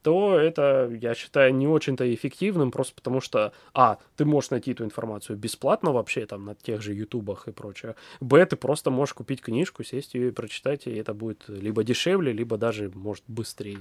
то 0.06 0.38
это, 0.38 0.88
я 1.02 1.16
считаю, 1.16 1.52
не 1.52 1.66
очень-то 1.66 2.14
эффективным, 2.14 2.70
просто 2.70 2.94
потому 2.94 3.20
что, 3.20 3.52
а, 3.74 3.98
ты 4.14 4.24
можешь 4.24 4.50
найти 4.50 4.70
эту 4.70 4.84
информацию 4.84 5.36
бесплатно 5.36 5.90
вообще, 5.90 6.26
там, 6.26 6.44
на 6.44 6.54
тех 6.54 6.80
же 6.80 6.94
ютубах 6.94 7.48
и 7.48 7.50
прочее, 7.50 7.96
б, 8.20 8.46
ты 8.46 8.54
просто 8.54 8.92
можешь 8.92 9.14
купить 9.14 9.40
книжку, 9.42 9.82
сесть 9.82 10.14
ее 10.14 10.28
и 10.28 10.30
прочитать, 10.30 10.86
и 10.86 10.94
это 10.94 11.12
будет 11.12 11.48
либо 11.48 11.82
дешевле, 11.82 12.32
либо 12.32 12.56
даже, 12.56 12.92
может, 12.94 13.24
быстрее. 13.26 13.80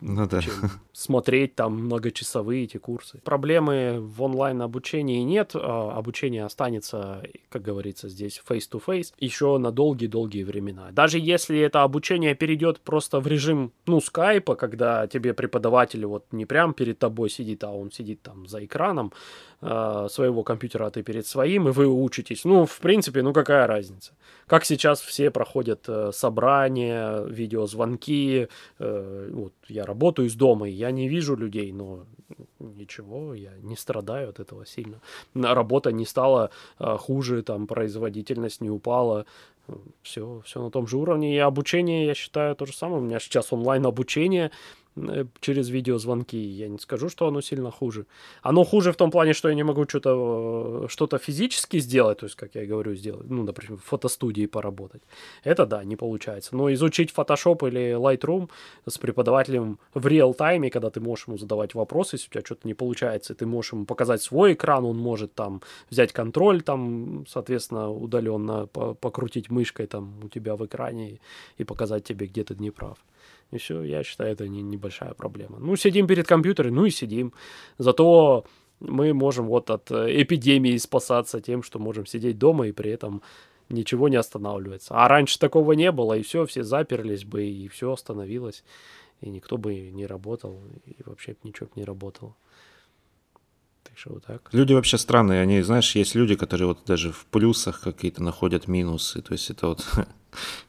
Ну, 0.00 0.26
да. 0.26 0.40
смотреть 0.92 1.54
там 1.54 1.74
многочасовые 1.74 2.64
эти 2.64 2.78
курсы. 2.78 3.20
Проблемы 3.24 3.98
в 4.00 4.22
онлайн 4.22 4.62
обучении 4.62 5.22
нет, 5.22 5.52
а 5.54 5.92
обучение 5.94 6.44
останется, 6.44 7.22
как 7.48 7.62
говорится 7.62 8.08
здесь, 8.08 8.40
face-to-face 8.48 9.12
еще 9.18 9.58
на 9.58 9.70
долгие-долгие 9.70 10.44
времена. 10.44 10.88
Даже 10.92 11.18
если 11.18 11.58
это 11.58 11.82
обучение 11.82 12.34
перейдет 12.34 12.80
просто 12.80 13.20
в 13.20 13.26
режим, 13.26 13.72
ну, 13.86 14.00
скайпа, 14.00 14.56
когда 14.56 15.06
тебе 15.06 15.34
преподаватель 15.34 16.06
вот 16.06 16.24
не 16.32 16.46
прям 16.46 16.72
перед 16.72 16.98
тобой 16.98 17.28
сидит, 17.28 17.62
а 17.64 17.70
он 17.70 17.90
сидит 17.90 18.22
там 18.22 18.46
за 18.46 18.64
экраном 18.64 19.12
э, 19.60 20.06
своего 20.10 20.42
компьютера, 20.42 20.86
а 20.86 20.90
ты 20.90 21.02
перед 21.02 21.26
своим, 21.26 21.68
и 21.68 21.72
вы 21.72 21.86
учитесь. 21.86 22.44
Ну, 22.44 22.64
в 22.64 22.78
принципе, 22.78 23.22
ну 23.22 23.32
какая 23.32 23.66
разница? 23.66 24.12
Как 24.46 24.64
сейчас 24.64 25.00
все 25.00 25.30
проходят 25.30 25.84
э, 25.88 26.10
собрания, 26.12 27.22
видеозвонки, 27.24 28.48
э, 28.78 29.09
вот 29.32 29.52
я 29.68 29.84
работаю 29.84 30.28
из 30.28 30.34
дома, 30.34 30.68
и 30.68 30.72
я 30.72 30.90
не 30.90 31.08
вижу 31.08 31.36
людей, 31.36 31.72
но 31.72 32.06
ничего, 32.58 33.34
я 33.34 33.52
не 33.62 33.76
страдаю 33.76 34.30
от 34.30 34.40
этого 34.40 34.66
сильно. 34.66 35.00
Работа 35.34 35.92
не 35.92 36.06
стала 36.06 36.50
э, 36.78 36.96
хуже, 36.98 37.42
там 37.42 37.66
производительность 37.66 38.60
не 38.60 38.70
упала, 38.70 39.26
все, 40.02 40.42
все 40.44 40.62
на 40.62 40.70
том 40.70 40.86
же 40.86 40.96
уровне. 40.96 41.34
И 41.34 41.38
обучение, 41.38 42.06
я 42.06 42.14
считаю, 42.14 42.56
то 42.56 42.66
же 42.66 42.72
самое. 42.72 43.02
У 43.02 43.04
меня 43.04 43.20
сейчас 43.20 43.52
онлайн 43.52 43.86
обучение, 43.86 44.50
через 45.40 45.68
видеозвонки. 45.68 46.36
Я 46.36 46.68
не 46.68 46.78
скажу, 46.78 47.08
что 47.08 47.26
оно 47.26 47.40
сильно 47.40 47.70
хуже. 47.70 48.06
Оно 48.42 48.64
хуже 48.64 48.92
в 48.92 48.96
том 48.96 49.10
плане, 49.10 49.32
что 49.32 49.48
я 49.48 49.54
не 49.54 49.64
могу 49.64 49.84
что-то 49.88 50.86
что 50.88 51.18
физически 51.18 51.80
сделать, 51.80 52.18
то 52.18 52.26
есть, 52.26 52.36
как 52.36 52.54
я 52.54 52.66
говорю, 52.66 52.94
сделать, 52.94 53.28
ну, 53.28 53.42
например, 53.42 53.78
в 53.78 53.84
фотостудии 53.84 54.46
поработать. 54.46 55.02
Это 55.44 55.66
да, 55.66 55.84
не 55.84 55.96
получается. 55.96 56.56
Но 56.56 56.72
изучить 56.72 57.12
Photoshop 57.16 57.68
или 57.68 57.96
Lightroom 57.96 58.48
с 58.86 58.98
преподавателем 58.98 59.78
в 59.94 60.06
реал-тайме, 60.06 60.70
когда 60.70 60.90
ты 60.90 61.00
можешь 61.00 61.26
ему 61.28 61.38
задавать 61.38 61.74
вопросы, 61.74 62.16
если 62.16 62.28
у 62.28 62.30
тебя 62.32 62.44
что-то 62.44 62.68
не 62.68 62.74
получается, 62.74 63.34
ты 63.34 63.46
можешь 63.46 63.72
ему 63.72 63.84
показать 63.84 64.22
свой 64.22 64.52
экран, 64.52 64.84
он 64.84 64.96
может 64.96 65.34
там 65.34 65.60
взять 65.90 66.12
контроль, 66.12 66.62
там, 66.62 67.24
соответственно, 67.28 67.90
удаленно 67.90 68.66
покрутить 68.66 69.50
мышкой 69.50 69.86
там 69.86 70.14
у 70.22 70.28
тебя 70.28 70.56
в 70.56 70.64
экране 70.64 71.20
и 71.58 71.64
показать 71.64 72.04
тебе, 72.04 72.26
где 72.26 72.44
ты 72.44 72.54
не 72.54 72.70
прав. 72.70 72.98
И 73.50 73.58
все, 73.58 73.82
я 73.82 74.04
считаю, 74.04 74.32
это 74.32 74.48
не, 74.48 74.62
небольшая 74.62 75.14
проблема. 75.14 75.58
Ну, 75.58 75.76
сидим 75.76 76.06
перед 76.06 76.26
компьютером, 76.26 76.74
ну 76.74 76.84
и 76.86 76.90
сидим. 76.90 77.32
Зато 77.78 78.44
мы 78.80 79.12
можем 79.12 79.46
вот 79.46 79.70
от 79.70 79.90
э, 79.90 80.22
эпидемии 80.22 80.76
спасаться 80.76 81.40
тем, 81.40 81.62
что 81.62 81.78
можем 81.78 82.06
сидеть 82.06 82.38
дома 82.38 82.68
и 82.68 82.72
при 82.72 82.90
этом 82.90 83.22
ничего 83.68 84.08
не 84.08 84.16
останавливается. 84.16 84.94
А 84.94 85.08
раньше 85.08 85.38
такого 85.38 85.72
не 85.72 85.92
было, 85.92 86.14
и 86.14 86.22
все, 86.22 86.46
все 86.46 86.62
заперлись 86.62 87.24
бы, 87.24 87.44
и 87.44 87.68
все 87.68 87.92
остановилось, 87.92 88.64
и 89.20 89.30
никто 89.30 89.56
бы 89.56 89.90
не 89.90 90.06
работал, 90.06 90.62
и 90.86 90.96
вообще 91.04 91.36
ничего 91.42 91.66
бы 91.66 91.72
не 91.76 91.84
работало. 91.84 92.34
Так 93.84 93.98
что 93.98 94.10
вот 94.14 94.24
так. 94.24 94.48
Люди 94.52 94.72
вообще 94.72 94.98
странные, 94.98 95.40
они, 95.40 95.62
знаешь, 95.62 95.94
есть 95.94 96.14
люди, 96.14 96.34
которые 96.36 96.68
вот 96.68 96.84
даже 96.84 97.12
в 97.12 97.26
плюсах 97.26 97.80
какие-то 97.80 98.22
находят 98.22 98.68
минусы, 98.68 99.22
то 99.22 99.32
есть 99.32 99.50
это 99.50 99.68
вот 99.68 99.84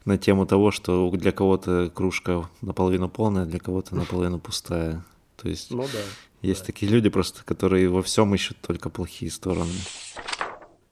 на 0.05 0.17
тему 0.17 0.45
того, 0.45 0.71
что 0.71 1.09
для 1.11 1.31
кого-то 1.31 1.91
кружка 1.93 2.49
наполовину 2.61 3.09
полная, 3.09 3.45
для 3.45 3.59
кого-то 3.59 3.95
наполовину 3.95 4.39
пустая. 4.39 5.03
То 5.37 5.49
есть 5.49 5.71
ну, 5.71 5.83
да, 5.83 5.99
есть 6.41 6.61
да. 6.61 6.65
такие 6.67 6.91
люди 6.91 7.09
просто, 7.09 7.43
которые 7.43 7.89
во 7.89 8.01
всем 8.01 8.33
ищут 8.35 8.57
только 8.61 8.89
плохие 8.89 9.31
стороны. 9.31 9.73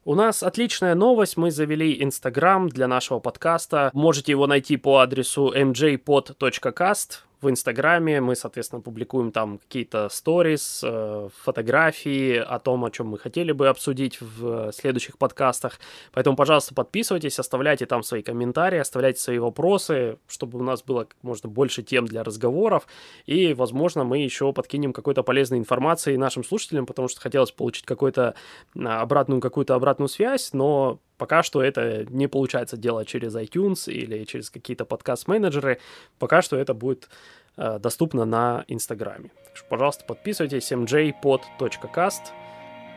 У 0.05 0.15
нас 0.15 0.41
отличная 0.41 0.95
новость. 0.95 1.37
Мы 1.37 1.51
завели 1.51 2.01
Инстаграм 2.01 2.67
для 2.67 2.87
нашего 2.87 3.19
подкаста. 3.19 3.91
Можете 3.93 4.31
его 4.31 4.47
найти 4.47 4.77
по 4.77 4.99
адресу 4.99 5.53
mjpod.cast 5.55 7.28
в 7.41 7.49
Инстаграме. 7.49 8.21
Мы, 8.21 8.35
соответственно, 8.35 8.81
публикуем 8.81 9.31
там 9.31 9.59
какие-то 9.59 10.09
сторис, 10.09 10.81
э, 10.83 11.29
фотографии 11.43 12.35
о 12.35 12.59
том, 12.59 12.85
о 12.85 12.91
чем 12.91 13.07
мы 13.07 13.17
хотели 13.17 13.51
бы 13.51 13.67
обсудить 13.67 14.19
в 14.21 14.71
следующих 14.71 15.17
подкастах. 15.17 15.79
Поэтому, 16.11 16.35
пожалуйста, 16.35 16.73
подписывайтесь, 16.73 17.39
оставляйте 17.39 17.85
там 17.85 18.03
свои 18.03 18.21
комментарии, 18.21 18.79
оставляйте 18.79 19.21
свои 19.21 19.39
вопросы, 19.39 20.17
чтобы 20.27 20.59
у 20.59 20.63
нас 20.63 20.83
было 20.83 21.05
как 21.05 21.15
можно 21.21 21.49
больше 21.49 21.83
тем 21.83 22.05
для 22.05 22.23
разговоров. 22.23 22.87
И, 23.25 23.53
возможно, 23.53 24.03
мы 24.03 24.19
еще 24.19 24.51
подкинем 24.53 24.93
какой-то 24.93 25.23
полезной 25.23 25.59
информации 25.59 26.15
нашим 26.17 26.43
слушателям, 26.43 26.85
потому 26.85 27.07
что 27.07 27.21
хотелось 27.21 27.51
получить 27.51 27.85
какую-то 27.85 28.35
а, 28.77 29.01
обратную, 29.01 29.41
какую-то 29.41 29.75
обратную 29.75 30.09
связь, 30.09 30.53
но 30.53 30.99
Пока 31.19 31.43
что 31.43 31.61
это 31.61 32.05
не 32.09 32.27
получается 32.27 32.77
делать 32.77 33.07
через 33.07 33.35
iTunes 33.35 33.91
или 33.91 34.23
через 34.23 34.49
какие-то 34.49 34.85
подкаст-менеджеры. 34.85 35.79
Пока 36.17 36.41
что 36.41 36.55
это 36.55 36.73
будет 36.73 37.09
э, 37.57 37.77
доступно 37.77 38.23
на 38.23 38.63
Инстаграме. 38.69 39.29
Так 39.45 39.57
что, 39.57 39.67
пожалуйста, 39.67 40.05
подписывайтесь 40.05 40.71
mjpod.cast 40.71 42.21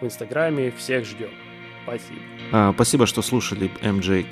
в 0.00 0.04
Инстаграме. 0.04 0.70
Всех 0.70 1.04
ждем. 1.04 1.30
Спасибо. 1.82 2.20
А, 2.52 2.72
спасибо, 2.72 3.06
что 3.06 3.22
слушали 3.22 3.68
MJ 3.82 4.24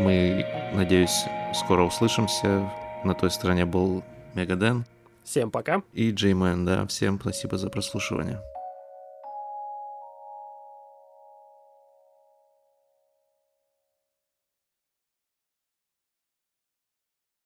Мы, 0.00 0.44
надеюсь, 0.74 1.24
скоро 1.54 1.84
услышимся. 1.84 2.72
На 3.04 3.14
той 3.14 3.30
стороне 3.30 3.64
был 3.66 4.02
Мегаден. 4.34 4.84
Всем 5.22 5.52
пока. 5.52 5.82
И 5.92 6.10
Джеймен, 6.10 6.64
да. 6.64 6.84
Всем 6.88 7.20
спасибо 7.20 7.56
за 7.56 7.70
прослушивание. 7.70 8.40